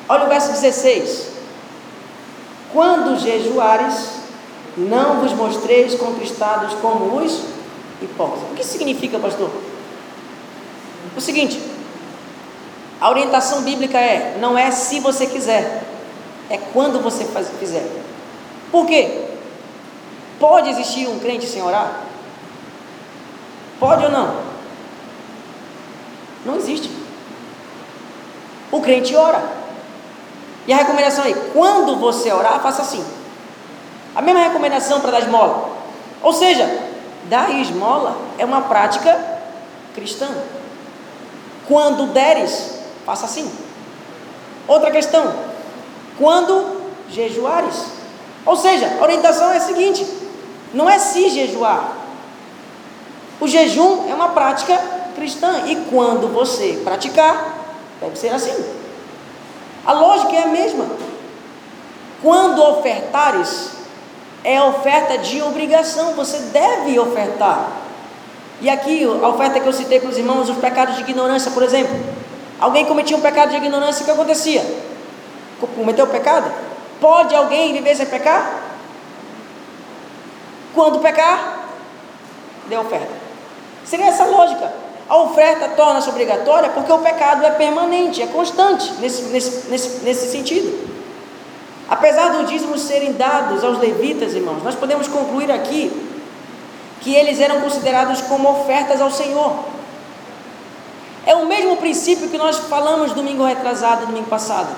Olha 0.09 0.24
o 0.24 0.28
verso 0.28 0.53
16. 0.53 1.32
Quando 2.73 3.18
jejuares, 3.18 4.23
não 4.77 5.20
vos 5.20 5.33
mostreis 5.33 5.95
contristados 5.95 6.75
como 6.75 7.16
os 7.16 7.43
hipócritas. 8.01 8.51
O 8.51 8.55
que 8.55 8.64
significa, 8.64 9.18
pastor? 9.18 9.51
O 11.16 11.20
seguinte, 11.20 11.61
a 13.01 13.11
orientação 13.11 13.62
bíblica 13.62 13.99
é: 13.99 14.39
não 14.41 14.57
é 14.57 14.70
se 14.70 15.01
você 15.01 15.27
quiser, 15.27 15.83
é 16.49 16.57
quando 16.73 17.03
você 17.03 17.25
faz, 17.25 17.49
fizer. 17.59 17.87
Por 18.70 18.87
quê? 18.87 19.27
Pode 20.41 20.70
existir 20.70 21.07
um 21.09 21.18
crente 21.18 21.47
sem 21.47 21.62
orar? 21.62 22.01
Pode 23.79 24.05
ou 24.05 24.11
não? 24.11 24.37
Não 26.47 26.57
existe. 26.57 26.91
O 28.70 28.81
crente 28.81 29.14
ora. 29.14 29.61
E 30.66 30.72
a 30.72 30.76
recomendação 30.76 31.24
é: 31.24 31.32
quando 31.52 31.96
você 31.96 32.32
orar, 32.32 32.60
faça 32.60 32.82
assim. 32.82 33.04
A 34.14 34.20
mesma 34.20 34.42
recomendação 34.42 35.00
para 35.00 35.12
dar 35.12 35.20
esmola. 35.20 35.70
Ou 36.22 36.32
seja, 36.32 36.68
dar 37.24 37.50
esmola 37.50 38.16
é 38.38 38.44
uma 38.44 38.62
prática 38.62 39.18
cristã. 39.94 40.28
Quando 41.66 42.12
deres, 42.12 42.82
Faça 43.04 43.26
assim. 43.26 43.50
Outra 44.66 44.90
questão: 44.90 45.34
quando 46.18 46.82
jejuares? 47.10 47.84
Ou 48.46 48.56
seja, 48.56 48.96
a 48.98 49.02
orientação 49.02 49.50
é 49.52 49.56
a 49.56 49.60
seguinte: 49.60 50.06
não 50.72 50.88
é 50.88 50.98
se 50.98 51.28
jejuar. 51.30 51.96
O 53.40 53.48
jejum 53.48 54.08
é 54.08 54.14
uma 54.14 54.28
prática 54.28 54.78
cristã 55.16 55.66
e 55.66 55.76
quando 55.90 56.32
você 56.32 56.80
praticar, 56.84 57.58
deve 58.00 58.16
ser 58.16 58.28
assim. 58.28 58.82
A 59.85 59.93
lógica 59.93 60.33
é 60.35 60.43
a 60.43 60.47
mesma. 60.47 60.87
Quando 62.22 62.62
ofertares, 62.62 63.70
é 64.45 64.61
oferta 64.62 65.18
de 65.18 65.43
obrigação, 65.43 66.14
você 66.14 66.39
deve 66.53 66.99
ofertar. 66.99 67.70
E 68.61 68.70
aqui, 68.70 69.05
a 69.05 69.28
oferta 69.28 69.59
que 69.59 69.66
eu 69.66 69.72
citei 69.72 69.99
para 69.99 70.11
os 70.11 70.18
irmãos, 70.18 70.49
os 70.49 70.57
pecados 70.59 70.95
de 70.95 71.03
ignorância, 71.03 71.51
por 71.51 71.62
exemplo. 71.64 71.99
Alguém 72.61 72.87
cometia 72.87 73.16
um 73.16 73.20
pecado 73.20 73.51
de 73.51 73.57
ignorância, 73.57 74.03
o 74.03 74.05
que 74.05 74.11
acontecia? 74.12 74.64
Cometeu 75.74 76.05
o 76.05 76.09
pecado? 76.09 76.53
Pode 77.01 77.35
alguém 77.35 77.72
viver 77.72 77.97
sem 77.97 78.07
pecar? 78.07 78.62
Quando 80.72 81.01
pecar, 81.01 81.66
dê 82.68 82.76
oferta. 82.76 83.11
Seria 83.85 84.07
essa 84.07 84.24
lógica. 84.24 84.72
A 85.09 85.16
oferta 85.18 85.68
torna-se 85.70 86.09
obrigatória 86.09 86.70
porque 86.70 86.92
o 86.92 86.98
pecado 86.98 87.44
é 87.44 87.50
permanente, 87.50 88.22
é 88.22 88.26
constante 88.26 88.92
nesse, 89.00 89.22
nesse, 89.24 89.68
nesse, 89.68 90.05
nesse 90.05 90.30
sentido. 90.30 90.90
Apesar 91.88 92.30
dos 92.30 92.48
dízimos 92.48 92.82
serem 92.82 93.12
dados 93.12 93.62
aos 93.62 93.78
levitas, 93.78 94.32
irmãos, 94.34 94.62
nós 94.62 94.74
podemos 94.74 95.09
concluir 95.09 95.50
aqui 95.50 95.92
que 97.00 97.14
eles 97.14 97.40
eram 97.40 97.61
considerados 97.61 98.22
como 98.22 98.48
ofertas 98.48 99.00
ao 99.00 99.11
Senhor. 99.11 99.53
É 101.26 101.34
o 101.34 101.46
mesmo 101.46 101.76
princípio 101.76 102.28
que 102.28 102.38
nós 102.38 102.59
falamos 102.59 103.12
domingo 103.12 103.44
retrasado, 103.44 104.07
domingo 104.07 104.28
passado. 104.28 104.74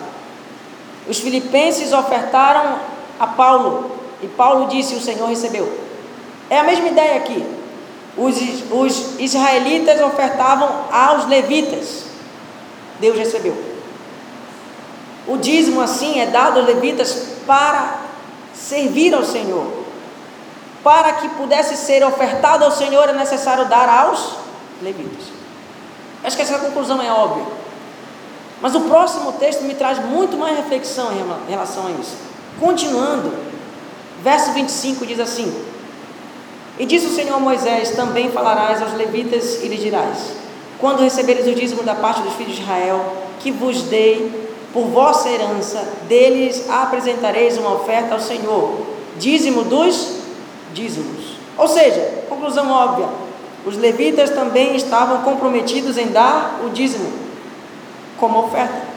Os 1.08 1.18
filipenses 1.18 1.92
ofertaram 1.92 2.78
a 3.20 3.26
Paulo 3.26 3.90
e 4.22 4.26
Paulo 4.26 4.68
disse: 4.68 4.94
O 4.94 5.00
Senhor 5.00 5.28
recebeu. 5.28 5.70
É 6.50 6.58
a 6.58 6.64
mesma 6.64 6.88
ideia 6.88 7.16
aqui. 7.16 7.44
Os, 8.16 8.36
os 8.70 9.18
israelitas 9.18 10.00
ofertavam 10.00 10.84
aos 10.90 11.26
levitas, 11.26 12.04
Deus 13.00 13.18
recebeu. 13.18 13.56
O 15.26 15.36
dízimo, 15.36 15.80
assim, 15.80 16.20
é 16.20 16.26
dado 16.26 16.60
aos 16.60 16.66
levitas 16.66 17.26
para 17.46 17.98
servir 18.54 19.14
ao 19.14 19.24
Senhor. 19.24 19.84
Para 20.82 21.14
que 21.14 21.28
pudesse 21.30 21.76
ser 21.76 22.04
ofertado 22.04 22.64
ao 22.64 22.70
Senhor, 22.70 23.08
é 23.08 23.12
necessário 23.12 23.64
dar 23.66 23.88
aos 23.88 24.36
levitas. 24.82 25.24
Acho 26.22 26.36
que 26.36 26.42
essa 26.42 26.58
conclusão 26.58 27.00
é 27.02 27.10
óbvia. 27.10 27.46
Mas 28.60 28.74
o 28.74 28.82
próximo 28.82 29.32
texto 29.32 29.62
me 29.62 29.74
traz 29.74 29.98
muito 29.98 30.36
mais 30.36 30.56
reflexão 30.56 31.10
em 31.12 31.50
relação 31.50 31.86
a 31.86 31.90
isso. 31.90 32.16
Continuando, 32.60 33.34
verso 34.22 34.52
25 34.52 35.06
diz 35.06 35.20
assim: 35.20 35.52
E 36.78 36.84
disse 36.84 37.06
o 37.06 37.14
Senhor 37.14 37.40
Moisés: 37.40 37.90
Também 37.90 38.30
falarás 38.30 38.82
aos 38.82 38.94
levitas 38.94 39.62
e 39.62 39.68
lhes 39.68 39.80
dirás: 39.80 40.32
Quando 40.78 41.02
receberes 41.02 41.46
o 41.46 41.54
dízimo 41.54 41.82
da 41.82 41.94
parte 41.94 42.22
dos 42.22 42.34
filhos 42.34 42.56
de 42.56 42.62
Israel, 42.62 43.04
que 43.40 43.50
vos 43.50 43.82
dei 43.82 44.44
por 44.72 44.86
vossa 44.86 45.28
herança, 45.28 45.86
deles 46.08 46.68
apresentareis 46.68 47.56
uma 47.56 47.74
oferta 47.74 48.14
ao 48.14 48.20
Senhor, 48.20 48.80
dízimo 49.16 49.62
dos 49.64 50.16
dízimos. 50.72 51.36
Ou 51.56 51.68
seja, 51.68 52.24
conclusão 52.28 52.68
óbvia: 52.70 53.08
os 53.64 53.76
levitas 53.76 54.30
também 54.30 54.74
estavam 54.74 55.22
comprometidos 55.22 55.96
em 55.96 56.08
dar 56.08 56.60
o 56.64 56.70
dízimo 56.70 57.10
como 58.18 58.40
oferta. 58.40 58.94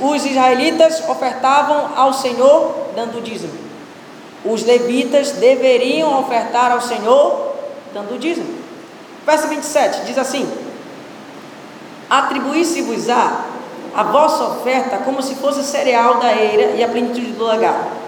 Os 0.00 0.24
israelitas 0.24 1.06
ofertavam 1.08 1.90
ao 1.94 2.14
Senhor 2.14 2.92
dando 2.94 3.18
o 3.18 3.20
dízimo. 3.20 3.69
Os 4.44 4.64
levitas 4.64 5.32
deveriam 5.32 6.18
ofertar 6.20 6.72
ao 6.72 6.80
Senhor 6.80 7.54
dando 7.92 8.18
dízimo. 8.18 8.60
Verso 9.26 9.48
27 9.48 10.06
diz 10.06 10.16
assim: 10.16 10.50
Atribuí-se-vos-á 12.08 13.44
a 13.94 14.02
vossa 14.04 14.44
oferta 14.44 14.98
como 14.98 15.22
se 15.22 15.34
fosse 15.34 15.64
cereal 15.64 16.18
da 16.18 16.34
eira 16.34 16.76
e 16.76 16.82
a 16.82 16.88
plenitude 16.88 17.32
do 17.32 17.44
lagar 17.44 18.00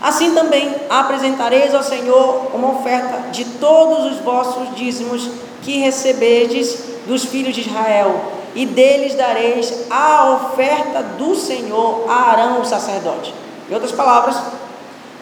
Assim 0.00 0.32
também 0.32 0.72
apresentareis 0.88 1.74
ao 1.74 1.82
Senhor 1.82 2.50
uma 2.54 2.78
oferta 2.78 3.30
de 3.32 3.44
todos 3.44 4.12
os 4.12 4.20
vossos 4.20 4.74
dízimos 4.76 5.28
que 5.62 5.80
recebedes 5.80 6.84
dos 7.06 7.24
filhos 7.24 7.54
de 7.54 7.62
Israel, 7.62 8.14
e 8.54 8.64
deles 8.64 9.14
dareis 9.14 9.86
a 9.90 10.30
oferta 10.30 11.02
do 11.02 11.34
Senhor 11.34 12.04
a 12.08 12.30
Arão, 12.30 12.60
o 12.60 12.64
sacerdote. 12.64 13.34
Em 13.68 13.74
outras 13.74 13.92
palavras, 13.92 14.36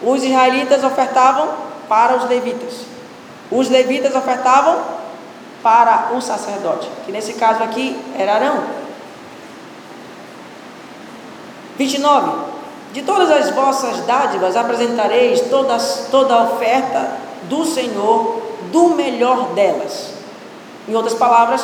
os 0.03 0.23
israelitas 0.23 0.83
ofertavam 0.83 1.49
para 1.87 2.15
os 2.17 2.29
levitas, 2.29 2.81
os 3.51 3.69
levitas 3.69 4.15
ofertavam 4.15 4.79
para 5.63 6.11
o 6.13 6.21
sacerdote, 6.21 6.89
que 7.05 7.11
nesse 7.11 7.33
caso 7.33 7.63
aqui 7.63 7.99
era 8.17 8.35
Arão. 8.35 8.63
29. 11.77 12.47
De 12.93 13.01
todas 13.03 13.29
as 13.29 13.51
vossas 13.51 14.01
dádivas 14.05 14.55
apresentareis 14.55 15.41
toda, 15.41 15.77
toda 16.09 16.33
a 16.33 16.43
oferta 16.43 17.11
do 17.43 17.65
Senhor, 17.65 18.41
do 18.71 18.89
melhor 18.89 19.49
delas. 19.49 20.13
Em 20.87 20.95
outras 20.95 21.13
palavras, 21.13 21.63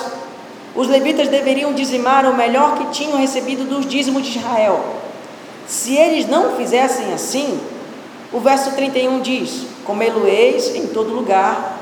os 0.76 0.88
levitas 0.88 1.30
deveriam 1.30 1.74
dizimar 1.74 2.26
o 2.26 2.36
melhor 2.36 2.78
que 2.78 2.86
tinham 2.88 3.18
recebido 3.18 3.68
dos 3.68 3.86
dízimos 3.86 4.24
de 4.24 4.38
Israel. 4.38 4.84
Se 5.68 5.96
eles 5.96 6.28
não 6.28 6.56
fizessem 6.56 7.14
assim, 7.14 7.60
O 8.34 8.40
verso 8.40 8.72
31 8.72 9.22
diz: 9.22 9.68
Comê-lo-eis 9.86 10.76
em 10.76 10.88
todo 10.88 11.14
lugar, 11.14 11.78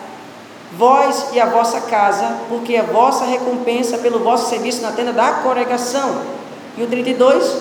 vós 0.78 1.30
e 1.32 1.40
a 1.40 1.46
vossa 1.46 1.80
casa, 1.82 2.40
porque 2.50 2.76
a 2.76 2.84
vossa 2.84 3.24
recompensa 3.24 3.98
pelo 3.98 4.20
vosso 4.20 4.50
serviço 4.50 4.82
na 4.82 4.92
tenda 4.92 5.14
da 5.14 5.32
congregação. 5.36 6.22
E 6.78 6.84
o 6.84 6.88
32: 6.88 7.56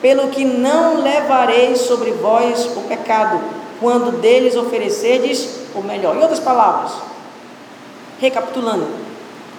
Pelo 0.00 0.28
que 0.28 0.44
não 0.44 1.02
levareis 1.02 1.82
sobre 1.82 2.12
vós 2.12 2.64
o 2.76 2.80
pecado, 2.88 3.38
quando 3.78 4.20
deles 4.20 4.56
oferecerdes 4.56 5.60
o 5.74 5.82
melhor. 5.82 6.16
Em 6.16 6.20
outras 6.20 6.40
palavras, 6.40 6.92
recapitulando, 8.18 8.86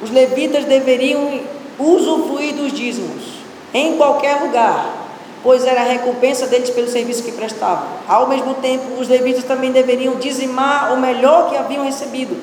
os 0.01 0.09
levitas 0.09 0.65
deveriam 0.65 1.39
usufruir 1.77 2.55
dos 2.55 2.73
dízimos 2.73 3.41
em 3.73 3.95
qualquer 3.95 4.41
lugar, 4.41 5.00
pois 5.43 5.65
era 5.65 5.81
a 5.81 5.85
recompensa 5.85 6.47
deles 6.47 6.69
pelo 6.69 6.87
serviço 6.87 7.23
que 7.23 7.31
prestavam. 7.31 7.87
Ao 8.07 8.27
mesmo 8.27 8.55
tempo, 8.55 8.99
os 8.99 9.07
levitas 9.07 9.43
também 9.43 9.71
deveriam 9.71 10.15
dizimar 10.15 10.93
o 10.93 10.97
melhor 10.97 11.49
que 11.49 11.57
haviam 11.57 11.83
recebido, 11.83 12.37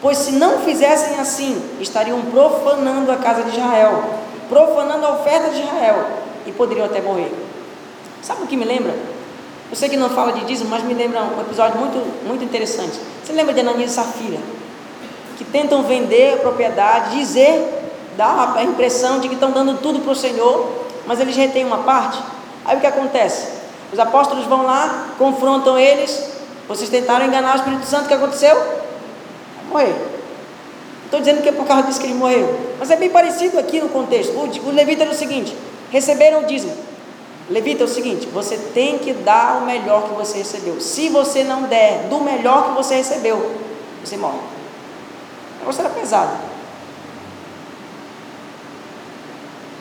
pois 0.00 0.18
se 0.18 0.32
não 0.32 0.60
fizessem 0.60 1.18
assim, 1.18 1.60
estariam 1.80 2.20
profanando 2.22 3.10
a 3.12 3.16
casa 3.16 3.42
de 3.42 3.50
Israel, 3.50 4.02
profanando 4.48 5.06
a 5.06 5.12
oferta 5.12 5.50
de 5.50 5.62
Israel 5.62 6.06
e 6.46 6.52
poderiam 6.52 6.86
até 6.86 7.00
morrer. 7.00 7.32
Sabe 8.22 8.44
o 8.44 8.46
que 8.46 8.56
me 8.56 8.64
lembra? 8.64 8.94
Eu 9.70 9.76
sei 9.76 9.88
que 9.88 9.96
não 9.96 10.10
fala 10.10 10.32
de 10.32 10.44
dízimo, 10.44 10.68
mas 10.68 10.82
me 10.84 10.92
lembra 10.92 11.22
um 11.22 11.40
episódio 11.40 11.78
muito, 11.78 11.96
muito 12.26 12.44
interessante. 12.44 13.00
Você 13.24 13.32
lembra 13.32 13.54
de 13.54 13.60
Ananias 13.60 13.92
e 13.92 13.94
Safira? 13.94 14.38
Que 15.38 15.44
tentam 15.44 15.82
vender 15.82 16.34
a 16.34 16.36
propriedade, 16.36 17.16
dizer, 17.16 17.82
dar 18.16 18.54
a 18.54 18.62
impressão 18.62 19.18
de 19.18 19.28
que 19.28 19.34
estão 19.34 19.50
dando 19.50 19.80
tudo 19.80 20.00
para 20.00 20.12
o 20.12 20.14
Senhor, 20.14 20.81
mas 21.06 21.20
eles 21.20 21.36
retêm 21.36 21.64
uma 21.64 21.78
parte. 21.78 22.18
Aí 22.64 22.76
o 22.76 22.80
que 22.80 22.86
acontece? 22.86 23.48
Os 23.92 23.98
apóstolos 23.98 24.46
vão 24.46 24.62
lá, 24.64 25.08
confrontam 25.18 25.78
eles. 25.78 26.30
Vocês 26.68 26.88
tentaram 26.88 27.26
enganar 27.26 27.54
o 27.54 27.56
Espírito 27.56 27.84
Santo, 27.86 28.04
o 28.04 28.08
que 28.08 28.14
aconteceu? 28.14 28.56
Morreu. 29.68 30.12
Estou 31.04 31.20
dizendo 31.20 31.42
que 31.42 31.48
é 31.50 31.52
por 31.52 31.66
causa 31.66 31.82
disso 31.82 32.00
que 32.00 32.06
ele 32.06 32.14
morreu. 32.14 32.58
Mas 32.78 32.90
é 32.90 32.96
bem 32.96 33.10
parecido 33.10 33.58
aqui 33.58 33.80
no 33.80 33.90
contexto. 33.90 34.32
O, 34.32 34.68
o 34.68 34.70
levita 34.70 35.02
era 35.02 35.10
o 35.10 35.14
seguinte: 35.14 35.54
receberam 35.90 36.40
o 36.40 36.44
dízimo. 36.44 36.74
Levita 37.50 37.82
é 37.82 37.86
o 37.86 37.88
seguinte: 37.88 38.26
você 38.32 38.56
tem 38.56 38.98
que 38.98 39.12
dar 39.12 39.58
o 39.58 39.66
melhor 39.66 40.04
que 40.04 40.14
você 40.14 40.38
recebeu. 40.38 40.80
Se 40.80 41.10
você 41.10 41.44
não 41.44 41.64
der 41.64 42.06
do 42.08 42.20
melhor 42.20 42.68
que 42.68 42.76
você 42.76 42.96
recebeu, 42.96 43.56
você 44.02 44.16
morre. 44.16 44.38
O 44.38 45.60
negócio 45.60 45.80
era 45.84 45.90
pesado. 45.90 46.51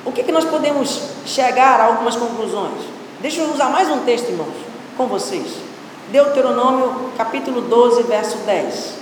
O 0.04 0.12
que, 0.12 0.24
que 0.24 0.32
nós 0.32 0.46
podemos 0.46 1.00
chegar 1.26 1.80
a 1.80 1.86
algumas 1.86 2.16
conclusões? 2.16 2.82
Deixa 3.20 3.42
eu 3.42 3.52
usar 3.52 3.70
mais 3.70 3.88
um 3.90 4.00
texto, 4.00 4.30
irmãos, 4.30 4.56
com 4.98 5.06
vocês. 5.06 5.58
Deuteronômio 6.12 7.12
capítulo 7.16 7.62
12, 7.62 8.04
verso 8.04 8.38
10. 8.40 8.94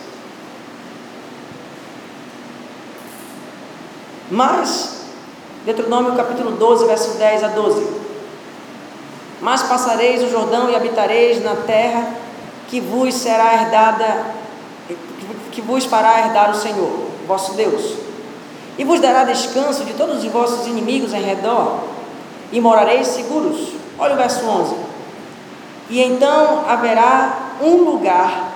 Mas, 4.30 5.06
Deuteronômio 5.66 6.16
capítulo 6.16 6.52
12, 6.52 6.86
verso 6.86 7.18
10 7.18 7.44
a 7.46 7.48
12. 7.48 7.88
Mas 9.42 9.64
passareis 9.64 10.22
o 10.22 10.30
Jordão 10.30 10.70
e 10.70 10.76
habitareis 10.76 11.42
na 11.42 11.56
terra 11.56 12.14
que 12.68 12.82
vos 12.82 13.16
será 13.16 13.54
herdada, 13.54 14.26
que 15.54 15.62
vos 15.62 15.86
fará 15.86 16.20
herdar 16.20 16.52
o 16.52 16.56
Senhor, 16.56 17.08
vosso 17.26 17.54
Deus 17.54 18.09
e 18.80 18.86
vos 18.86 19.02
dará 19.02 19.26
descanso 19.26 19.84
de 19.84 19.94
todos 19.94 20.24
os 20.24 20.32
vossos 20.32 20.66
inimigos 20.66 21.14
em 21.14 21.22
redor, 21.22 21.82
e 22.50 22.62
morareis 22.62 23.08
seguros. 23.08 23.74
Olha 24.00 24.14
o 24.14 24.18
verso 24.18 24.48
11. 24.48 24.76
E 25.90 26.02
então 26.02 26.64
haverá 26.66 27.58
um 27.62 27.84
lugar 27.84 28.54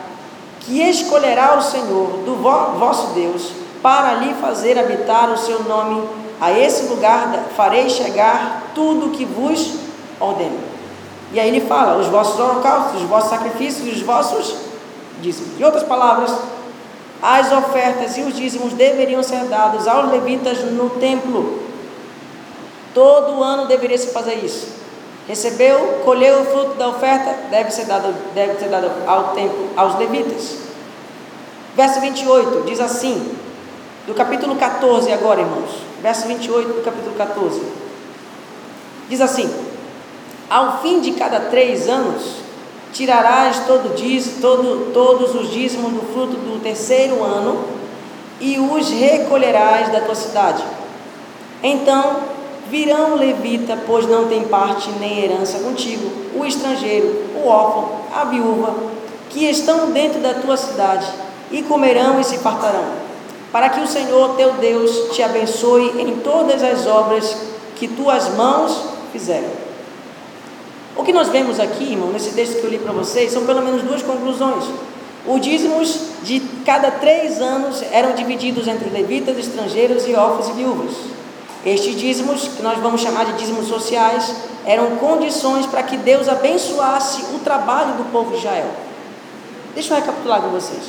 que 0.61 0.81
escolherá 0.81 1.57
o 1.57 1.61
Senhor, 1.61 2.23
do 2.25 2.35
vosso 2.41 3.07
Deus, 3.07 3.51
para 3.81 4.11
ali 4.11 4.33
fazer 4.35 4.79
habitar 4.79 5.29
o 5.29 5.37
seu 5.37 5.61
nome. 5.63 6.07
A 6.39 6.57
esse 6.57 6.87
lugar 6.87 7.47
farei 7.57 7.89
chegar 7.89 8.71
tudo 8.73 9.07
o 9.07 9.09
que 9.09 9.25
vos 9.25 9.73
ordeno. 10.21 10.57
E 11.33 11.39
aí 11.39 11.49
ele 11.49 11.67
fala: 11.67 11.97
os 11.97 12.07
vossos 12.07 12.39
holocaustos, 12.39 13.01
os 13.01 13.09
vossos 13.09 13.29
sacrifícios, 13.29 13.97
os 13.97 14.01
vossos 14.01 14.55
dízimos. 15.21 15.59
Em 15.59 15.65
outras 15.65 15.83
palavras, 15.83 16.33
as 17.23 17.53
ofertas 17.53 18.17
e 18.17 18.21
os 18.21 18.35
dízimos 18.35 18.73
deveriam 18.73 19.23
ser 19.23 19.45
dados 19.45 19.87
aos 19.87 20.11
levitas 20.11 20.59
no 20.73 20.89
templo. 20.89 21.63
Todo 22.93 23.41
ano 23.41 23.65
deveria 23.65 23.97
se 23.97 24.07
fazer 24.07 24.43
isso. 24.43 24.67
Recebeu, 25.25 26.01
colheu 26.03 26.41
o 26.41 26.45
fruto 26.45 26.75
da 26.75 26.89
oferta, 26.89 27.33
deve 27.49 27.71
ser 27.71 27.85
dado, 27.85 28.13
deve 28.35 28.59
ser 28.59 28.67
dado 28.67 28.91
ao 29.07 29.29
templo, 29.29 29.69
aos 29.77 29.97
levitas. 29.97 30.57
Verso 31.77 32.01
28 32.01 32.65
diz 32.65 32.81
assim, 32.81 33.35
do 34.05 34.13
capítulo 34.13 34.57
14 34.57 35.13
agora, 35.13 35.39
irmãos. 35.39 35.71
Verso 36.01 36.27
28 36.27 36.73
do 36.73 36.83
capítulo 36.83 37.15
14. 37.15 37.61
Diz 39.07 39.21
assim: 39.21 39.49
Ao 40.49 40.81
fim 40.81 40.99
de 40.99 41.13
cada 41.13 41.39
três 41.39 41.87
anos, 41.87 42.42
tirarás 42.93 43.65
todo 43.65 43.95
diz, 43.95 44.37
todo, 44.39 44.93
todos 44.93 45.35
os 45.35 45.51
dízimos 45.51 45.91
do 45.91 46.13
fruto 46.13 46.37
do 46.37 46.61
terceiro 46.61 47.23
ano 47.23 47.65
e 48.39 48.57
os 48.59 48.89
recolherás 48.89 49.91
da 49.91 50.01
tua 50.01 50.15
cidade. 50.15 50.63
Então 51.61 52.17
virão 52.69 53.13
o 53.13 53.15
levita, 53.17 53.77
pois 53.85 54.07
não 54.07 54.27
tem 54.27 54.43
parte 54.43 54.89
nem 54.99 55.23
herança 55.23 55.59
contigo, 55.59 56.09
o 56.35 56.45
estrangeiro, 56.45 57.23
o 57.35 57.47
órfão, 57.47 57.89
a 58.15 58.25
viúva, 58.25 58.73
que 59.29 59.45
estão 59.45 59.91
dentro 59.91 60.19
da 60.21 60.35
tua 60.35 60.55
cidade, 60.55 61.07
e 61.51 61.61
comerão 61.61 62.19
e 62.19 62.23
se 62.23 62.39
fartarão, 62.39 62.85
para 63.51 63.69
que 63.69 63.79
o 63.79 63.87
Senhor 63.87 64.35
teu 64.35 64.53
Deus 64.53 65.13
te 65.13 65.21
abençoe 65.21 66.01
em 66.01 66.17
todas 66.17 66.63
as 66.63 66.87
obras 66.87 67.35
que 67.75 67.87
tuas 67.87 68.29
mãos 68.35 68.85
fizeram. 69.11 69.62
O 70.95 71.03
que 71.03 71.11
nós 71.11 71.29
vemos 71.29 71.59
aqui, 71.59 71.91
irmão, 71.93 72.09
nesse 72.09 72.31
texto 72.31 72.59
que 72.59 72.63
eu 72.63 72.69
li 72.69 72.77
para 72.77 72.91
vocês, 72.91 73.31
são 73.31 73.45
pelo 73.45 73.61
menos 73.61 73.81
duas 73.81 74.03
conclusões. 74.03 74.65
Os 75.25 75.41
dízimos 75.41 75.99
de 76.23 76.39
cada 76.65 76.91
três 76.91 77.41
anos 77.41 77.81
eram 77.91 78.13
divididos 78.13 78.67
entre 78.67 78.89
levitas, 78.89 79.37
estrangeiros 79.37 80.07
e 80.07 80.13
órfãos 80.13 80.49
e 80.49 80.51
viúvas. 80.53 80.93
Estes 81.65 81.95
dízimos, 81.95 82.49
que 82.49 82.61
nós 82.61 82.77
vamos 82.79 83.01
chamar 83.01 83.25
de 83.25 83.33
dízimos 83.33 83.67
sociais, 83.67 84.35
eram 84.65 84.97
condições 84.97 85.65
para 85.65 85.81
que 85.81 85.97
Deus 85.97 86.27
abençoasse 86.27 87.23
o 87.33 87.39
trabalho 87.39 87.93
do 87.93 88.11
povo 88.11 88.31
de 88.31 88.37
Israel. 88.37 88.69
Deixa 89.73 89.93
eu 89.93 89.97
recapitular 89.97 90.41
com 90.41 90.49
vocês. 90.49 90.83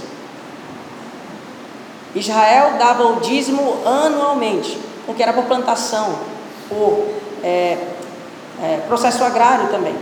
Israel 2.14 2.74
dava 2.78 3.06
o 3.06 3.20
dízimo 3.20 3.78
anualmente, 3.84 4.78
porque 5.06 5.22
era 5.22 5.32
por 5.32 5.44
plantação, 5.44 6.18
por 6.68 7.06
é, 7.42 7.93
é, 8.62 8.78
processo 8.86 9.22
agrário 9.24 9.68
também. 9.68 9.94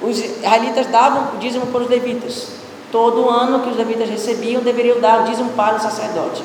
Os 0.00 0.18
israelitas 0.18 0.86
davam 0.88 1.34
o 1.34 1.38
dízimo 1.38 1.66
para 1.68 1.82
os 1.82 1.88
levitas. 1.88 2.48
Todo 2.90 3.28
ano 3.28 3.60
que 3.60 3.70
os 3.70 3.76
levitas 3.76 4.08
recebiam, 4.08 4.62
deveriam 4.62 5.00
dar 5.00 5.22
o 5.22 5.24
dízimo 5.24 5.50
para 5.50 5.76
o 5.76 5.80
sacerdote. 5.80 6.42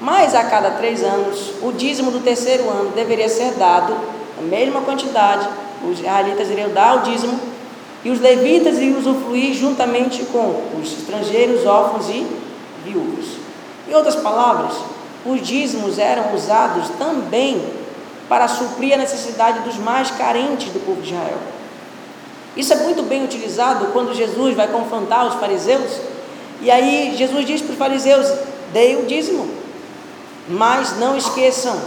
Mas 0.00 0.34
a 0.34 0.44
cada 0.44 0.72
três 0.72 1.02
anos, 1.02 1.52
o 1.62 1.72
dízimo 1.72 2.10
do 2.10 2.20
terceiro 2.20 2.68
ano 2.68 2.90
deveria 2.90 3.28
ser 3.28 3.52
dado, 3.52 3.94
a 4.38 4.42
mesma 4.42 4.80
quantidade, 4.82 5.48
os 5.84 5.98
israelitas 5.98 6.50
iriam 6.50 6.70
dar 6.70 6.98
o 6.98 7.00
dízimo, 7.00 7.38
e 8.04 8.10
os 8.10 8.20
levitas 8.20 8.76
iriam 8.76 8.98
usufruir 8.98 9.54
juntamente 9.54 10.24
com 10.26 10.62
os 10.80 10.92
estrangeiros, 10.98 11.66
órfãos 11.66 12.08
e 12.08 12.26
viúvos. 12.84 13.36
Em 13.88 13.94
outras 13.94 14.16
palavras, 14.16 14.74
os 15.24 15.40
dízimos 15.40 15.98
eram 15.98 16.34
usados 16.34 16.88
também 16.98 17.60
para 18.28 18.48
suprir 18.48 18.94
a 18.94 18.96
necessidade 18.96 19.60
dos 19.60 19.76
mais 19.76 20.10
carentes 20.10 20.72
do 20.72 20.80
povo 20.84 21.00
de 21.00 21.12
Israel. 21.12 21.38
Isso 22.56 22.72
é 22.72 22.76
muito 22.76 23.02
bem 23.02 23.24
utilizado 23.24 23.86
quando 23.92 24.14
Jesus 24.14 24.56
vai 24.56 24.68
confrontar 24.68 25.26
os 25.26 25.34
fariseus, 25.34 26.00
e 26.60 26.70
aí 26.70 27.14
Jesus 27.16 27.44
diz 27.44 27.60
para 27.60 27.72
os 27.72 27.78
fariseus: 27.78 28.32
dei 28.72 28.96
o 28.96 29.04
dízimo, 29.06 29.48
mas 30.48 30.98
não 30.98 31.16
esqueçam 31.16 31.78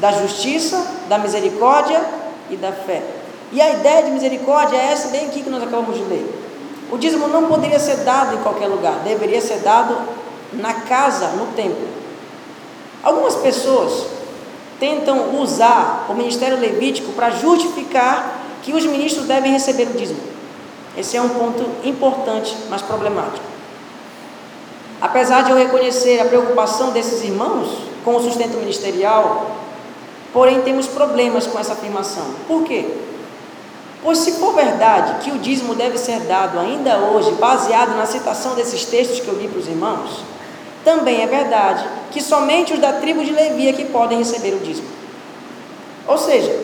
da 0.00 0.12
justiça, 0.12 0.84
da 1.08 1.18
misericórdia 1.18 2.04
e 2.50 2.56
da 2.56 2.72
fé. 2.72 3.02
E 3.52 3.60
a 3.60 3.70
ideia 3.70 4.02
de 4.02 4.10
misericórdia 4.10 4.76
é 4.76 4.92
essa 4.92 5.08
bem 5.08 5.26
aqui 5.26 5.42
que 5.42 5.50
nós 5.50 5.62
acabamos 5.62 5.96
de 5.96 6.02
ler. 6.02 6.26
O 6.90 6.98
dízimo 6.98 7.28
não 7.28 7.46
poderia 7.46 7.78
ser 7.78 7.98
dado 7.98 8.34
em 8.34 8.42
qualquer 8.42 8.66
lugar, 8.66 8.94
deveria 9.04 9.40
ser 9.40 9.58
dado 9.58 9.96
na 10.52 10.72
casa, 10.72 11.28
no 11.28 11.46
templo. 11.52 11.86
Algumas 13.02 13.36
pessoas 13.36 14.17
tentam 14.78 15.40
usar 15.40 16.06
o 16.08 16.14
ministério 16.14 16.58
levítico 16.58 17.12
para 17.12 17.30
justificar 17.30 18.40
que 18.62 18.72
os 18.72 18.84
ministros 18.84 19.26
devem 19.26 19.52
receber 19.52 19.88
o 19.88 19.92
dízimo. 19.92 20.20
Esse 20.96 21.16
é 21.16 21.22
um 21.22 21.28
ponto 21.28 21.64
importante, 21.84 22.56
mas 22.68 22.82
problemático. 22.82 23.44
Apesar 25.00 25.42
de 25.42 25.50
eu 25.50 25.56
reconhecer 25.56 26.20
a 26.20 26.24
preocupação 26.24 26.90
desses 26.90 27.22
irmãos 27.22 27.68
com 28.04 28.16
o 28.16 28.22
sustento 28.22 28.56
ministerial, 28.56 29.52
porém 30.32 30.62
temos 30.62 30.86
problemas 30.86 31.46
com 31.46 31.58
essa 31.58 31.74
afirmação. 31.74 32.26
Por 32.48 32.64
quê? 32.64 32.84
Pois 34.02 34.18
se 34.18 34.32
for 34.32 34.54
verdade 34.54 35.24
que 35.24 35.30
o 35.30 35.38
dízimo 35.38 35.74
deve 35.74 35.98
ser 35.98 36.20
dado 36.20 36.58
ainda 36.58 36.98
hoje, 36.98 37.32
baseado 37.32 37.96
na 37.96 38.06
citação 38.06 38.54
desses 38.54 38.84
textos 38.84 39.20
que 39.20 39.28
eu 39.28 39.34
li 39.34 39.48
para 39.48 39.58
os 39.58 39.66
irmãos, 39.68 40.22
também 40.84 41.22
é 41.22 41.26
verdade 41.26 41.84
que 42.10 42.22
somente 42.22 42.72
os 42.72 42.78
da 42.78 42.94
tribo 42.94 43.24
de 43.24 43.32
Levi 43.32 43.68
é 43.68 43.72
que 43.72 43.84
podem 43.86 44.18
receber 44.18 44.54
o 44.54 44.60
dízimo. 44.60 44.88
Ou 46.06 46.16
seja, 46.16 46.54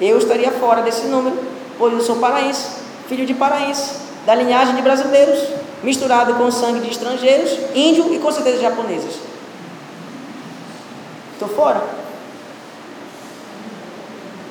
eu 0.00 0.18
estaria 0.18 0.52
fora 0.52 0.82
desse 0.82 1.06
número, 1.06 1.36
pois 1.76 1.92
eu 1.92 2.00
sou 2.00 2.16
paraense, 2.16 2.64
filho 3.08 3.26
de 3.26 3.34
paraense, 3.34 3.92
da 4.24 4.34
linhagem 4.34 4.76
de 4.76 4.82
brasileiros, 4.82 5.42
misturado 5.82 6.34
com 6.34 6.50
sangue 6.50 6.80
de 6.80 6.90
estrangeiros, 6.90 7.58
índio 7.74 8.12
e 8.14 8.18
com 8.18 8.30
certeza 8.30 8.60
japoneses. 8.60 9.14
Estou 11.32 11.48
fora. 11.48 11.82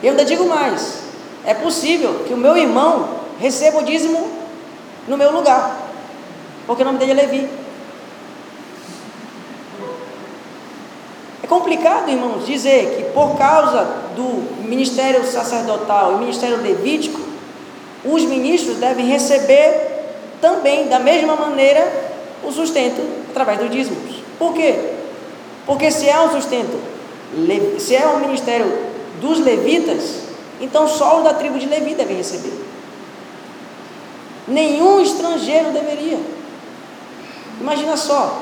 Eu 0.01 0.11
ainda 0.11 0.25
digo 0.25 0.47
mais: 0.47 1.03
é 1.45 1.53
possível 1.53 2.23
que 2.27 2.33
o 2.33 2.37
meu 2.37 2.57
irmão 2.57 3.09
receba 3.39 3.79
o 3.79 3.83
dízimo 3.83 4.29
no 5.07 5.17
meu 5.17 5.31
lugar, 5.31 5.77
porque 6.65 6.81
o 6.81 6.85
nome 6.85 6.99
dele 6.99 7.11
é 7.11 7.15
Levi. 7.15 7.66
Complicado, 11.67 12.09
irmãos, 12.09 12.45
dizer 12.45 12.95
que 12.95 13.03
por 13.11 13.37
causa 13.37 13.83
do 14.15 14.65
ministério 14.65 15.25
sacerdotal 15.25 16.13
e 16.13 16.19
ministério 16.19 16.61
levítico, 16.61 17.19
os 18.05 18.23
ministros 18.23 18.77
devem 18.77 19.05
receber 19.05 20.05
também, 20.39 20.87
da 20.87 20.97
mesma 20.97 21.35
maneira, 21.35 21.91
o 22.41 22.53
sustento 22.53 23.01
através 23.29 23.59
dos 23.59 23.69
dízimos. 23.69 24.23
Por 24.39 24.53
quê? 24.53 24.79
Porque 25.65 25.91
se 25.91 26.07
é 26.07 26.17
um 26.21 26.31
sustento, 26.31 26.79
se 27.79 27.97
é 27.97 28.07
um 28.07 28.21
ministério 28.21 28.71
dos 29.19 29.39
levitas, 29.41 30.21
então 30.61 30.87
só 30.87 31.17
os 31.17 31.25
da 31.25 31.33
tribo 31.33 31.59
de 31.59 31.65
Levi 31.65 31.95
devem 31.95 32.15
receber. 32.15 32.53
Nenhum 34.47 35.01
estrangeiro 35.01 35.71
deveria. 35.71 36.19
Imagina 37.59 37.97
só, 37.97 38.41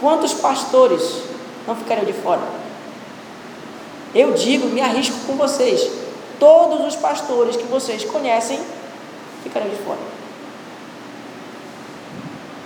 quantos 0.00 0.34
pastores 0.34 1.29
não 1.66 1.76
ficariam 1.76 2.04
de 2.04 2.12
fora. 2.12 2.42
Eu 4.14 4.32
digo, 4.32 4.68
me 4.68 4.80
arrisco 4.80 5.16
com 5.26 5.36
vocês, 5.36 5.88
todos 6.38 6.86
os 6.86 6.96
pastores 6.96 7.56
que 7.56 7.64
vocês 7.64 8.04
conhecem 8.04 8.58
ficariam 9.42 9.70
de 9.70 9.82
fora. 9.82 9.98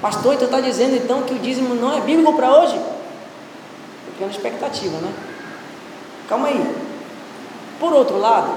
Pastor, 0.01 0.35
então 0.35 0.47
está 0.47 0.61
dizendo 0.61 0.97
então 0.97 1.23
que 1.23 1.35
o 1.35 1.39
dízimo 1.39 1.75
não 1.75 1.97
é 1.97 2.01
bíblico 2.01 2.35
para 2.35 2.61
hoje? 2.61 2.79
Pequena 4.13 4.31
expectativa, 4.31 4.97
né? 4.99 5.13
Calma 6.29 6.49
aí. 6.49 6.75
Por 7.81 7.93
outro 7.93 8.19
lado, 8.19 8.51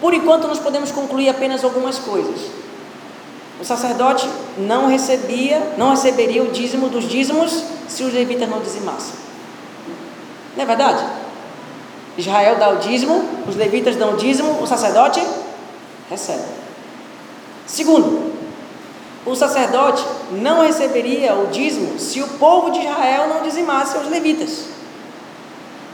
por 0.00 0.12
enquanto 0.12 0.46
nós 0.46 0.58
podemos 0.58 0.92
concluir 0.92 1.28
apenas 1.28 1.64
algumas 1.64 1.98
coisas. 1.98 2.63
O 3.60 3.64
sacerdote 3.64 4.28
não 4.58 4.88
recebia, 4.88 5.74
não 5.76 5.90
receberia 5.90 6.42
o 6.42 6.50
dízimo 6.50 6.88
dos 6.88 7.08
dízimos 7.08 7.62
se 7.88 8.02
os 8.02 8.12
levitas 8.12 8.48
não 8.48 8.60
dizimassem. 8.60 9.14
Não 10.56 10.62
é 10.62 10.66
verdade? 10.66 11.04
Israel 12.16 12.56
dá 12.56 12.70
o 12.70 12.76
dízimo, 12.78 13.24
os 13.48 13.56
levitas 13.56 13.96
dão 13.96 14.14
o 14.14 14.16
dízimo, 14.16 14.62
o 14.62 14.66
sacerdote 14.66 15.22
recebe. 16.10 16.44
Segundo, 17.66 18.32
o 19.26 19.34
sacerdote 19.34 20.04
não 20.32 20.62
receberia 20.62 21.34
o 21.34 21.46
dízimo 21.46 21.98
se 21.98 22.20
o 22.20 22.28
povo 22.28 22.70
de 22.70 22.80
Israel 22.80 23.28
não 23.28 23.42
dizimasse 23.42 23.96
os 23.96 24.08
levitas. 24.08 24.66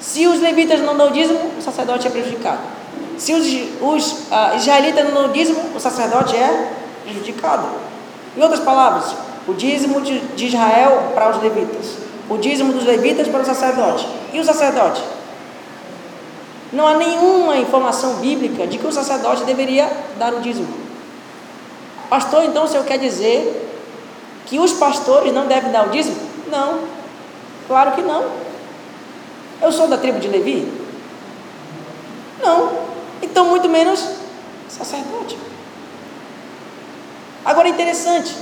Se 0.00 0.26
os 0.26 0.40
levitas 0.40 0.80
não 0.80 0.96
dão 0.96 1.08
o 1.08 1.12
dízimo, 1.12 1.38
o 1.58 1.62
sacerdote 1.62 2.06
é 2.06 2.10
prejudicado. 2.10 2.60
Se 3.16 3.34
os, 3.34 3.46
os 3.80 4.12
uh, 4.12 4.56
israelitas 4.56 5.04
não 5.04 5.12
dão 5.12 5.26
o 5.26 5.32
dízimo, 5.32 5.60
o 5.76 5.80
sacerdote 5.80 6.34
é 6.34 6.79
prejudicado. 7.10 7.66
Em 8.36 8.42
outras 8.42 8.60
palavras, 8.60 9.14
o 9.46 9.52
dízimo 9.52 10.00
de 10.00 10.46
Israel 10.46 11.12
para 11.14 11.30
os 11.30 11.42
levitas, 11.42 11.96
o 12.28 12.38
dízimo 12.38 12.72
dos 12.72 12.84
levitas 12.84 13.26
para 13.28 13.42
o 13.42 13.44
sacerdote. 13.44 14.06
E 14.32 14.38
o 14.38 14.44
sacerdote? 14.44 15.02
Não 16.72 16.86
há 16.86 16.94
nenhuma 16.94 17.56
informação 17.56 18.14
bíblica 18.16 18.66
de 18.66 18.78
que 18.78 18.86
o 18.86 18.92
sacerdote 18.92 19.42
deveria 19.42 19.90
dar 20.18 20.32
o 20.32 20.40
dízimo. 20.40 20.72
Pastor, 22.08 22.44
então 22.44 22.64
o 22.64 22.68
senhor 22.68 22.84
quer 22.84 22.98
dizer 22.98 23.68
que 24.46 24.58
os 24.58 24.72
pastores 24.72 25.32
não 25.32 25.46
devem 25.46 25.72
dar 25.72 25.86
o 25.86 25.90
dízimo? 25.90 26.16
Não, 26.48 26.80
claro 27.66 27.92
que 27.92 28.02
não. 28.02 28.24
Eu 29.60 29.72
sou 29.72 29.88
da 29.88 29.98
tribo 29.98 30.20
de 30.20 30.28
Levi? 30.28 30.72
Não, 32.40 32.70
então 33.20 33.46
muito 33.46 33.68
menos 33.68 34.04
sacerdote. 34.68 35.49
Agora 37.44 37.68
é 37.68 37.70
interessante, 37.70 38.34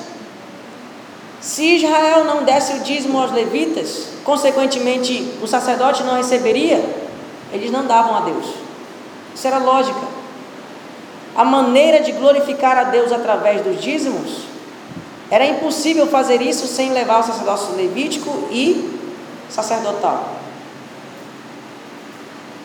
se 1.40 1.76
Israel 1.76 2.24
não 2.24 2.42
desse 2.44 2.72
o 2.74 2.80
dízimo 2.80 3.20
aos 3.20 3.32
levitas, 3.32 4.08
consequentemente 4.24 5.34
o 5.40 5.46
sacerdote 5.46 6.02
não 6.02 6.16
receberia, 6.16 6.84
eles 7.52 7.70
não 7.70 7.86
davam 7.86 8.16
a 8.16 8.20
Deus. 8.20 8.46
Isso 9.34 9.46
era 9.46 9.58
lógica. 9.58 10.18
A 11.36 11.44
maneira 11.44 12.00
de 12.00 12.12
glorificar 12.12 12.76
a 12.76 12.84
Deus 12.84 13.12
através 13.12 13.62
dos 13.62 13.80
dízimos 13.80 14.48
era 15.30 15.46
impossível 15.46 16.06
fazer 16.06 16.42
isso 16.42 16.66
sem 16.66 16.90
levar 16.90 17.20
o 17.20 17.22
sacerdócio 17.22 17.76
levítico 17.76 18.48
e 18.50 18.98
sacerdotal. 19.48 20.30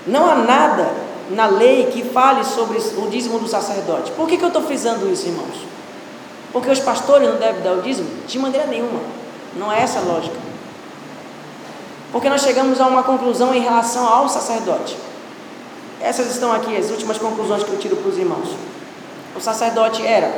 Não 0.08 0.30
há 0.30 0.36
nada 0.36 0.92
na 1.30 1.46
lei 1.46 1.86
que 1.92 2.04
fale 2.04 2.44
sobre 2.44 2.78
o 2.78 3.08
dízimo 3.10 3.40
do 3.40 3.48
sacerdote. 3.48 4.12
Por 4.12 4.28
que, 4.28 4.38
que 4.38 4.44
eu 4.44 4.48
estou 4.48 4.64
frisando 4.64 5.12
isso, 5.12 5.28
irmãos? 5.28 5.73
Porque 6.54 6.70
os 6.70 6.80
pastores 6.80 7.28
não 7.28 7.38
devem 7.38 7.64
dar 7.64 7.74
o 7.74 7.82
dízimo? 7.82 8.08
De 8.28 8.38
maneira 8.38 8.68
nenhuma. 8.68 9.02
Não 9.58 9.72
é 9.72 9.82
essa 9.82 10.00
a 10.00 10.04
lógica. 10.04 10.38
Porque 12.12 12.30
nós 12.30 12.44
chegamos 12.44 12.80
a 12.80 12.86
uma 12.86 13.02
conclusão 13.02 13.54
em 13.56 13.60
relação 13.60 14.08
ao 14.08 14.30
sacerdote. 14.30 14.96
Essas 16.00 16.30
estão 16.30 16.54
aqui 16.54 16.78
as 16.78 16.92
últimas 16.92 17.18
conclusões 17.18 17.64
que 17.64 17.72
eu 17.72 17.80
tiro 17.80 17.96
para 17.96 18.10
os 18.10 18.18
irmãos. 18.20 18.50
O 19.36 19.42
sacerdote 19.42 20.06
era 20.06 20.32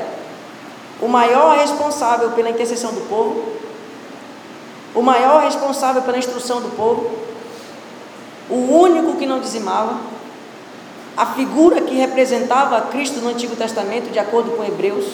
o 1.01 1.07
maior 1.07 1.57
responsável 1.57 2.31
pela 2.31 2.49
intercessão 2.49 2.93
do 2.93 3.01
povo, 3.09 3.43
o 4.93 5.01
maior 5.01 5.43
responsável 5.43 6.01
pela 6.03 6.17
instrução 6.17 6.61
do 6.61 6.69
povo, 6.77 7.11
o 8.49 8.55
único 8.55 9.17
que 9.17 9.25
não 9.25 9.41
dizimava, 9.41 9.97
a 11.17 11.25
figura 11.25 11.81
que 11.81 11.95
representava 11.95 12.79
Cristo 12.83 13.19
no 13.19 13.29
Antigo 13.29 13.55
Testamento, 13.55 14.11
de 14.11 14.19
acordo 14.19 14.51
com 14.51 14.63
Hebreus, 14.63 15.05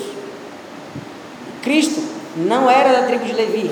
Cristo 1.62 2.02
não 2.36 2.70
era 2.70 2.92
da 2.92 3.08
tribo 3.08 3.26
de 3.26 3.34
Levi, 3.34 3.72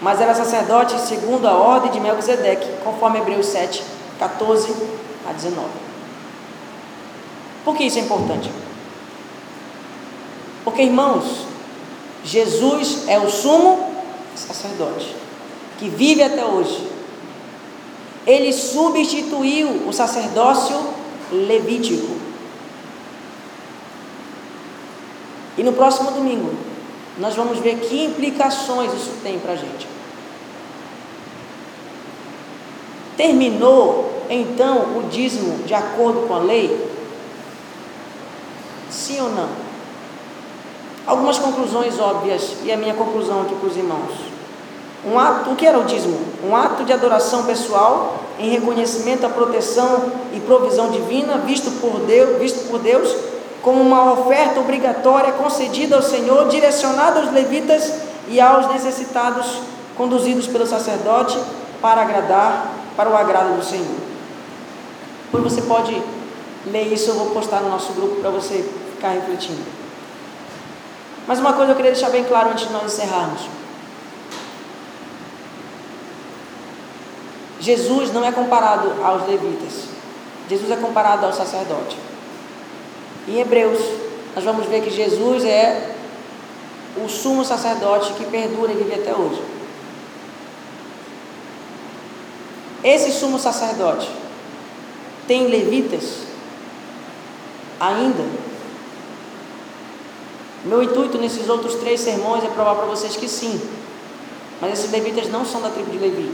mas 0.00 0.20
era 0.20 0.34
sacerdote 0.34 0.98
segundo 1.00 1.46
a 1.46 1.56
ordem 1.56 1.92
de 1.92 2.00
Melquisedeque, 2.00 2.68
conforme 2.82 3.18
Hebreus 3.18 3.46
7, 3.46 3.82
14 4.18 4.74
a 5.28 5.32
19. 5.32 5.68
Por 7.64 7.76
que 7.76 7.84
isso 7.84 7.98
é 7.98 8.02
importante? 8.02 8.50
Porque, 10.64 10.82
irmãos, 10.82 11.46
Jesus 12.24 13.08
é 13.08 13.18
o 13.18 13.30
sumo 13.30 13.92
sacerdote, 14.34 15.14
que 15.78 15.88
vive 15.88 16.22
até 16.22 16.44
hoje. 16.44 16.88
Ele 18.26 18.52
substituiu 18.52 19.88
o 19.88 19.92
sacerdócio 19.92 20.76
levítico. 21.30 22.16
E 25.58 25.62
no 25.62 25.72
próximo 25.72 26.12
domingo, 26.12 26.71
nós 27.18 27.34
vamos 27.34 27.58
ver 27.58 27.76
que 27.76 28.04
implicações 28.04 28.92
isso 28.92 29.12
tem 29.22 29.38
para 29.38 29.52
a 29.52 29.56
gente. 29.56 29.86
Terminou 33.16 34.24
então 34.30 34.98
o 34.98 35.08
dízimo 35.10 35.64
de 35.64 35.74
acordo 35.74 36.26
com 36.26 36.34
a 36.34 36.38
lei? 36.38 36.90
Sim 38.90 39.20
ou 39.20 39.30
não? 39.30 39.48
Algumas 41.06 41.38
conclusões 41.38 41.98
óbvias 41.98 42.54
e 42.64 42.72
a 42.72 42.76
minha 42.76 42.94
conclusão 42.94 43.42
aqui 43.42 43.54
para 43.54 43.68
os 43.68 43.76
irmãos. 43.76 44.32
Um 45.04 45.18
ato, 45.18 45.50
o 45.50 45.56
que 45.56 45.66
era 45.66 45.78
o 45.78 45.84
dízimo? 45.84 46.18
Um 46.44 46.54
ato 46.54 46.84
de 46.84 46.92
adoração 46.92 47.44
pessoal 47.44 48.20
em 48.38 48.50
reconhecimento 48.50 49.26
à 49.26 49.28
proteção 49.28 50.12
e 50.32 50.40
provisão 50.40 50.90
divina 50.90 51.38
visto 51.38 51.70
por 51.80 52.00
Deus, 52.00 52.38
visto 52.38 52.68
por 52.68 52.78
Deus 52.78 53.14
como 53.62 53.80
uma 53.80 54.12
oferta 54.12 54.60
obrigatória 54.60 55.32
concedida 55.32 55.96
ao 55.96 56.02
Senhor, 56.02 56.48
direcionada 56.48 57.20
aos 57.20 57.32
levitas 57.32 57.94
e 58.28 58.40
aos 58.40 58.68
necessitados, 58.72 59.60
conduzidos 59.96 60.48
pelo 60.48 60.66
sacerdote 60.66 61.38
para 61.80 62.02
agradar, 62.02 62.72
para 62.96 63.08
o 63.08 63.16
agrado 63.16 63.56
do 63.56 63.64
Senhor. 63.64 64.02
Depois 65.24 65.44
você 65.44 65.62
pode 65.62 66.02
ler 66.66 66.92
isso, 66.92 67.10
eu 67.10 67.14
vou 67.14 67.30
postar 67.30 67.60
no 67.60 67.70
nosso 67.70 67.92
grupo 67.92 68.16
para 68.20 68.30
você 68.30 68.68
ficar 68.94 69.10
refletindo. 69.10 69.62
Mas 71.26 71.38
uma 71.38 71.52
coisa 71.52 71.72
eu 71.72 71.76
queria 71.76 71.92
deixar 71.92 72.10
bem 72.10 72.24
claro 72.24 72.50
antes 72.50 72.66
de 72.66 72.72
nós 72.72 72.84
encerrarmos. 72.84 73.42
Jesus 77.60 78.12
não 78.12 78.24
é 78.24 78.32
comparado 78.32 78.92
aos 79.04 79.26
levitas. 79.28 79.84
Jesus 80.48 80.68
é 80.68 80.76
comparado 80.76 81.24
ao 81.24 81.32
sacerdote. 81.32 81.96
Em 83.28 83.40
Hebreus, 83.40 83.78
nós 84.34 84.44
vamos 84.44 84.66
ver 84.66 84.82
que 84.82 84.90
Jesus 84.90 85.44
é 85.44 85.94
o 87.02 87.08
sumo 87.08 87.44
sacerdote 87.44 88.12
que 88.14 88.24
perdura 88.26 88.72
e 88.72 88.76
vive 88.76 88.94
até 88.94 89.14
hoje. 89.14 89.42
Esse 92.82 93.12
sumo 93.12 93.38
sacerdote 93.38 94.10
tem 95.26 95.46
levitas 95.46 96.22
ainda. 97.78 98.24
Meu 100.64 100.82
intuito 100.82 101.18
nesses 101.18 101.48
outros 101.48 101.76
três 101.76 102.00
sermões 102.00 102.44
é 102.44 102.48
provar 102.48 102.76
para 102.76 102.86
vocês 102.86 103.16
que 103.16 103.28
sim, 103.28 103.60
mas 104.60 104.72
esses 104.72 104.92
levitas 104.92 105.28
não 105.28 105.44
são 105.44 105.60
da 105.60 105.70
tribo 105.70 105.90
de 105.90 105.98
Levi, 105.98 106.30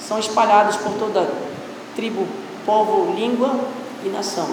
são 0.00 0.18
espalhados 0.18 0.76
por 0.76 0.92
toda 0.94 1.30
tribo, 1.94 2.26
povo, 2.64 3.14
língua 3.14 3.60
e 4.04 4.08
nação, 4.08 4.48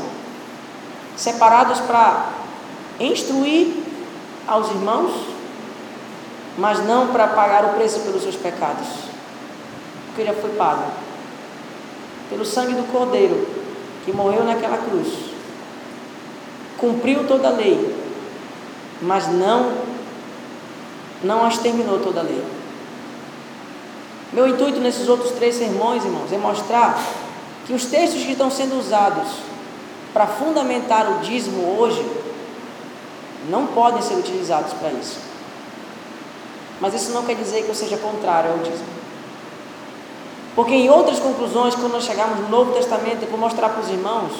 separados 1.16 1.80
para 1.82 2.30
instruir 3.00 3.84
aos 4.48 4.70
irmãos, 4.70 5.12
mas 6.58 6.86
não 6.86 7.08
para 7.08 7.28
pagar 7.28 7.66
o 7.66 7.74
preço 7.74 8.00
pelos 8.02 8.22
seus 8.22 8.36
pecados, 8.36 8.88
porque 10.08 10.26
já 10.26 10.34
foi 10.34 10.52
pago. 10.52 10.84
Pelo 12.30 12.46
sangue 12.46 12.74
do 12.74 12.92
Cordeiro 12.92 13.48
que 14.06 14.12
morreu 14.12 14.44
naquela 14.44 14.78
cruz, 14.78 15.08
cumpriu 16.78 17.26
toda 17.28 17.48
a 17.48 17.52
lei, 17.52 17.96
mas 19.02 19.28
não 19.28 19.94
não 21.24 21.46
as 21.46 21.58
terminou 21.58 22.00
toda 22.00 22.20
a 22.20 22.24
lei. 22.24 22.44
Meu 24.34 24.48
intuito 24.48 24.80
nesses 24.80 25.08
outros 25.08 25.32
três 25.32 25.56
sermões, 25.56 26.04
irmãos, 26.04 26.34
é 26.34 26.38
mostrar 26.38 27.00
que 27.66 27.72
os 27.72 27.86
textos 27.86 28.24
que 28.24 28.34
estão 28.34 28.52
sendo 28.52 28.78
usados 28.78 29.28
para 30.14 30.28
fundamentar 30.28 31.10
o 31.10 31.20
dízimo 31.20 31.78
hoje 31.80 32.06
não 33.50 33.68
podem 33.68 34.02
ser 34.02 34.14
utilizados 34.14 34.74
para 34.74 34.92
isso. 34.92 35.18
Mas 36.80 36.94
isso 36.94 37.12
não 37.12 37.24
quer 37.24 37.36
dizer 37.36 37.64
que 37.64 37.70
eu 37.70 37.76
seja 37.76 37.98
contrário 37.98 38.52
ao 38.52 38.58
dízimo. 38.60 38.94
Porque 40.56 40.74
em 40.74 40.90
outras 40.90 41.20
conclusões, 41.20 41.74
quando 41.74 41.94
nós 41.94 42.04
chegarmos 42.04 42.40
no 42.42 42.50
Novo 42.50 42.74
Testamento, 42.74 43.24
eu 43.24 43.30
vou 43.30 43.40
mostrar 43.40 43.70
para 43.70 43.82
os 43.82 43.90
irmãos 43.90 44.34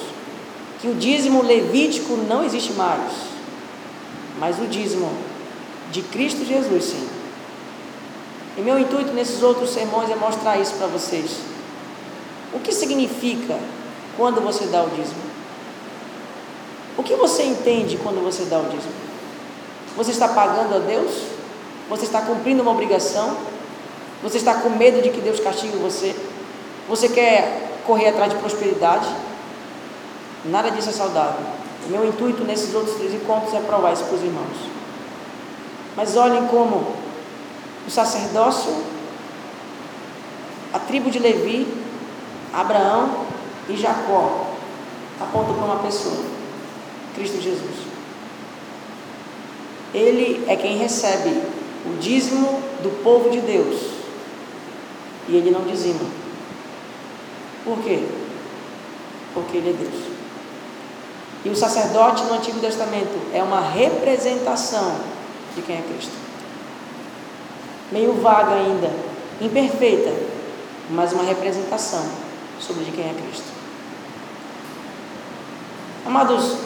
que 0.80 0.88
o 0.88 0.94
dízimo 0.94 1.42
levítico 1.42 2.16
não 2.28 2.44
existe 2.44 2.72
mais, 2.74 3.12
mas 4.38 4.58
o 4.60 4.66
dízimo 4.66 5.10
de 5.90 6.02
Cristo 6.02 6.44
Jesus, 6.44 6.84
sim. 6.84 7.08
E 8.56 8.60
meu 8.60 8.78
intuito 8.78 9.12
nesses 9.12 9.42
outros 9.42 9.70
sermões 9.70 10.08
é 10.08 10.14
mostrar 10.14 10.58
isso 10.58 10.74
para 10.74 10.86
vocês. 10.86 11.38
O 12.52 12.60
que 12.60 12.70
significa 12.70 13.58
quando 14.16 14.40
você 14.40 14.66
dá 14.66 14.84
o 14.84 14.90
dízimo? 14.90 15.33
O 16.96 17.02
que 17.02 17.14
você 17.14 17.42
entende 17.42 17.98
quando 18.02 18.22
você 18.22 18.44
dá 18.44 18.58
o 18.58 18.64
dízimo? 18.64 18.92
Você 19.96 20.10
está 20.12 20.28
pagando 20.28 20.76
a 20.76 20.78
Deus? 20.78 21.22
Você 21.88 22.04
está 22.04 22.20
cumprindo 22.22 22.62
uma 22.62 22.70
obrigação? 22.70 23.36
Você 24.22 24.38
está 24.38 24.54
com 24.54 24.70
medo 24.70 25.02
de 25.02 25.10
que 25.10 25.20
Deus 25.20 25.40
castigue 25.40 25.76
você? 25.76 26.14
Você 26.88 27.08
quer 27.08 27.80
correr 27.86 28.08
atrás 28.08 28.32
de 28.32 28.38
prosperidade? 28.38 29.08
Nada 30.44 30.70
disso 30.70 30.90
é 30.90 30.92
saudável. 30.92 31.40
Meu 31.88 32.06
intuito 32.06 32.44
nesses 32.44 32.74
outros 32.74 32.96
três 32.96 33.12
encontros 33.12 33.52
é 33.54 33.60
provar 33.60 33.92
isso 33.92 34.04
para 34.04 34.14
os 34.14 34.22
irmãos. 34.22 34.56
Mas 35.96 36.16
olhem 36.16 36.46
como 36.46 36.94
o 37.86 37.90
sacerdócio, 37.90 38.72
a 40.72 40.78
tribo 40.78 41.10
de 41.10 41.18
Levi, 41.18 41.66
Abraão 42.52 43.26
e 43.68 43.76
Jacó 43.76 44.46
apontam 45.20 45.54
para 45.54 45.64
uma 45.64 45.78
pessoa. 45.80 46.33
Cristo 47.14 47.40
Jesus. 47.40 47.84
Ele 49.92 50.44
é 50.48 50.56
quem 50.56 50.76
recebe 50.76 51.30
o 51.86 51.96
dízimo 51.98 52.60
do 52.82 53.02
povo 53.02 53.30
de 53.30 53.40
Deus 53.40 53.94
e 55.28 55.36
ele 55.36 55.50
não 55.50 55.62
dizima. 55.62 56.04
Por 57.64 57.78
quê? 57.78 58.04
Porque 59.32 59.56
ele 59.56 59.70
é 59.70 59.72
Deus. 59.72 60.04
E 61.44 61.50
o 61.50 61.56
sacerdote 61.56 62.24
no 62.24 62.34
Antigo 62.34 62.58
Testamento 62.58 63.18
é 63.32 63.42
uma 63.42 63.60
representação 63.60 64.96
de 65.54 65.62
quem 65.62 65.76
é 65.76 65.82
Cristo. 65.82 66.12
Meio 67.92 68.14
vaga 68.14 68.54
ainda, 68.54 68.90
imperfeita, 69.40 70.12
mas 70.90 71.12
uma 71.12 71.22
representação 71.22 72.04
sobre 72.58 72.84
de 72.84 72.92
quem 72.92 73.04
é 73.04 73.14
Cristo. 73.14 73.46
Amados, 76.06 76.56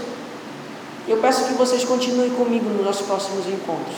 eu 1.11 1.19
peço 1.19 1.45
que 1.45 1.55
vocês 1.55 1.85
continuem 1.85 2.31
comigo 2.31 2.69
nos 2.69 3.01
próximos 3.01 3.47
encontros. 3.47 3.97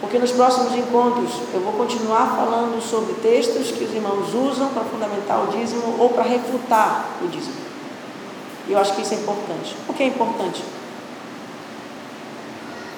Porque 0.00 0.18
nos 0.18 0.32
próximos 0.32 0.74
encontros 0.74 1.30
eu 1.52 1.60
vou 1.60 1.72
continuar 1.72 2.36
falando 2.36 2.80
sobre 2.82 3.14
textos 3.14 3.70
que 3.70 3.84
os 3.84 3.94
irmãos 3.94 4.34
usam 4.34 4.68
para 4.68 4.84
fundamentar 4.84 5.42
o 5.44 5.46
dízimo 5.48 5.96
ou 5.98 6.10
para 6.10 6.24
refutar 6.24 7.06
o 7.22 7.28
dízimo. 7.28 7.54
E 8.68 8.72
eu 8.72 8.78
acho 8.78 8.94
que 8.94 9.02
isso 9.02 9.14
é 9.14 9.16
importante. 9.18 9.76
Por 9.86 9.94
que 9.94 10.02
é 10.02 10.06
importante? 10.06 10.62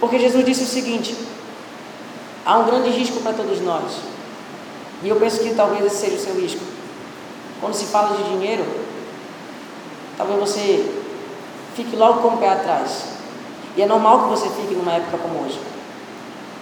Porque 0.00 0.18
Jesus 0.18 0.44
disse 0.44 0.64
o 0.64 0.66
seguinte: 0.66 1.16
há 2.44 2.58
um 2.58 2.66
grande 2.66 2.90
risco 2.90 3.20
para 3.20 3.32
todos 3.32 3.60
nós. 3.60 4.00
E 5.02 5.08
eu 5.08 5.16
penso 5.16 5.40
que 5.40 5.54
talvez 5.54 5.84
esse 5.84 5.96
seja 5.96 6.16
o 6.16 6.20
seu 6.20 6.34
risco. 6.34 6.60
Quando 7.60 7.74
se 7.74 7.86
fala 7.86 8.16
de 8.16 8.24
dinheiro, 8.30 8.64
talvez 10.16 10.38
você 10.40 10.95
fique 11.76 11.94
logo 11.94 12.22
com 12.22 12.28
o 12.28 12.38
pé 12.38 12.48
atrás. 12.48 13.04
E 13.76 13.82
é 13.82 13.86
normal 13.86 14.24
que 14.24 14.30
você 14.30 14.48
fique 14.48 14.74
numa 14.74 14.92
época 14.92 15.18
como 15.18 15.44
hoje. 15.44 15.60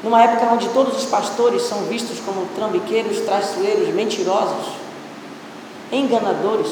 Numa 0.03 0.23
época 0.23 0.53
onde 0.53 0.69
todos 0.71 0.99
os 0.99 1.07
pastores 1.07 1.63
são 1.63 1.85
vistos 1.85 2.19
como 2.21 2.47
trambiqueiros, 2.55 3.21
traiçoeiros, 3.21 3.95
mentirosos, 3.95 4.75
enganadores. 5.93 6.69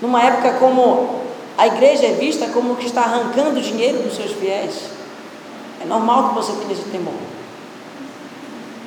Numa 0.00 0.22
época 0.22 0.54
como 0.54 1.20
a 1.56 1.66
igreja 1.66 2.06
é 2.06 2.12
vista 2.12 2.48
como 2.48 2.76
que 2.76 2.86
está 2.86 3.02
arrancando 3.02 3.60
dinheiro 3.60 4.02
dos 4.02 4.16
seus 4.16 4.32
fiéis. 4.32 4.86
É 5.82 5.84
normal 5.84 6.30
que 6.30 6.34
você 6.36 6.52
tenha 6.52 6.72
esse 6.72 6.88
temor. 6.88 7.14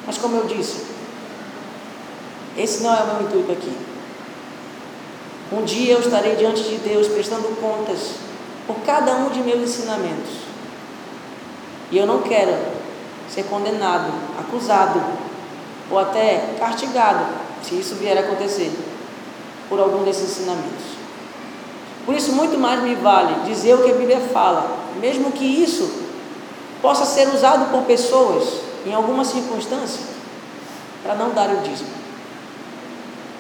Mas 0.07 0.17
como 0.17 0.37
eu 0.37 0.45
disse, 0.45 0.85
esse 2.57 2.83
não 2.83 2.93
é 2.93 3.03
o 3.03 3.07
meu 3.07 3.21
intuito 3.27 3.51
aqui. 3.51 3.94
Um 5.55 5.63
dia 5.63 5.93
eu 5.93 6.01
estarei 6.01 6.35
diante 6.35 6.63
de 6.63 6.77
Deus 6.79 7.07
prestando 7.07 7.47
contas 7.61 8.15
por 8.67 8.75
cada 8.85 9.13
um 9.15 9.29
de 9.29 9.39
meus 9.39 9.61
ensinamentos. 9.61 10.31
E 11.89 11.97
eu 11.97 12.05
não 12.05 12.21
quero 12.23 12.53
ser 13.29 13.43
condenado, 13.43 14.11
acusado 14.37 15.01
ou 15.89 15.97
até 15.97 16.55
castigado, 16.59 17.25
se 17.63 17.75
isso 17.75 17.95
vier 17.95 18.17
a 18.17 18.21
acontecer, 18.21 18.69
por 19.69 19.79
algum 19.79 20.03
desses 20.03 20.31
ensinamentos. 20.31 20.83
Por 22.05 22.13
isso, 22.13 22.33
muito 22.33 22.57
mais 22.57 22.83
me 22.83 22.93
vale 22.95 23.45
dizer 23.45 23.75
o 23.75 23.83
que 23.83 23.91
a 23.91 23.95
Bíblia 23.95 24.19
fala, 24.33 24.77
mesmo 24.99 25.31
que 25.31 25.45
isso 25.45 25.89
possa 26.81 27.05
ser 27.05 27.29
usado 27.29 27.71
por 27.71 27.83
pessoas 27.83 28.59
em 28.85 28.93
alguma 28.93 29.23
circunstância 29.23 30.01
para 31.01 31.15
não 31.15 31.29
dar 31.29 31.49
o 31.49 31.57
dízimo. 31.61 31.89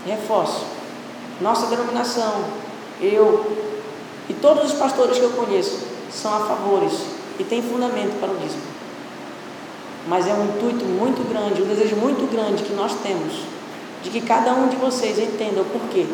Reforço 0.05 0.75
nossa 1.41 1.67
denominação, 1.67 2.45
eu 3.01 3.45
e 4.29 4.33
todos 4.33 4.71
os 4.71 4.73
pastores 4.73 5.17
que 5.17 5.23
eu 5.23 5.31
conheço 5.31 5.79
são 6.11 6.33
a 6.33 6.39
favores 6.39 6.93
e 7.39 7.43
têm 7.43 7.61
fundamento 7.61 8.19
para 8.19 8.31
o 8.31 8.37
dízimo. 8.37 8.63
Mas 10.07 10.27
é 10.27 10.33
um 10.33 10.45
intuito 10.45 10.85
muito 10.85 11.27
grande, 11.27 11.61
um 11.61 11.67
desejo 11.67 11.95
muito 11.95 12.29
grande 12.31 12.63
que 12.63 12.73
nós 12.73 12.93
temos 13.03 13.33
de 14.03 14.09
que 14.09 14.21
cada 14.21 14.53
um 14.53 14.67
de 14.67 14.75
vocês 14.75 15.17
entenda 15.17 15.61
o 15.61 15.65
porquê 15.65 16.05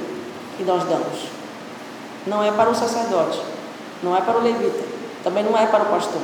que 0.58 0.64
nós 0.64 0.84
damos. 0.86 1.28
Não 2.26 2.44
é 2.44 2.52
para 2.52 2.70
o 2.70 2.76
sacerdote, 2.76 3.42
não 4.02 4.16
é 4.16 4.22
para 4.22 4.38
o 4.38 4.42
levita, 4.42 4.84
também 5.24 5.44
não 5.44 5.58
é 5.58 5.66
para 5.68 5.84
o 5.84 5.88
pastor, 5.88 6.22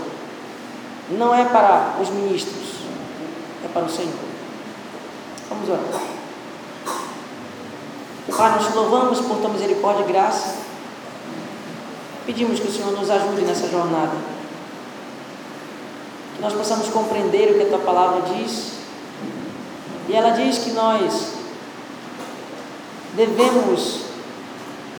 não 1.11 1.35
é 1.35 1.43
para 1.45 1.95
os 2.01 2.09
ministros, 2.09 2.77
é 3.65 3.67
para 3.67 3.83
o 3.83 3.89
Senhor. 3.89 4.13
Vamos 5.49 5.69
orar. 5.69 6.16
Pai, 8.35 8.51
nós 8.51 8.67
te 8.67 8.73
louvamos 8.73 9.21
por 9.21 9.37
tua 9.37 9.49
misericórdia 9.49 10.03
e 10.03 10.11
graça. 10.11 10.55
Pedimos 12.25 12.59
que 12.59 12.67
o 12.67 12.71
Senhor 12.71 12.91
nos 12.91 13.09
ajude 13.09 13.41
nessa 13.41 13.67
jornada. 13.67 14.15
Que 16.35 16.41
nós 16.41 16.53
possamos 16.53 16.89
compreender 16.89 17.51
o 17.51 17.53
que 17.55 17.63
a 17.63 17.67
tua 17.67 17.79
palavra 17.79 18.21
diz. 18.33 18.73
E 20.09 20.13
ela 20.13 20.31
diz 20.31 20.59
que 20.59 20.71
nós 20.71 21.33
devemos 23.15 24.01